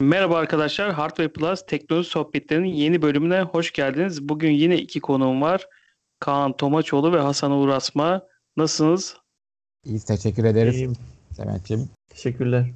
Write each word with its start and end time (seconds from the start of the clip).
Merhaba 0.00 0.38
arkadaşlar, 0.38 0.92
Hardware 0.92 1.28
Plus 1.28 1.66
Teknoloji 1.66 2.08
Sohbetleri'nin 2.08 2.68
yeni 2.68 3.02
bölümüne 3.02 3.40
hoş 3.40 3.72
geldiniz. 3.72 4.28
Bugün 4.28 4.50
yine 4.50 4.78
iki 4.78 5.00
konuğum 5.00 5.42
var. 5.42 5.68
Kaan 6.20 6.56
Tomaçoğlu 6.56 7.12
ve 7.12 7.20
Hasan 7.20 7.52
Uğur 7.52 7.68
Asma. 7.68 8.22
Nasılsınız? 8.56 9.16
İyiyiz, 9.84 10.04
teşekkür 10.04 10.44
ederiz. 10.44 10.74
İyiyim. 10.74 10.92
Sement'ciğim. 11.36 11.88
Teşekkürler. 12.08 12.66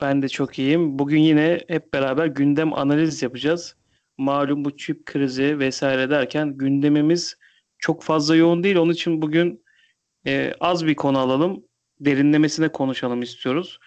Ben 0.00 0.22
de 0.22 0.28
çok 0.28 0.58
iyiyim. 0.58 0.98
Bugün 0.98 1.20
yine 1.20 1.60
hep 1.68 1.94
beraber 1.94 2.26
gündem 2.26 2.74
analiz 2.74 3.22
yapacağız. 3.22 3.76
Malum 4.18 4.64
bu 4.64 4.76
çip 4.76 5.06
krizi 5.06 5.58
vesaire 5.58 6.10
derken 6.10 6.58
gündemimiz 6.58 7.36
çok 7.78 8.02
fazla 8.02 8.36
yoğun 8.36 8.62
değil. 8.62 8.76
Onun 8.76 8.92
için 8.92 9.22
bugün 9.22 9.64
e, 10.26 10.54
az 10.60 10.86
bir 10.86 10.94
konu 10.94 11.18
alalım. 11.18 11.64
Derinlemesine 12.00 12.68
konuşalım 12.68 13.22
istiyoruz. 13.22 13.78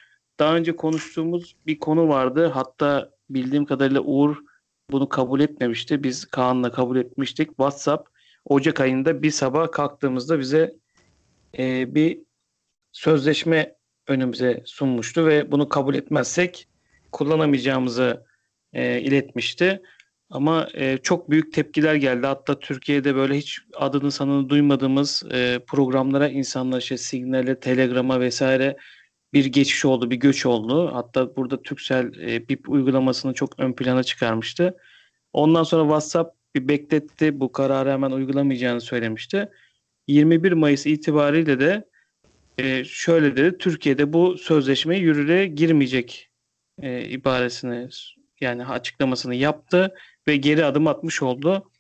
Daha 0.42 0.56
önce 0.56 0.76
konuştuğumuz 0.76 1.56
bir 1.68 1.80
konu 1.80 2.08
vardı. 2.08 2.48
Hatta 2.48 3.12
bildiğim 3.30 3.66
kadarıyla 3.66 4.02
Uğur 4.02 4.38
bunu 4.92 5.10
kabul 5.10 5.40
etmemişti. 5.40 6.04
Biz 6.04 6.26
Kaan'la 6.26 6.72
kabul 6.72 6.98
etmiştik. 6.98 7.48
WhatsApp 7.48 8.10
Ocak 8.46 8.80
ayında 8.80 9.24
bir 9.24 9.32
sabah 9.32 9.72
kalktığımızda 9.72 10.40
bize 10.40 10.76
e, 11.58 11.96
bir 11.96 12.20
sözleşme 12.92 13.76
önümüze 14.08 14.64
sunmuştu 14.66 15.26
ve 15.26 15.52
bunu 15.52 15.70
kabul 15.70 15.96
etmezsek 15.96 16.68
kullanamayacağımızı 17.12 18.26
e, 18.74 19.02
iletmişti. 19.02 19.82
Ama 20.30 20.68
e, 20.74 20.98
çok 20.98 21.30
büyük 21.30 21.54
tepkiler 21.54 21.96
geldi. 21.96 22.28
Hatta 22.28 22.60
Türkiye'de 22.60 23.16
böyle 23.16 23.38
hiç 23.38 23.60
adını 23.76 24.12
sanını 24.12 24.50
duymadığımız 24.50 25.24
e, 25.32 25.60
programlara 25.68 26.30
insanlar 26.30 26.80
işte 26.82 26.98
Signal'e, 26.98 27.60
Telegram'a 27.60 28.20
vesaire 28.20 28.78
bir 29.34 29.46
geçiş 29.46 29.86
oldu, 29.86 30.12
bir 30.12 30.16
göç 30.16 30.46
oldu. 30.46 30.90
Hatta 30.94 31.36
burada 31.36 31.62
Türksel 31.62 32.14
e, 32.20 32.50
BIP 32.50 32.70
uygulamasını 32.70 33.34
çok 33.34 33.60
ön 33.60 33.74
plana 33.74 34.04
çıkarmıştı. 34.04 34.78
Ondan 35.34 35.64
sonra 35.64 35.84
WhatsApp 35.84 36.36
bir 36.56 36.68
bekletti. 36.68 37.40
Bu 37.40 37.52
kararı 37.52 37.92
hemen 37.92 38.12
uygulamayacağını 38.12 38.82
söylemişti. 38.82 39.50
21 40.08 40.52
Mayıs 40.52 40.86
itibariyle 40.86 41.60
de 41.60 41.90
e, 42.58 42.84
şöyle 42.84 43.38
dedi. 43.38 43.58
Türkiye'de 43.58 44.14
bu 44.14 44.38
sözleşme 44.38 44.98
yürürlüğe 44.98 45.48
girmeyecek 45.48 46.30
e, 46.82 47.06
ibaresini 47.10 47.90
yani 48.42 48.66
açıklamasını 48.66 49.36
yaptı 49.36 49.96
ve 50.28 50.38
geri 50.38 50.66
adım 50.66 50.88
atmış 50.88 51.22
oldu. 51.22 51.72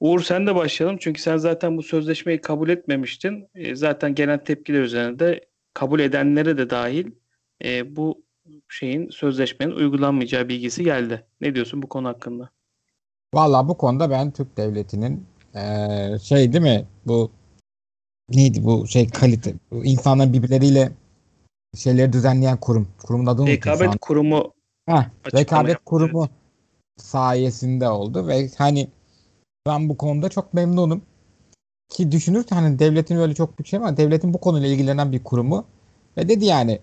Uğur 0.00 0.20
sen 0.20 0.46
de 0.46 0.54
başlayalım 0.54 0.98
çünkü 1.00 1.20
sen 1.22 1.36
zaten 1.36 1.76
bu 1.76 1.82
sözleşmeyi 1.82 2.40
kabul 2.40 2.68
etmemiştin. 2.68 3.48
E, 3.54 3.74
zaten 3.74 4.14
gelen 4.14 4.44
tepkiler 4.44 4.82
üzerine 4.82 5.18
de 5.18 5.47
kabul 5.78 6.00
edenlere 6.00 6.58
de 6.58 6.70
dahil 6.70 7.10
e, 7.64 7.96
bu 7.96 8.22
şeyin 8.68 9.10
sözleşmenin 9.10 9.72
uygulanmayacağı 9.72 10.48
bilgisi 10.48 10.84
geldi. 10.84 11.26
Ne 11.40 11.54
diyorsun 11.54 11.82
bu 11.82 11.88
konu 11.88 12.08
hakkında? 12.08 12.50
Valla 13.34 13.68
bu 13.68 13.76
konuda 13.76 14.10
ben 14.10 14.30
Türk 14.30 14.56
Devleti'nin 14.56 15.26
e, 15.54 15.62
şey 16.22 16.52
değil 16.52 16.62
mi 16.62 16.86
bu 17.06 17.30
neydi 18.28 18.64
bu 18.64 18.86
şey 18.86 19.08
kalite 19.08 19.54
bu 19.70 19.84
insanların 19.84 20.32
birbirleriyle 20.32 20.92
şeyleri 21.76 22.12
düzenleyen 22.12 22.60
kurum. 22.60 22.88
Kurumun 23.02 23.26
unuttum 23.26 23.46
Rekabet 23.46 23.96
Kurumu 24.00 24.52
Heh, 24.86 25.04
rekabet 25.34 25.70
yaptı, 25.70 25.84
kurumu 25.84 26.20
evet. 26.20 27.04
sayesinde 27.06 27.88
oldu 27.88 28.28
ve 28.28 28.48
hani 28.58 28.88
ben 29.66 29.88
bu 29.88 29.96
konuda 29.96 30.28
çok 30.28 30.54
memnunum. 30.54 31.02
Ki 31.88 32.12
düşünürken 32.12 32.56
hani 32.56 32.78
devletin 32.78 33.16
öyle 33.16 33.34
çok 33.34 33.58
bir 33.58 33.64
şey 33.64 33.80
var. 33.80 33.96
Devletin 33.96 34.34
bu 34.34 34.38
konuyla 34.38 34.68
ilgilenen 34.68 35.12
bir 35.12 35.24
kurumu. 35.24 35.64
Ve 36.16 36.28
dedi 36.28 36.44
yani 36.44 36.80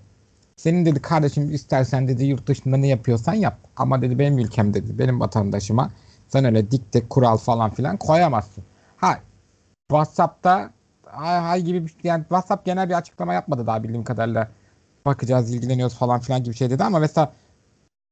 senin 0.56 0.86
dedi 0.86 1.02
kardeşim 1.02 1.52
istersen 1.54 2.08
dedi 2.08 2.26
yurt 2.26 2.48
dışında 2.48 2.78
ne 2.78 2.88
yapıyorsan 2.88 3.34
yap. 3.34 3.58
Ama 3.78 4.02
dedi 4.02 4.20
benim 4.20 4.40
ülkem 4.40 4.74
dedi 4.74 5.00
benim 5.00 5.20
vatandaşıma 5.20 5.92
sen 6.28 6.46
öyle 6.46 6.72
dikte 6.72 7.08
kural 7.10 7.38
falan 7.38 7.72
filan 7.72 7.98
koyamazsın. 7.98 8.64
Ha 8.98 9.20
WhatsApp'ta 9.90 10.72
hay, 11.06 11.40
hay 11.40 11.62
gibi 11.62 11.86
bir 11.86 11.96
yani 12.04 12.22
WhatsApp 12.22 12.66
genel 12.66 12.90
bir 12.90 12.94
açıklama 12.94 13.34
yapmadı 13.34 13.68
daha 13.68 13.84
bildiğim 13.84 14.04
kadarıyla. 14.04 14.50
Bakacağız 15.06 15.54
ilgileniyoruz 15.54 15.96
falan 15.96 16.20
filan 16.20 16.44
gibi 16.44 16.56
şey 16.56 16.70
dedi 16.70 16.84
ama 16.84 17.00
mesela 17.00 17.34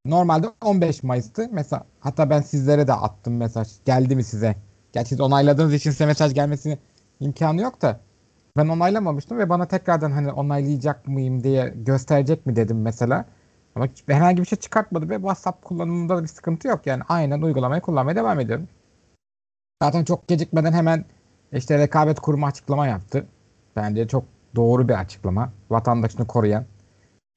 normalde 0.06 0.46
15 0.64 1.02
Mayıs'tı. 1.02 1.48
Mesela 1.52 1.84
hatta 2.00 2.30
ben 2.30 2.40
sizlere 2.40 2.86
de 2.86 2.92
attım 2.92 3.36
mesaj. 3.36 3.68
Geldi 3.84 4.16
mi 4.16 4.24
size? 4.24 4.56
Gerçi 4.94 5.22
onayladığınız 5.22 5.74
için 5.74 5.90
size 5.90 6.06
mesaj 6.06 6.34
gelmesini 6.34 6.78
imkanı 7.20 7.60
yok 7.62 7.82
da 7.82 8.00
ben 8.56 8.68
onaylamamıştım 8.68 9.38
ve 9.38 9.48
bana 9.48 9.68
tekrardan 9.68 10.10
hani 10.10 10.32
onaylayacak 10.32 11.08
mıyım 11.08 11.44
diye 11.44 11.74
gösterecek 11.76 12.46
mi 12.46 12.56
dedim 12.56 12.82
mesela. 12.82 13.24
Ama 13.74 13.88
herhangi 14.06 14.42
bir 14.42 14.46
şey 14.46 14.58
çıkartmadı 14.58 15.08
ve 15.08 15.14
WhatsApp 15.14 15.64
kullanımında 15.64 16.16
da 16.16 16.22
bir 16.22 16.28
sıkıntı 16.28 16.68
yok. 16.68 16.86
Yani 16.86 17.02
aynen 17.08 17.42
uygulamayı 17.42 17.82
kullanmaya 17.82 18.16
devam 18.16 18.40
ediyorum. 18.40 18.68
Zaten 19.82 20.04
çok 20.04 20.28
gecikmeden 20.28 20.72
hemen 20.72 21.04
işte 21.52 21.78
rekabet 21.78 22.20
kurumu 22.20 22.46
açıklama 22.46 22.86
yaptı. 22.86 23.26
Bence 23.76 24.08
çok 24.08 24.24
doğru 24.56 24.88
bir 24.88 25.00
açıklama. 25.00 25.52
Vatandaşını 25.70 26.26
koruyan. 26.26 26.64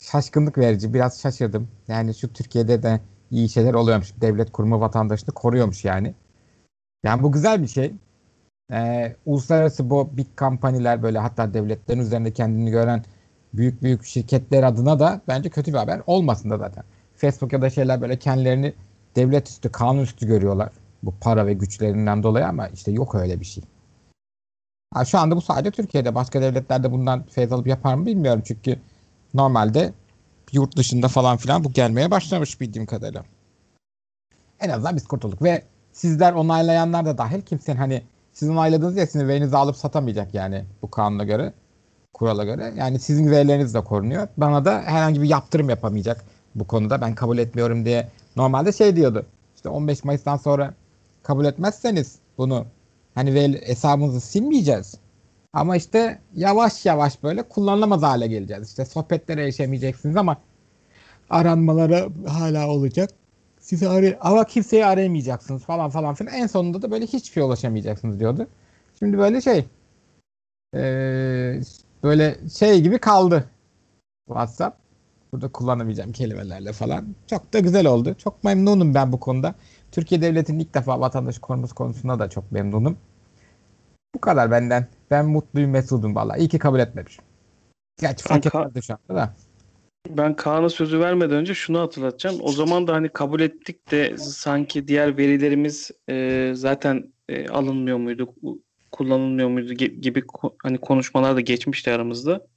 Şaşkınlık 0.02 0.58
verici. 0.58 0.94
Biraz 0.94 1.22
şaşırdım. 1.22 1.68
Yani 1.88 2.16
şu 2.16 2.34
Türkiye'de 2.34 2.84
de 2.84 3.02
iyi 3.32 3.50
şeyler 3.50 3.74
oluyormuş. 3.74 4.22
Devlet 4.22 4.52
kurumu 4.52 4.80
vatandaşını 4.80 5.32
koruyormuş 5.32 5.86
yani. 5.86 6.14
Yani 7.04 7.24
bu 7.24 7.32
güzel 7.32 7.62
bir 7.62 7.68
şey. 7.68 7.94
Ee, 8.72 9.16
uluslararası 9.26 9.90
bu 9.90 10.18
big 10.18 10.28
kampanyler 10.36 11.04
böyle 11.04 11.20
hatta 11.20 11.54
devletlerin 11.54 12.00
üzerinde 12.00 12.34
kendini 12.34 12.72
gören 12.72 13.04
büyük 13.54 13.82
büyük 13.84 14.06
şirketler 14.06 14.64
adına 14.64 15.00
da 15.00 15.22
bence 15.28 15.50
kötü 15.50 15.74
bir 15.74 15.78
haber 15.78 16.02
olmasın 16.08 16.50
da 16.50 16.58
zaten. 16.58 16.84
Facebook 17.16 17.54
ya 17.54 17.62
da 17.62 17.70
şeyler 17.70 18.02
böyle 18.02 18.20
kendilerini 18.20 18.74
devlet 19.16 19.50
üstü, 19.50 19.72
kanun 19.72 20.02
üstü 20.02 20.28
görüyorlar. 20.28 20.70
Bu 21.04 21.14
para 21.22 21.46
ve 21.46 21.54
güçlerinden 21.54 22.24
dolayı 22.24 22.48
ama 22.48 22.68
işte 22.68 22.92
yok 22.92 23.16
öyle 23.16 23.40
bir 23.40 23.46
şey. 23.46 23.64
Ha, 24.94 25.06
şu 25.06 25.20
anda 25.20 25.36
bu 25.36 25.42
sadece 25.42 25.72
Türkiye'de. 25.72 26.16
Başka 26.16 26.42
devletlerde 26.42 26.92
bundan 26.92 27.24
feyz 27.24 27.52
alıp 27.52 27.68
yapar 27.68 27.96
mı 27.96 28.06
bilmiyorum. 28.06 28.42
Çünkü 28.46 28.80
normalde 29.34 29.94
yurt 30.52 30.78
dışında 30.78 31.08
falan 31.08 31.38
filan 31.38 31.64
bu 31.64 31.72
gelmeye 31.72 32.12
başlamış 32.12 32.62
bildiğim 32.62 32.86
kadarıyla. 32.86 33.24
En 34.60 34.70
azından 34.70 34.96
biz 34.96 35.08
kurtulduk 35.08 35.42
ve 35.42 35.64
sizler 35.98 36.34
onaylayanlar 36.34 37.06
da 37.06 37.18
dahil 37.18 37.42
kimsenin 37.42 37.78
hani 37.78 38.02
sizin 38.34 38.54
onayladığınız 38.54 38.98
ya 38.98 39.28
verinizi 39.28 39.58
alıp 39.58 39.76
satamayacak 39.76 40.34
yani 40.34 40.66
bu 40.82 40.92
kanuna 40.92 41.24
göre 41.24 41.54
kurala 42.14 42.44
göre. 42.44 42.74
Yani 42.78 43.00
sizin 43.00 43.32
verileriniz 43.32 43.74
de 43.74 43.82
korunuyor. 43.82 44.28
Bana 44.38 44.66
da 44.66 44.82
herhangi 44.82 45.22
bir 45.22 45.30
yaptırım 45.30 45.70
yapamayacak 45.70 46.26
bu 46.56 46.68
konuda. 46.68 47.02
Ben 47.02 47.16
kabul 47.16 47.38
etmiyorum 47.38 47.86
diye 47.86 48.08
normalde 48.36 48.72
şey 48.72 48.96
diyordu. 48.96 49.26
İşte 49.56 49.70
15 49.70 50.04
Mayıs'tan 50.04 50.38
sonra 50.38 50.74
kabul 51.24 51.46
etmezseniz 51.46 52.16
bunu 52.38 52.66
hani 53.16 53.34
veri, 53.34 53.68
hesabınızı 53.68 54.22
silmeyeceğiz. 54.22 54.96
Ama 55.54 55.76
işte 55.76 56.20
yavaş 56.36 56.86
yavaş 56.86 57.24
böyle 57.24 57.44
kullanılamaz 57.44 58.02
hale 58.02 58.28
geleceğiz. 58.28 58.70
İşte 58.70 58.86
sohbetlere 58.86 59.44
erişemeyeceksiniz 59.44 60.18
ama 60.18 60.38
aranmalara 61.30 62.08
hala 62.28 62.68
olacak. 62.68 63.10
Sizi 63.68 63.90
aray 63.90 64.18
ama 64.22 64.44
kimseyi 64.44 64.86
arayamayacaksınız 64.86 65.64
falan 65.64 65.90
falan 65.90 66.16
filan. 66.16 66.34
En 66.34 66.48
sonunda 66.48 66.82
da 66.82 66.92
böyle 66.92 67.06
hiçbir 67.06 67.32
şey 67.32 67.44
ulaşamayacaksınız 67.44 68.20
diyordu. 68.20 68.48
Şimdi 69.00 69.18
böyle 69.18 69.42
şey 69.42 69.66
ee, 70.76 71.62
böyle 72.04 72.38
şey 72.50 72.82
gibi 72.82 73.00
kaldı 73.00 73.50
WhatsApp. 74.28 74.78
Burada 75.32 75.48
kullanamayacağım 75.48 76.12
kelimelerle 76.12 76.74
falan. 76.74 77.16
Çok 77.30 77.54
da 77.54 77.60
güzel 77.60 77.86
oldu. 77.88 78.16
Çok 78.18 78.44
memnunum 78.44 78.94
ben 78.94 79.12
bu 79.12 79.20
konuda. 79.20 79.56
Türkiye 79.92 80.22
Devleti'nin 80.22 80.60
ilk 80.60 80.74
defa 80.74 81.00
vatandaş 81.00 81.40
koruması 81.40 81.76
konusunda 81.76 82.20
da 82.20 82.30
çok 82.30 82.52
memnunum. 82.52 82.98
Bu 84.16 84.22
kadar 84.22 84.52
benden. 84.52 84.88
Ben 85.12 85.26
mutluyum, 85.26 85.72
mesudum 85.72 86.16
valla. 86.16 86.38
İyi 86.38 86.50
ki 86.50 86.60
kabul 86.60 86.80
etmemiş. 86.80 87.20
Gerçi 88.00 88.24
fark 88.24 88.46
etmedi 88.46 88.84
şu 88.84 88.94
anda 88.94 89.22
da 89.22 89.34
ben 90.10 90.36
Kaan'a 90.36 90.70
sözü 90.70 91.00
vermeden 91.00 91.38
önce 91.38 91.54
şunu 91.54 91.80
hatırlatacağım. 91.80 92.38
O 92.42 92.52
zaman 92.52 92.88
da 92.88 92.94
hani 92.94 93.10
kabul 93.10 93.40
ettik 93.40 93.92
de 93.92 94.18
sanki 94.18 94.88
diğer 94.88 95.18
verilerimiz 95.18 95.92
e, 96.10 96.52
zaten 96.56 97.14
e, 97.30 97.48
alınmıyor 97.48 97.98
muydu, 97.98 98.36
kullanılmıyor 98.92 99.50
muydu 99.50 99.74
gibi 99.74 100.24
hani 100.64 100.78
konuşmalar 100.78 101.36
da 101.36 101.42
geçmişti 101.42 101.92
aramızda. 101.92 102.48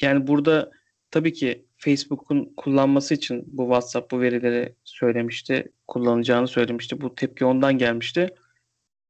Yani 0.00 0.26
burada 0.26 0.70
tabii 1.10 1.32
ki 1.32 1.66
Facebook'un 1.76 2.52
kullanması 2.56 3.14
için 3.14 3.44
bu 3.46 3.62
WhatsApp 3.62 4.10
bu 4.10 4.20
verileri 4.20 4.74
söylemişti, 4.84 5.72
kullanacağını 5.88 6.48
söylemişti. 6.48 7.00
Bu 7.00 7.14
tepki 7.14 7.44
ondan 7.44 7.78
gelmişti. 7.78 8.28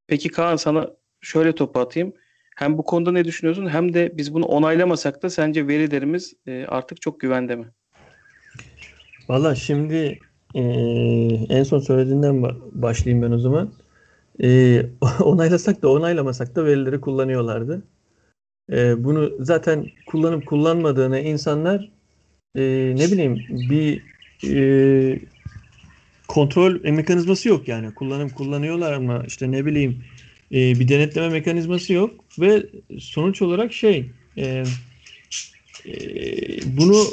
Peki 0.06 0.28
Kaan 0.28 0.56
sana 0.56 0.90
şöyle 1.20 1.54
topu 1.54 1.80
atayım. 1.80 2.12
Hem 2.60 2.78
bu 2.78 2.84
konuda 2.84 3.12
ne 3.12 3.24
düşünüyorsun 3.24 3.66
hem 3.68 3.94
de 3.94 4.18
biz 4.18 4.34
bunu 4.34 4.44
onaylamasak 4.46 5.22
da 5.22 5.30
sence 5.30 5.66
verilerimiz 5.68 6.34
e, 6.46 6.64
artık 6.66 7.00
çok 7.00 7.20
güvende 7.20 7.56
mi? 7.56 7.72
Valla 9.28 9.54
şimdi 9.54 10.18
e, 10.54 10.60
en 11.48 11.62
son 11.62 11.78
söylediğinden 11.78 12.42
başlayayım 12.72 13.22
ben 13.26 13.30
o 13.30 13.38
zaman. 13.38 13.72
E, 14.42 14.82
onaylasak 15.20 15.82
da 15.82 15.88
onaylamasak 15.92 16.56
da 16.56 16.64
verileri 16.64 17.00
kullanıyorlardı. 17.00 17.82
E, 18.72 19.04
bunu 19.04 19.32
zaten 19.40 19.90
kullanıp 20.06 20.46
kullanmadığını 20.46 21.20
insanlar 21.20 21.90
e, 22.56 22.62
ne 22.96 23.12
bileyim 23.12 23.46
bir 23.48 24.04
e, 24.44 25.20
kontrol 26.28 26.80
mekanizması 26.84 27.48
yok 27.48 27.68
yani. 27.68 27.94
Kullanım 27.94 28.30
kullanıyorlar 28.30 28.96
mı? 28.98 29.24
İşte 29.26 29.50
ne 29.52 29.66
bileyim 29.66 30.04
e, 30.52 30.80
bir 30.80 30.88
denetleme 30.88 31.28
mekanizması 31.28 31.92
yok 31.92 32.24
ve 32.40 32.66
sonuç 32.98 33.42
olarak 33.42 33.72
şey 33.72 34.06
e, 34.36 34.64
e, 35.86 35.92
bunu 36.64 37.06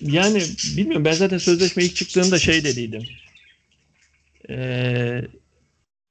yani 0.00 0.40
bilmiyorum 0.76 1.04
ben 1.04 1.12
zaten 1.12 1.38
sözleşme 1.38 1.84
ilk 1.84 1.96
çıktığında 1.96 2.38
şey 2.38 2.64
dediydim. 2.64 3.08
E, 4.48 5.22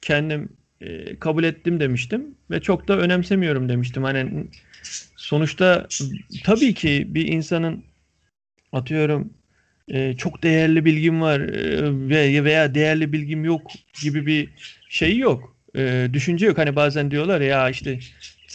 kendim 0.01 0.49
e, 0.81 1.19
kabul 1.19 1.43
ettim 1.43 1.79
demiştim 1.79 2.35
ve 2.51 2.61
çok 2.61 2.87
da 2.87 2.97
önemsemiyorum 2.97 3.69
demiştim. 3.69 4.03
Hani 4.03 4.47
sonuçta 5.15 5.87
tabii 6.43 6.73
ki 6.73 7.05
bir 7.09 7.27
insanın 7.27 7.83
atıyorum 8.71 9.33
e, 9.87 10.17
çok 10.17 10.43
değerli 10.43 10.85
bilgim 10.85 11.21
var 11.21 11.39
e, 11.39 12.43
veya 12.43 12.75
değerli 12.75 13.13
bilgim 13.13 13.45
yok 13.45 13.71
gibi 14.01 14.25
bir 14.25 14.49
şey 14.89 15.17
yok. 15.17 15.55
E, 15.75 16.09
düşünce 16.13 16.45
yok. 16.45 16.57
Hani 16.57 16.75
bazen 16.75 17.11
diyorlar 17.11 17.41
ya 17.41 17.69
işte 17.69 17.99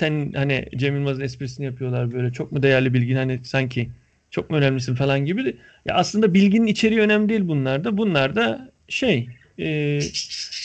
sen 0.00 0.32
hani 0.32 0.66
Cem 0.76 0.94
Yılmaz'ın 0.94 1.20
esprisini 1.20 1.66
yapıyorlar 1.66 2.12
böyle 2.12 2.32
çok 2.32 2.52
mu 2.52 2.62
değerli 2.62 2.94
bilgin 2.94 3.16
hani 3.16 3.40
sanki 3.44 3.90
çok 4.30 4.50
mu 4.50 4.56
önemlisin 4.56 4.94
falan 4.94 5.24
gibi. 5.24 5.56
Ya 5.86 5.94
aslında 5.94 6.34
bilginin 6.34 6.66
içeriği 6.66 7.00
önemli 7.00 7.28
değil 7.28 7.48
bunlarda. 7.48 7.96
Bunlar 7.96 8.36
da 8.36 8.72
şey 8.88 9.28
e, 9.58 10.00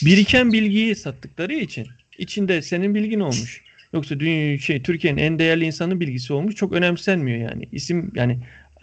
biriken 0.04 0.52
bilgiyi 0.52 0.96
sattıkları 0.96 1.54
için 1.54 1.86
içinde 2.18 2.62
senin 2.62 2.94
bilgin 2.94 3.20
olmuş. 3.20 3.62
Yoksa 3.92 4.20
dünya 4.20 4.58
şey 4.58 4.82
Türkiye'nin 4.82 5.18
en 5.18 5.38
değerli 5.38 5.64
insanın 5.64 6.00
bilgisi 6.00 6.32
olmuş 6.32 6.54
çok 6.54 6.72
önemsenmiyor 6.72 7.38
yani. 7.38 7.68
isim 7.72 8.12
yani 8.14 8.38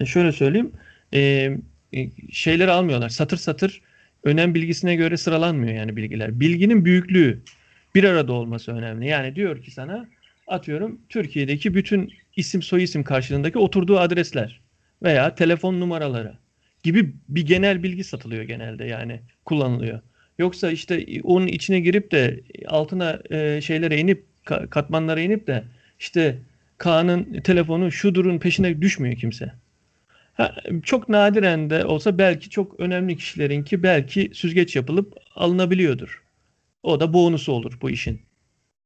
şöyle 0.05 0.31
söyleyeyim 0.31 0.71
e, 1.13 1.19
e, 1.93 2.09
şeyleri 2.31 2.71
almıyorlar. 2.71 3.09
Satır 3.09 3.37
satır 3.37 3.81
önem 4.23 4.55
bilgisine 4.55 4.95
göre 4.95 5.17
sıralanmıyor 5.17 5.73
yani 5.73 5.95
bilgiler. 5.95 6.39
Bilginin 6.39 6.85
büyüklüğü 6.85 7.41
bir 7.95 8.03
arada 8.03 8.33
olması 8.33 8.71
önemli. 8.71 9.07
Yani 9.07 9.35
diyor 9.35 9.63
ki 9.63 9.71
sana 9.71 10.07
atıyorum 10.47 11.01
Türkiye'deki 11.09 11.73
bütün 11.73 12.13
isim 12.35 12.61
soy 12.61 12.83
isim 12.83 13.03
karşılığındaki 13.03 13.59
oturduğu 13.59 13.99
adresler 13.99 14.61
veya 15.03 15.35
telefon 15.35 15.79
numaraları 15.79 16.37
gibi 16.83 17.13
bir 17.29 17.45
genel 17.45 17.83
bilgi 17.83 18.03
satılıyor 18.03 18.43
genelde 18.43 18.85
yani 18.85 19.21
kullanılıyor. 19.45 19.99
Yoksa 20.39 20.71
işte 20.71 21.05
onun 21.23 21.47
içine 21.47 21.79
girip 21.79 22.11
de 22.11 22.41
altına 22.67 23.19
e, 23.29 23.61
şeylere 23.61 23.97
inip 23.97 24.25
katmanlara 24.69 25.19
inip 25.19 25.47
de 25.47 25.63
işte 25.99 26.37
Kaan'ın 26.77 27.41
telefonu 27.41 27.91
şudurun 27.91 28.39
peşine 28.39 28.81
düşmüyor 28.81 29.15
kimse. 29.15 29.53
Ha, 30.33 30.55
çok 30.83 31.09
nadiren 31.09 31.69
de 31.69 31.85
olsa 31.85 32.17
belki 32.17 32.49
çok 32.49 32.79
önemli 32.79 33.17
kişilerin 33.17 33.63
ki 33.63 33.83
belki 33.83 34.31
süzgeç 34.33 34.75
yapılıp 34.75 35.13
alınabiliyordur. 35.35 36.23
O 36.83 36.99
da 36.99 37.13
bonusu 37.13 37.51
olur 37.51 37.77
bu 37.81 37.89
işin. 37.89 38.21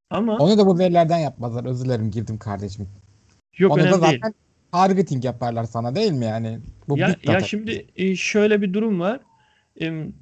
Ama 0.10 0.38
onu 0.38 0.58
da 0.58 0.66
bu 0.68 0.80
verilerden 0.80 1.18
yapmazlar. 1.18 1.66
Özür 1.66 1.86
dilerim 1.86 2.12
girdim 2.12 2.38
kardeşim. 2.38 2.88
Yok 3.58 3.72
Onu 3.74 3.82
önemli 3.82 3.92
da 3.92 3.98
zaten 3.98 4.22
değil. 4.22 4.34
targeting 4.72 5.26
yaparlar 5.26 5.64
sana 5.64 5.96
değil 5.96 6.12
mi 6.12 6.26
yani? 6.26 6.60
Bu 6.90 6.98
Ya, 6.98 7.08
big 7.08 7.28
data. 7.28 7.32
ya 7.34 7.42
şimdi 7.42 7.86
e, 7.96 8.16
şöyle 8.16 8.62
bir 8.62 8.74
durum 8.74 9.00
var. 9.00 9.20
Em, 9.80 10.14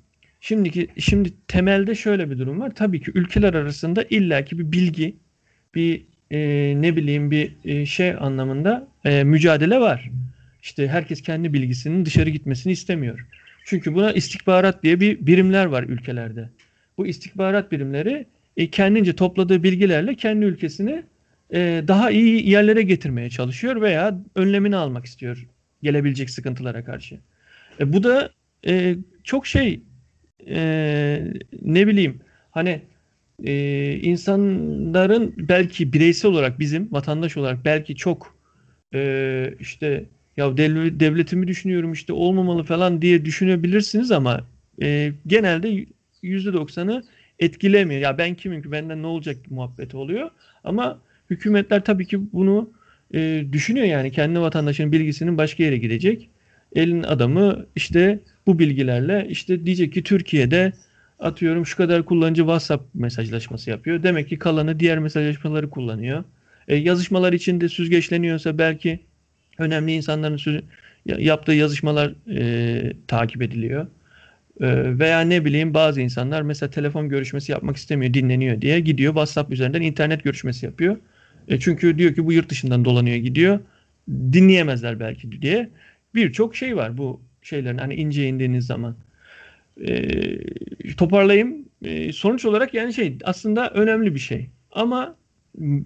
Şimdiki 0.41 0.87
şimdi 0.97 1.33
temelde 1.47 1.95
şöyle 1.95 2.31
bir 2.31 2.39
durum 2.39 2.59
var. 2.59 2.75
Tabii 2.75 3.01
ki 3.01 3.11
ülkeler 3.15 3.53
arasında 3.53 4.03
illaki 4.09 4.59
bir 4.59 4.71
bilgi, 4.71 5.17
bir 5.75 6.05
e, 6.31 6.37
ne 6.81 6.95
bileyim 6.95 7.31
bir 7.31 7.55
e, 7.65 7.85
şey 7.85 8.11
anlamında 8.19 8.87
e, 9.05 9.23
mücadele 9.23 9.79
var. 9.79 10.11
İşte 10.63 10.87
herkes 10.87 11.21
kendi 11.21 11.53
bilgisinin 11.53 12.05
dışarı 12.05 12.29
gitmesini 12.29 12.73
istemiyor. 12.73 13.27
Çünkü 13.65 13.95
buna 13.95 14.11
istihbarat 14.13 14.83
diye 14.83 14.99
bir 14.99 15.25
birimler 15.27 15.65
var 15.65 15.83
ülkelerde. 15.83 16.49
Bu 16.97 17.07
istihbarat 17.07 17.71
birimleri 17.71 18.27
e, 18.57 18.69
kendince 18.69 19.16
topladığı 19.16 19.63
bilgilerle 19.63 20.16
kendi 20.16 20.46
ülkesini 20.46 21.04
e, 21.54 21.84
daha 21.88 22.12
iyi 22.12 22.50
yerlere 22.50 22.81
getirmeye 22.81 23.30
çalışıyor 23.30 23.81
veya 23.81 24.19
önlemini 24.36 24.75
almak 24.75 25.06
istiyor 25.06 25.48
gelebilecek 25.84 26.30
sıkıntılara 26.30 26.84
karşı. 26.84 27.19
E, 27.80 27.94
bu 27.94 28.04
da 28.04 28.30
çok 29.24 29.48
şey 29.48 29.81
ne 31.62 31.88
bileyim 31.88 32.19
hani 32.52 32.81
insanların 34.02 35.34
belki 35.38 35.94
bireysel 35.94 36.31
olarak 36.31 36.60
bizim 36.60 36.92
vatandaş 36.92 37.38
olarak 37.38 37.66
belki 37.66 37.96
çok 37.96 38.36
işte 39.60 40.06
ya 40.38 40.57
dev, 40.57 41.00
devletimi 41.00 41.48
düşünüyorum 41.48 41.94
işte 41.94 42.13
olmamalı 42.13 42.63
falan 42.63 43.02
diye 43.02 43.25
düşünebilirsiniz 43.25 44.12
ama 44.12 44.48
genelde 45.28 45.86
%90'ı 46.24 47.04
etkilemiyor. 47.39 48.01
Ya 48.01 48.17
ben 48.17 48.35
kimim 48.35 48.61
ki 48.61 48.71
benden 48.71 49.01
ne 49.01 49.07
olacak 49.07 49.37
muhabbeti 49.49 49.97
oluyor. 49.97 50.29
Ama 50.63 50.99
hükümetler 51.29 51.83
tabii 51.83 52.05
ki 52.05 52.33
bunu 52.33 52.69
e, 53.13 53.45
düşünüyor 53.51 53.85
yani 53.85 54.11
kendi 54.11 54.39
vatandaşının 54.39 54.91
bilgisinin 54.91 55.37
başka 55.37 55.63
yere 55.63 55.77
gidecek. 55.77 56.29
Elin 56.75 57.03
adamı 57.03 57.65
işte 57.75 58.19
bu 58.47 58.59
bilgilerle 58.59 59.27
işte 59.29 59.65
diyecek 59.65 59.93
ki 59.93 60.03
Türkiye'de 60.03 60.73
atıyorum 61.19 61.65
şu 61.65 61.77
kadar 61.77 62.05
kullanıcı 62.05 62.41
WhatsApp 62.41 62.95
mesajlaşması 62.95 63.69
yapıyor. 63.69 64.03
Demek 64.03 64.29
ki 64.29 64.39
kalanı 64.39 64.79
diğer 64.79 64.99
mesajlaşmaları 64.99 65.69
kullanıyor. 65.69 66.23
E, 66.67 66.75
yazışmalar 66.75 67.33
içinde 67.33 67.69
süzgeçleniyorsa 67.69 68.57
belki 68.57 68.99
önemli 69.57 69.91
insanların 69.91 70.63
yaptığı 71.05 71.53
yazışmalar 71.53 72.13
e, 72.31 72.93
takip 73.07 73.41
ediliyor. 73.41 73.87
E, 74.62 75.00
veya 75.00 75.22
ne 75.22 75.46
bileyim 75.46 75.74
bazı 75.74 76.02
insanlar 76.02 76.42
mesela 76.42 76.69
telefon 76.69 77.10
görüşmesi 77.10 77.52
yapmak 77.52 77.78
istemiyor, 77.78 78.13
dinleniyor 78.13 78.62
diye 78.62 78.80
gidiyor 78.80 79.13
WhatsApp 79.13 79.52
üzerinden 79.52 79.81
internet 79.81 80.24
görüşmesi 80.24 80.66
yapıyor. 80.66 80.98
E, 81.48 81.60
çünkü 81.60 81.98
diyor 81.98 82.16
ki 82.16 82.25
bu 82.25 82.34
yurt 82.34 82.50
dışından 82.50 82.86
dolanıyor 82.86 83.18
gidiyor. 83.18 83.60
Dinleyemezler 84.10 85.00
belki 85.00 85.42
diye. 85.42 85.69
Birçok 86.16 86.56
şey 86.56 86.75
var 86.75 86.98
bu 86.98 87.22
şeylerin 87.42 87.78
hani 87.78 87.96
ince 87.96 88.28
indiğiniz 88.28 88.66
zaman. 88.66 88.96
E, 89.88 90.18
toparlayayım. 90.98 91.66
E, 91.81 92.13
sonuç 92.13 92.46
olarak 92.46 92.74
yani 92.74 92.94
şey 92.94 93.18
aslında 93.24 93.69
önemli 93.69 94.16
bir 94.16 94.19
şey. 94.19 94.50
Ama 94.72 95.16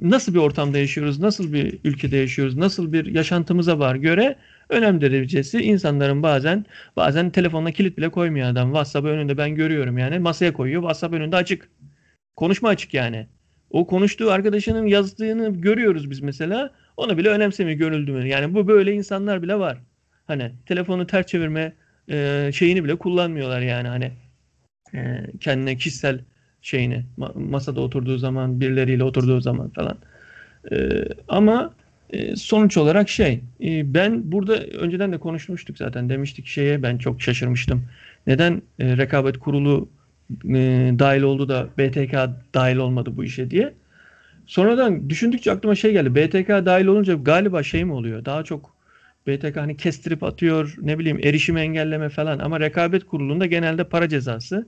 nasıl 0.01 0.33
bir 0.33 0.39
ortamda 0.39 0.77
yaşıyoruz, 0.77 1.19
nasıl 1.19 1.54
bir 1.54 1.80
ülkede 1.83 2.18
yaşıyoruz, 2.18 2.57
nasıl 2.57 2.94
bir 2.94 3.06
yaşantımıza 3.06 3.80
var 3.80 3.95
göre 3.95 4.36
önem 4.69 5.01
derecesi 5.01 5.60
insanların 5.62 6.24
bazen 6.24 6.66
bazen 6.95 7.30
telefonuna 7.30 7.71
kilit 7.71 7.98
bile 7.98 8.10
koymuyor 8.10 8.48
adam. 8.50 8.68
WhatsApp 8.68 9.07
önünde 9.07 9.38
ben 9.38 9.56
görüyorum 9.56 9.98
yani 9.98 10.19
masaya 10.19 10.54
koyuyor. 10.54 10.81
WhatsApp 10.81 11.14
önünde 11.14 11.35
açık. 11.35 11.69
Konuşma 12.35 12.69
açık 12.69 12.94
yani. 12.94 13.28
O 13.69 13.88
konuştuğu 13.88 14.31
arkadaşının 14.31 14.88
yazdığını 14.88 15.61
görüyoruz 15.61 16.09
biz 16.09 16.19
mesela. 16.19 16.71
Onu 16.97 17.18
bile 17.18 17.30
önemsemiyor 17.30 17.78
görüldü 17.78 18.11
mü? 18.11 18.28
Yani 18.28 18.54
bu 18.54 18.68
böyle 18.68 18.94
insanlar 18.94 19.42
bile 19.42 19.59
var. 19.59 19.78
Hani 20.28 20.52
telefonu 20.66 21.07
ters 21.07 21.26
çevirme 21.26 21.73
e, 22.09 22.49
şeyini 22.54 22.83
bile 22.83 22.95
kullanmıyorlar 22.95 23.61
yani 23.61 23.88
hani 23.88 24.11
e, 24.94 25.26
kendine 25.40 25.78
kişisel 25.78 26.19
şeyini 26.61 27.06
masada 27.35 27.81
oturduğu 27.81 28.18
zaman 28.18 28.59
birileriyle 28.61 29.04
oturduğu 29.04 29.42
zaman 29.42 29.69
falan. 29.69 29.97
E, 30.71 31.06
ama 31.28 31.73
e, 32.09 32.35
sonuç 32.35 32.78
olarak 32.78 33.09
şey 33.09 33.42
e, 33.63 33.94
ben 33.94 34.31
burada 34.31 34.57
önceden 34.57 35.11
de 35.11 35.18
konuşmuştuk 35.18 35.78
zaten 35.78 36.09
demiştik 36.09 36.47
şeye 36.47 36.83
ben 36.83 36.97
çok 36.97 37.21
şaşırmıştım. 37.21 37.83
Neden 38.28 38.61
e, 38.80 38.97
rekabet 38.97 39.37
kurulu 39.37 39.89
e, 40.45 40.94
dahil 40.99 41.21
oldu 41.21 41.49
da 41.49 41.68
BTK 41.78 42.13
dahil 42.54 42.78
olmadı 42.78 43.18
bu 43.18 43.23
işe 43.23 43.51
diye. 43.51 43.73
Sonradan 44.47 45.09
düşündükçe 45.09 45.51
aklıma 45.51 45.75
şey 45.75 45.92
geldi. 45.92 46.16
BTK 46.16 46.49
dahil 46.49 46.85
olunca 46.85 47.13
galiba 47.13 47.63
şey 47.63 47.85
mi 47.85 47.94
oluyor? 47.94 48.25
Daha 48.25 48.44
çok 48.44 48.75
BTK 49.28 49.57
hani 49.57 49.78
kestirip 49.78 50.23
atıyor 50.23 50.75
ne 50.81 50.99
bileyim 50.99 51.19
erişim 51.23 51.57
engelleme 51.57 52.09
falan 52.09 52.39
ama 52.39 52.59
rekabet 52.59 53.06
kurulunda 53.06 53.45
genelde 53.45 53.83
para 53.83 54.09
cezası 54.09 54.68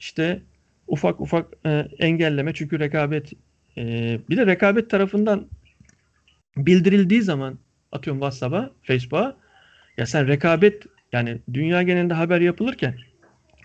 işte 0.00 0.42
ufak 0.86 1.20
ufak 1.20 1.46
e, 1.66 1.88
engelleme 1.98 2.54
çünkü 2.54 2.78
rekabet 2.80 3.32
e, 3.78 4.18
bir 4.30 4.36
de 4.36 4.46
rekabet 4.46 4.90
tarafından 4.90 5.46
bildirildiği 6.56 7.22
zaman 7.22 7.58
atıyorum 7.92 8.20
WhatsApp'a, 8.20 8.70
Facebook'a 8.82 9.36
ya 9.96 10.06
sen 10.06 10.28
rekabet 10.28 10.82
yani 11.12 11.38
dünya 11.54 11.82
genelinde 11.82 12.14
haber 12.14 12.40
yapılırken 12.40 12.98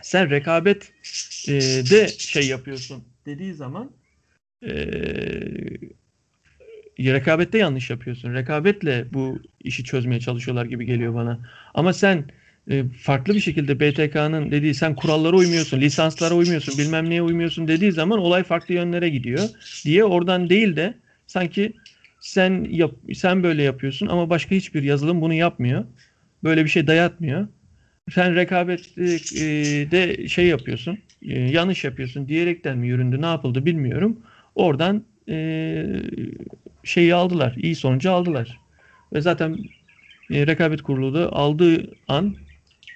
sen 0.01 0.29
rekabet 0.29 0.93
e, 1.47 1.53
de 1.89 2.07
şey 2.07 2.47
yapıyorsun 2.47 3.03
dediği 3.25 3.53
zaman 3.53 3.91
e, 4.63 4.73
rekabette 6.99 7.57
yanlış 7.57 7.89
yapıyorsun. 7.89 8.33
Rekabetle 8.33 9.05
bu 9.13 9.39
işi 9.63 9.83
çözmeye 9.83 10.19
çalışıyorlar 10.19 10.65
gibi 10.65 10.85
geliyor 10.85 11.13
bana. 11.13 11.39
Ama 11.73 11.93
sen 11.93 12.25
e, 12.69 12.83
farklı 13.01 13.35
bir 13.35 13.39
şekilde 13.39 13.79
BTK'nın 13.79 14.51
dediği 14.51 14.73
sen 14.73 14.95
kurallara 14.95 15.35
uymuyorsun, 15.35 15.81
lisanslara 15.81 16.35
uymuyorsun, 16.35 16.77
bilmem 16.77 17.09
neye 17.09 17.21
uymuyorsun 17.21 17.67
dediği 17.67 17.91
zaman 17.91 18.19
olay 18.19 18.43
farklı 18.43 18.73
yönlere 18.73 19.09
gidiyor 19.09 19.49
diye 19.85 20.03
oradan 20.03 20.49
değil 20.49 20.75
de 20.75 20.93
sanki 21.27 21.73
sen 22.19 22.63
yap, 22.69 22.91
sen 23.13 23.43
böyle 23.43 23.63
yapıyorsun 23.63 24.07
ama 24.07 24.29
başka 24.29 24.55
hiçbir 24.55 24.83
yazılım 24.83 25.21
bunu 25.21 25.33
yapmıyor. 25.33 25.85
Böyle 26.43 26.63
bir 26.65 26.69
şey 26.69 26.87
dayatmıyor. 26.87 27.47
sen 28.11 28.35
rekabette 28.35 29.19
şey 30.27 30.47
yapıyorsun, 30.47 30.99
e, 31.21 31.39
yanlış 31.39 31.83
yapıyorsun 31.83 32.27
diyerekten 32.27 32.77
mi 32.77 32.87
yüründü, 32.87 33.21
ne 33.21 33.25
yapıldı 33.25 33.65
bilmiyorum. 33.65 34.23
Oradan 34.55 35.05
e, 35.29 35.85
şeyi 36.83 37.15
aldılar, 37.15 37.55
iyi 37.57 37.75
sonucu 37.75 38.11
aldılar. 38.11 38.61
Ve 39.13 39.21
zaten 39.21 39.57
e, 40.31 40.47
rekabet 40.47 40.81
kurulu 40.81 41.13
da 41.13 41.33
aldığı 41.33 41.97
an, 42.07 42.35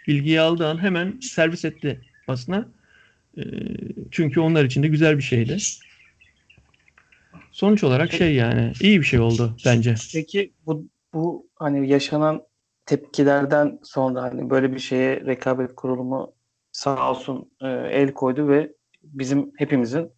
bilgiyi 0.07 0.41
aldığı 0.41 0.67
an 0.67 0.81
hemen 0.81 1.19
servis 1.21 1.65
etti 1.65 2.01
basına. 2.27 2.67
Çünkü 4.11 4.39
onlar 4.39 4.65
için 4.65 4.83
de 4.83 4.87
güzel 4.87 5.17
bir 5.17 5.23
şeydi. 5.23 5.67
Sonuç 7.53 7.83
olarak 7.83 8.11
şey 8.11 8.35
yani 8.35 8.73
iyi 8.81 8.99
bir 8.99 9.05
şey 9.05 9.19
oldu 9.19 9.55
bence. 9.65 9.95
Peki 10.13 10.53
bu 10.65 10.87
bu 11.13 11.47
hani 11.55 11.89
yaşanan 11.89 12.43
tepkilerden 12.85 13.79
sonra 13.83 14.21
hani 14.21 14.49
böyle 14.49 14.73
bir 14.73 14.79
şeye 14.79 15.25
rekabet 15.25 15.75
kurulumu 15.75 16.33
sağ 16.71 17.11
olsun 17.11 17.51
e, 17.61 17.67
el 17.67 18.13
koydu 18.13 18.47
ve 18.47 18.71
bizim 19.03 19.51
hepimizin 19.57 20.11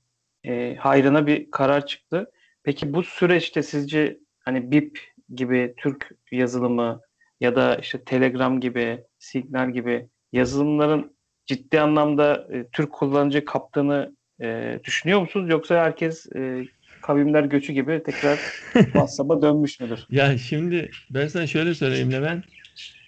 e, 0.44 0.75
hayrına 0.75 1.27
bir 1.27 1.51
karar 1.51 1.86
çıktı. 1.86 2.32
Peki 2.63 2.94
bu 2.94 3.04
süreçte 3.04 3.63
sizce 3.63 4.20
hani 4.39 4.72
BIP 4.72 5.00
gibi 5.36 5.74
Türk 5.77 6.12
yazılımı 6.32 7.01
ya 7.39 7.56
da 7.56 7.75
işte 7.75 8.04
Telegram 8.04 8.60
gibi, 8.60 9.04
Signal 9.20 9.72
gibi 9.72 10.10
yazılımların 10.32 11.15
ciddi 11.46 11.82
anlamda 11.82 12.48
e, 12.54 12.68
Türk 12.72 12.92
kullanıcı 12.92 13.46
kaptığını 13.46 14.15
e, 14.42 14.80
düşünüyor 14.84 15.22
musunuz? 15.22 15.50
Yoksa 15.50 15.75
herkes 15.75 16.25
e, 16.36 16.65
kavimler 17.06 17.44
göçü 17.44 17.74
gibi 17.74 18.04
tekrar 18.06 18.40
WhatsApp'a 18.74 19.42
dönmüş 19.42 19.80
müdür? 19.80 20.00
Ya 20.10 20.38
şimdi 20.38 20.92
ben 21.10 21.28
sana 21.28 21.48
şöyle 21.48 21.76
söyleyeyim 21.76 22.12
Levent. 22.12 22.46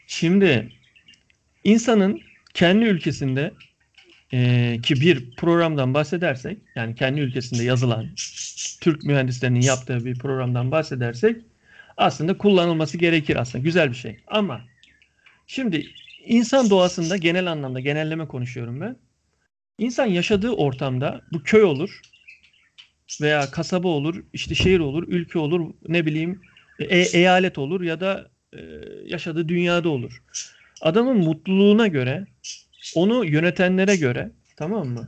Şimdi 0.07 0.71
insanın 1.63 2.21
kendi 2.53 2.85
ülkesinde 2.85 3.53
e, 4.33 4.79
ki 4.83 5.01
bir 5.01 5.35
programdan 5.35 5.93
bahsedersek 5.93 6.57
yani 6.75 6.95
kendi 6.95 7.21
ülkesinde 7.21 7.63
yazılan 7.63 8.05
Türk 8.81 9.03
mühendislerinin 9.03 9.61
yaptığı 9.61 10.05
bir 10.05 10.19
programdan 10.19 10.71
bahsedersek 10.71 11.37
aslında 11.97 12.37
kullanılması 12.37 12.97
gerekir 12.97 13.35
aslında 13.35 13.63
güzel 13.63 13.89
bir 13.89 13.95
şey 13.95 14.17
ama 14.27 14.61
şimdi 15.47 15.85
insan 16.25 16.69
doğasında 16.69 17.17
genel 17.17 17.51
anlamda 17.51 17.79
genelleme 17.79 18.27
konuşuyorum 18.27 18.81
ben 18.81 18.95
İnsan 19.77 20.05
yaşadığı 20.05 20.51
ortamda 20.51 21.21
bu 21.31 21.43
köy 21.43 21.63
olur 21.63 22.01
veya 23.21 23.51
kasaba 23.51 23.87
olur 23.87 24.23
işte 24.33 24.55
şehir 24.55 24.79
olur 24.79 25.07
ülke 25.07 25.39
olur 25.39 25.73
ne 25.87 26.05
bileyim 26.05 26.41
e, 26.79 26.97
eyalet 26.97 27.57
olur 27.57 27.81
ya 27.81 27.99
da 27.99 28.29
e, 28.53 28.59
yaşadığı 29.05 29.49
dünyada 29.49 29.89
olur 29.89 30.21
adamın 30.81 31.17
mutluluğuna 31.17 31.87
göre 31.87 32.27
onu 32.95 33.25
yönetenlere 33.25 33.95
göre 33.95 34.31
tamam 34.55 34.87
mı? 34.87 35.07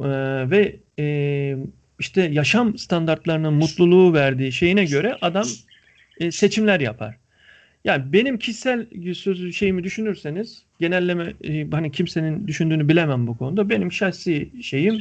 Ee, 0.00 0.04
ve 0.50 0.76
e, 0.98 1.56
işte 1.98 2.22
yaşam 2.22 2.78
standartlarının 2.78 3.54
mutluluğu 3.54 4.14
verdiği 4.14 4.52
şeyine 4.52 4.84
göre 4.84 5.18
adam 5.20 5.46
e, 6.16 6.32
seçimler 6.32 6.80
yapar. 6.80 7.16
Yani 7.84 8.12
benim 8.12 8.38
kişisel 8.38 8.86
sözü 9.14 9.52
şeyimi 9.52 9.84
düşünürseniz 9.84 10.62
genelleme 10.80 11.34
e, 11.44 11.70
hani 11.70 11.92
kimsenin 11.92 12.46
düşündüğünü 12.46 12.88
bilemem 12.88 13.26
bu 13.26 13.38
konuda. 13.38 13.70
Benim 13.70 13.92
şahsi 13.92 14.62
şeyim 14.62 15.00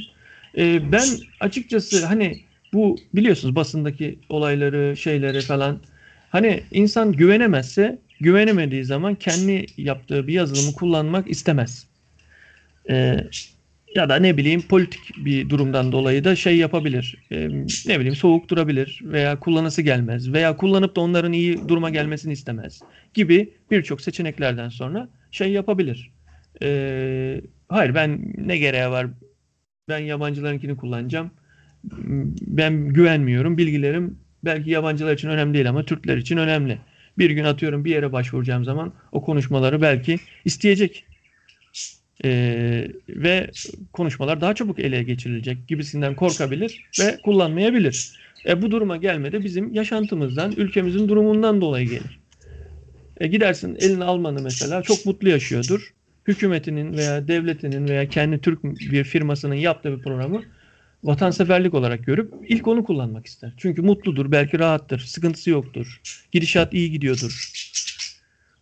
e, 0.58 0.92
ben 0.92 1.08
açıkçası 1.40 2.06
hani 2.06 2.40
bu 2.74 2.98
biliyorsunuz 3.14 3.56
basındaki 3.56 4.20
olayları 4.30 4.98
şeyleri 4.98 5.42
falan 5.42 5.80
hani 6.30 6.64
insan 6.72 7.12
güvenemezse 7.12 8.00
güvenemediği 8.20 8.86
zaman 8.86 9.16
kendi 9.16 9.66
yaptığı 9.78 10.28
bir 10.28 10.34
yazılımı 10.34 10.74
kullanmak 10.74 11.30
istemez. 11.30 11.88
Ee, 12.90 13.18
ya 13.96 14.10
da 14.10 14.16
ne 14.16 14.38
bileyim 14.38 14.62
politik 14.62 15.26
bir 15.26 15.50
durumdan 15.50 15.92
dolayı 15.92 16.24
da 16.24 16.36
şey 16.36 16.58
yapabilir. 16.58 17.16
Ee, 17.32 17.50
ne 17.88 18.00
bileyim 18.00 18.16
soğuk 18.16 18.50
durabilir 18.50 19.02
veya 19.04 19.40
kullanısı 19.40 19.82
gelmez 19.82 20.34
veya 20.34 20.58
kullanıp 20.58 20.96
da 20.96 21.02
onların 21.02 21.34
iyi 21.34 21.68
duruma 21.68 21.90
gelmesini 21.90 22.34
istemez 22.34 22.82
gibi 23.14 23.54
birçok 23.72 24.02
seçeneklerden 24.02 24.70
sonra 24.70 25.10
şey 25.32 25.52
yapabilir. 25.52 26.12
Ee, 26.62 27.42
hayır 27.70 27.96
ben 27.96 28.34
ne 28.38 28.58
gereği 28.58 28.90
var 28.90 29.08
ben 29.90 30.00
yabancılarınkini 30.00 30.78
kullanacağım. 30.78 31.32
Ben 32.42 32.88
güvenmiyorum. 32.88 33.58
Bilgilerim 33.58 34.20
belki 34.46 34.70
yabancılar 34.70 35.14
için 35.14 35.30
önemli 35.30 35.54
değil 35.54 35.70
ama 35.70 35.86
Türkler 35.86 36.18
için 36.18 36.38
önemli. 36.38 36.78
Bir 37.18 37.30
gün 37.30 37.44
atıyorum 37.44 37.86
bir 37.86 37.92
yere 37.92 38.12
başvuracağım 38.12 38.66
zaman 38.66 38.94
o 39.12 39.22
konuşmaları 39.22 39.82
belki 39.82 40.20
isteyecek. 40.46 41.06
Ee, 42.26 42.88
ve 43.10 43.52
konuşmalar 43.94 44.42
daha 44.42 44.56
çabuk 44.56 44.80
ele 44.80 45.04
geçirilecek 45.04 45.68
gibisinden 45.68 46.16
korkabilir 46.16 46.84
ve 47.00 47.18
kullanmayabilir. 47.24 48.12
E, 48.46 48.62
bu 48.62 48.72
duruma 48.72 48.98
gelmedi 48.98 49.44
bizim 49.44 49.74
yaşantımızdan, 49.74 50.52
ülkemizin 50.58 51.10
durumundan 51.10 51.62
dolayı 51.62 51.90
gelir. 51.90 52.20
E, 53.18 53.28
gidersin 53.28 53.76
elini 53.80 54.04
Almanı 54.04 54.42
mesela 54.42 54.84
çok 54.84 55.06
mutlu 55.06 55.30
yaşıyordur. 55.30 55.94
Hükümetinin 56.28 56.98
veya 56.98 57.28
devletinin 57.28 57.88
veya 57.88 58.10
kendi 58.10 58.42
Türk 58.42 58.64
bir 58.64 59.04
firmasının 59.04 59.56
yaptığı 59.56 59.98
bir 59.98 60.04
programı 60.04 60.42
vatanseverlik 61.04 61.74
olarak 61.74 62.06
görüp 62.06 62.34
ilk 62.48 62.68
onu 62.68 62.84
kullanmak 62.84 63.26
ister. 63.26 63.54
Çünkü 63.58 63.82
mutludur, 63.82 64.32
belki 64.32 64.60
rahattır, 64.60 65.00
sıkıntısı 65.00 65.50
yoktur, 65.50 66.02
gidişat 66.32 66.74
iyi 66.74 66.92
gidiyordur. 66.92 67.52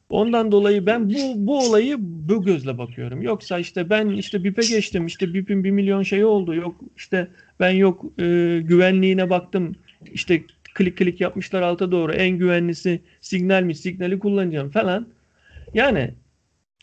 Ondan 0.10 0.52
dolayı 0.52 0.86
ben 0.86 1.10
bu 1.10 1.34
bu 1.36 1.60
olayı 1.60 1.96
bu 2.00 2.44
gözle 2.44 2.78
bakıyorum. 2.78 3.22
Yoksa 3.22 3.60
işte 3.60 3.90
ben 3.90 4.10
işte 4.10 4.44
BİP'e 4.44 4.62
geçtim, 4.62 5.06
işte 5.06 5.34
BİP'in 5.34 5.64
bir 5.64 5.72
milyon 5.72 6.04
şeyi 6.04 6.26
oldu, 6.26 6.56
yok 6.56 6.76
işte 6.98 7.28
ben 7.60 7.70
yok 7.70 8.06
e, 8.20 8.60
güvenliğine 8.64 9.30
baktım, 9.30 9.76
işte 10.14 10.44
klik 10.74 10.98
klik 10.98 11.22
yapmışlar 11.22 11.62
alta 11.62 11.92
doğru 11.92 12.14
en 12.14 12.38
güvenlisi 12.38 13.02
signal 13.22 13.64
mi 13.64 13.76
signali 13.76 14.20
kullanacağım 14.20 14.70
falan. 14.70 15.08
Yani 15.74 16.14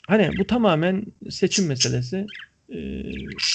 hani 0.06 0.38
bu 0.38 0.47
tamamen 0.47 1.04
seçim 1.30 1.66
meselesi. 1.66 2.28
Ee, 2.73 3.02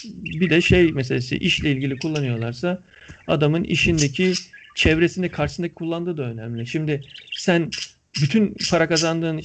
bir 0.04 0.50
de 0.50 0.62
şey 0.62 0.92
meselesi 0.92 1.38
işle 1.38 1.72
ilgili 1.72 2.00
kullanıyorlarsa 2.00 2.84
adamın 3.28 3.64
işindeki 3.64 4.34
çevresinde 4.76 5.32
karşısındaki 5.32 5.76
kullandığı 5.76 6.18
da 6.18 6.24
önemli. 6.24 6.68
Şimdi 6.68 7.04
sen 7.36 7.72
bütün 8.22 8.56
para 8.70 8.88
kazandığın 8.88 9.38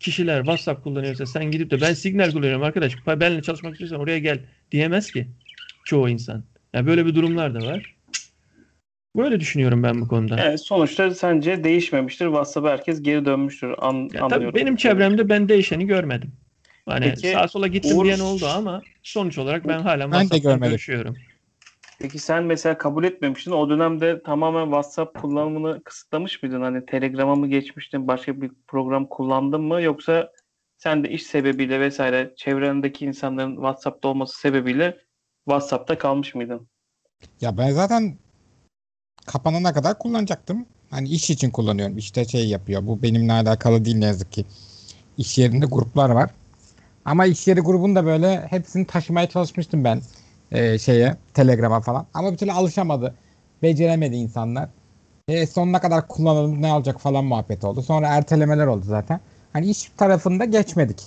kişiler 0.00 0.38
WhatsApp 0.38 0.84
kullanıyorsa 0.84 1.26
sen 1.26 1.50
gidip 1.50 1.70
de 1.70 1.80
ben 1.80 1.92
Signal 1.92 2.32
kullanıyorum 2.32 2.62
arkadaş 2.62 2.96
benimle 3.06 3.42
çalışmak 3.42 3.72
istiyorsan 3.72 4.00
oraya 4.00 4.18
gel 4.18 4.38
diyemez 4.72 5.10
ki 5.12 5.28
çoğu 5.84 6.08
insan. 6.08 6.44
Yani 6.72 6.86
böyle 6.86 7.06
bir 7.06 7.14
durumlar 7.14 7.54
da 7.54 7.62
var. 7.62 7.80
Böyle 9.16 9.40
düşünüyorum 9.40 9.82
ben 9.82 10.00
bu 10.00 10.08
konuda. 10.08 10.36
Evet, 10.44 10.60
sonuçta 10.60 11.14
sence 11.14 11.64
değişmemiştir. 11.64 12.26
WhatsApp'a 12.26 12.70
herkes 12.70 13.02
geri 13.02 13.24
dönmüştür. 13.24 13.74
An, 13.78 14.10
ya. 14.14 14.28
Tabii 14.28 14.54
benim 14.54 14.76
çevremde 14.76 15.28
ben 15.28 15.48
değişeni 15.48 15.86
görmedim. 15.86 16.32
Hani 16.88 17.04
Peki, 17.04 17.32
sağa 17.32 17.48
sola 17.48 17.66
gittim 17.66 17.98
Uğur... 17.98 18.04
diyen 18.04 18.20
oldu 18.20 18.46
ama 18.46 18.82
sonuç 19.02 19.38
olarak 19.38 19.68
ben 19.68 19.80
hala 19.80 20.02
WhatsApp'ta 20.02 20.66
görüşüyorum. 20.66 21.16
Peki 21.98 22.18
sen 22.18 22.44
mesela 22.44 22.78
kabul 22.78 23.04
etmemiştin. 23.04 23.50
O 23.50 23.70
dönemde 23.70 24.22
tamamen 24.22 24.64
WhatsApp 24.64 25.20
kullanımını 25.20 25.82
kısıtlamış 25.84 26.42
mıydın? 26.42 26.62
Hani 26.62 26.86
Telegram'a 26.86 27.34
mı 27.34 27.48
geçmiştin? 27.48 28.08
Başka 28.08 28.40
bir 28.40 28.50
program 28.66 29.06
kullandın 29.06 29.60
mı? 29.60 29.82
Yoksa 29.82 30.32
sen 30.78 31.04
de 31.04 31.10
iş 31.10 31.22
sebebiyle 31.22 31.80
vesaire 31.80 32.34
çevrendeki 32.36 33.04
insanların 33.04 33.54
WhatsApp'ta 33.54 34.08
olması 34.08 34.40
sebebiyle 34.40 34.98
WhatsApp'ta 35.44 35.98
kalmış 35.98 36.34
mıydın? 36.34 36.68
Ya 37.40 37.58
ben 37.58 37.70
zaten 37.70 38.16
kapanana 39.26 39.72
kadar 39.72 39.98
kullanacaktım. 39.98 40.66
Hani 40.90 41.08
iş 41.08 41.30
için 41.30 41.50
kullanıyorum. 41.50 41.98
İşte 41.98 42.24
şey 42.24 42.48
yapıyor. 42.48 42.86
Bu 42.86 43.02
benimle 43.02 43.32
alakalı 43.32 43.84
değil 43.84 43.96
ne 43.96 44.04
yazık 44.04 44.32
ki. 44.32 44.44
İş 45.18 45.38
yerinde 45.38 45.66
gruplar 45.66 46.10
var. 46.10 46.30
Ama 47.08 47.26
iş 47.26 47.46
yeri 47.46 47.60
grubunda 47.60 48.06
böyle 48.06 48.46
hepsini 48.50 48.86
taşımaya 48.86 49.28
çalışmıştım 49.28 49.84
ben 49.84 50.00
e, 50.52 50.78
şeye 50.78 51.16
Telegram'a 51.34 51.80
falan. 51.80 52.06
Ama 52.14 52.32
bir 52.32 52.36
türlü 52.36 52.52
alışamadı. 52.52 53.14
Beceremedi 53.62 54.16
insanlar. 54.16 54.68
E, 55.28 55.46
sonuna 55.46 55.80
kadar 55.80 56.08
kullanalım 56.08 56.62
ne 56.62 56.72
alacak 56.72 57.00
falan 57.00 57.24
muhabbet 57.24 57.64
oldu. 57.64 57.82
Sonra 57.82 58.08
ertelemeler 58.08 58.66
oldu 58.66 58.84
zaten. 58.86 59.20
Hani 59.52 59.66
iş 59.66 59.90
tarafında 59.96 60.44
geçmedik 60.44 61.02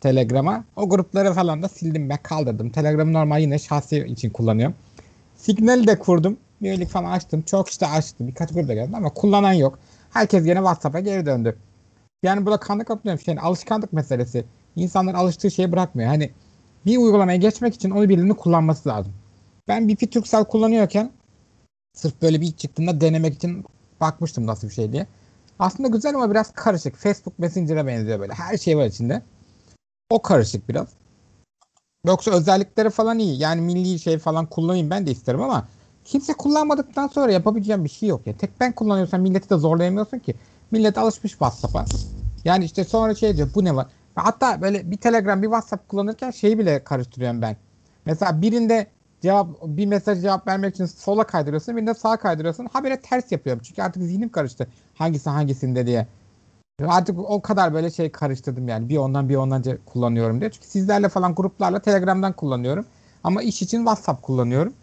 Telegram'a. 0.00 0.64
O 0.76 0.88
grupları 0.88 1.32
falan 1.32 1.62
da 1.62 1.68
sildim 1.68 2.08
ben 2.08 2.18
kaldırdım. 2.22 2.70
Telegram'ı 2.70 3.12
normal 3.12 3.40
yine 3.40 3.58
şahsi 3.58 3.98
için 3.98 4.30
kullanıyorum. 4.30 4.74
Signal'i 5.36 5.86
de 5.86 5.98
kurdum. 5.98 6.36
Üyelik 6.60 6.88
falan 6.88 7.10
açtım. 7.12 7.42
Çok 7.42 7.68
işte 7.68 7.86
açtım. 7.86 8.28
Birkaç 8.28 8.52
grup 8.52 8.68
da 8.68 8.74
geldi 8.74 8.96
ama 8.96 9.10
kullanan 9.10 9.52
yok. 9.52 9.78
Herkes 10.10 10.46
yine 10.46 10.58
WhatsApp'a 10.58 11.00
geri 11.00 11.26
döndü. 11.26 11.56
Yani 12.22 12.46
burada 12.46 12.60
kandık 12.60 12.88
katılıyorum. 12.88 13.24
Şey, 13.24 13.36
alışkanlık 13.40 13.92
meselesi. 13.92 14.44
İnsanlar 14.76 15.14
alıştığı 15.14 15.50
şeyi 15.50 15.72
bırakmıyor. 15.72 16.08
Hani 16.08 16.30
bir 16.86 16.96
uygulamaya 16.96 17.36
geçmek 17.38 17.74
için 17.74 17.90
onu 17.90 18.08
birinin 18.08 18.34
kullanması 18.34 18.88
lazım. 18.88 19.12
Ben 19.68 19.88
bir 19.88 19.96
Turkcell 19.96 20.44
kullanıyorken 20.44 21.10
sırf 21.94 22.22
böyle 22.22 22.40
bir 22.40 22.52
çıktığında 22.52 23.00
denemek 23.00 23.34
için 23.34 23.64
bakmıştım 24.00 24.46
nasıl 24.46 24.68
bir 24.68 24.72
şey 24.72 24.92
diye. 24.92 25.06
Aslında 25.58 25.88
güzel 25.88 26.14
ama 26.14 26.30
biraz 26.30 26.52
karışık. 26.52 26.96
Facebook 26.96 27.38
Messenger'a 27.38 27.86
benziyor 27.86 28.20
böyle. 28.20 28.32
Her 28.32 28.58
şey 28.58 28.76
var 28.76 28.86
içinde. 28.86 29.22
O 30.10 30.22
karışık 30.22 30.68
biraz. 30.68 30.88
Yoksa 32.06 32.30
özellikleri 32.30 32.90
falan 32.90 33.18
iyi. 33.18 33.38
Yani 33.38 33.60
milli 33.60 33.98
şey 33.98 34.18
falan 34.18 34.46
kullanayım 34.46 34.90
ben 34.90 35.06
de 35.06 35.10
isterim 35.10 35.42
ama 35.42 35.68
kimse 36.04 36.32
kullanmadıktan 36.32 37.08
sonra 37.08 37.32
yapabileceğim 37.32 37.84
bir 37.84 37.90
şey 37.90 38.08
yok 38.08 38.26
ya. 38.26 38.36
Tek 38.36 38.60
ben 38.60 38.72
kullanıyorsam 38.72 39.20
milleti 39.20 39.50
de 39.50 39.56
zorlayamıyorsun 39.56 40.18
ki. 40.18 40.34
Millet 40.70 40.98
alışmış 40.98 41.32
WhatsApp'a. 41.32 41.84
Yani 42.44 42.64
işte 42.64 42.84
sonra 42.84 43.14
şey 43.14 43.36
diyor 43.36 43.48
bu 43.54 43.64
ne 43.64 43.76
var? 43.76 43.86
Hatta 44.24 44.62
böyle 44.62 44.90
bir 44.90 44.96
Telegram 44.96 45.42
bir 45.42 45.46
WhatsApp 45.46 45.88
kullanırken 45.88 46.30
şeyi 46.30 46.58
bile 46.58 46.84
karıştırıyorum 46.84 47.42
ben. 47.42 47.56
Mesela 48.04 48.42
birinde 48.42 48.86
cevap 49.22 49.48
bir 49.62 49.86
mesaj 49.86 50.22
cevap 50.22 50.46
vermek 50.46 50.74
için 50.74 50.86
sola 50.86 51.24
kaydırıyorsun, 51.24 51.76
birinde 51.76 51.94
sağa 51.94 52.16
kaydırıyorsun. 52.16 52.68
Habire 52.72 53.00
ters 53.00 53.32
yapıyorum. 53.32 53.62
Çünkü 53.64 53.82
artık 53.82 54.02
zihnim 54.02 54.28
karıştı. 54.28 54.68
Hangisi 54.94 55.30
hangisinde 55.30 55.86
diye. 55.86 56.06
Artık 56.86 57.18
o 57.18 57.42
kadar 57.42 57.74
böyle 57.74 57.90
şey 57.90 58.12
karıştırdım 58.12 58.68
yani. 58.68 58.88
Bir 58.88 58.96
ondan 58.96 59.28
bir 59.28 59.36
ondan 59.36 59.64
kullanıyorum 59.86 60.40
diye. 60.40 60.50
Çünkü 60.50 60.66
sizlerle 60.66 61.08
falan 61.08 61.34
gruplarla 61.34 61.78
Telegram'dan 61.78 62.32
kullanıyorum. 62.32 62.86
Ama 63.24 63.42
iş 63.42 63.62
için 63.62 63.78
WhatsApp 63.78 64.22
kullanıyorum. 64.22 64.74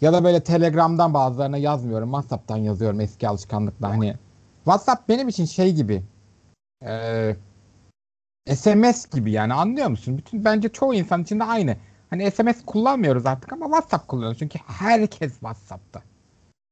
Ya 0.00 0.12
da 0.12 0.24
böyle 0.24 0.40
Telegram'dan 0.40 1.14
bazılarına 1.14 1.56
yazmıyorum. 1.56 2.08
WhatsApp'tan 2.08 2.56
yazıyorum 2.56 3.00
eski 3.00 3.28
alışkanlıkla. 3.28 3.88
Hani 3.88 4.14
WhatsApp 4.64 5.08
benim 5.08 5.28
için 5.28 5.44
şey 5.44 5.72
gibi. 5.72 6.02
Ee, 6.86 7.36
SMS 8.48 9.06
gibi 9.10 9.32
yani 9.32 9.54
anlıyor 9.54 9.88
musun? 9.88 10.18
Bütün 10.18 10.44
bence 10.44 10.68
çoğu 10.68 10.94
insan 10.94 11.22
için 11.22 11.40
de 11.40 11.44
aynı. 11.44 11.76
Hani 12.10 12.30
SMS 12.30 12.64
kullanmıyoruz 12.66 13.26
artık 13.26 13.52
ama 13.52 13.66
WhatsApp 13.66 14.08
kullanıyoruz. 14.08 14.38
Çünkü 14.38 14.58
herkes 14.66 15.32
WhatsApp'ta. 15.32 16.02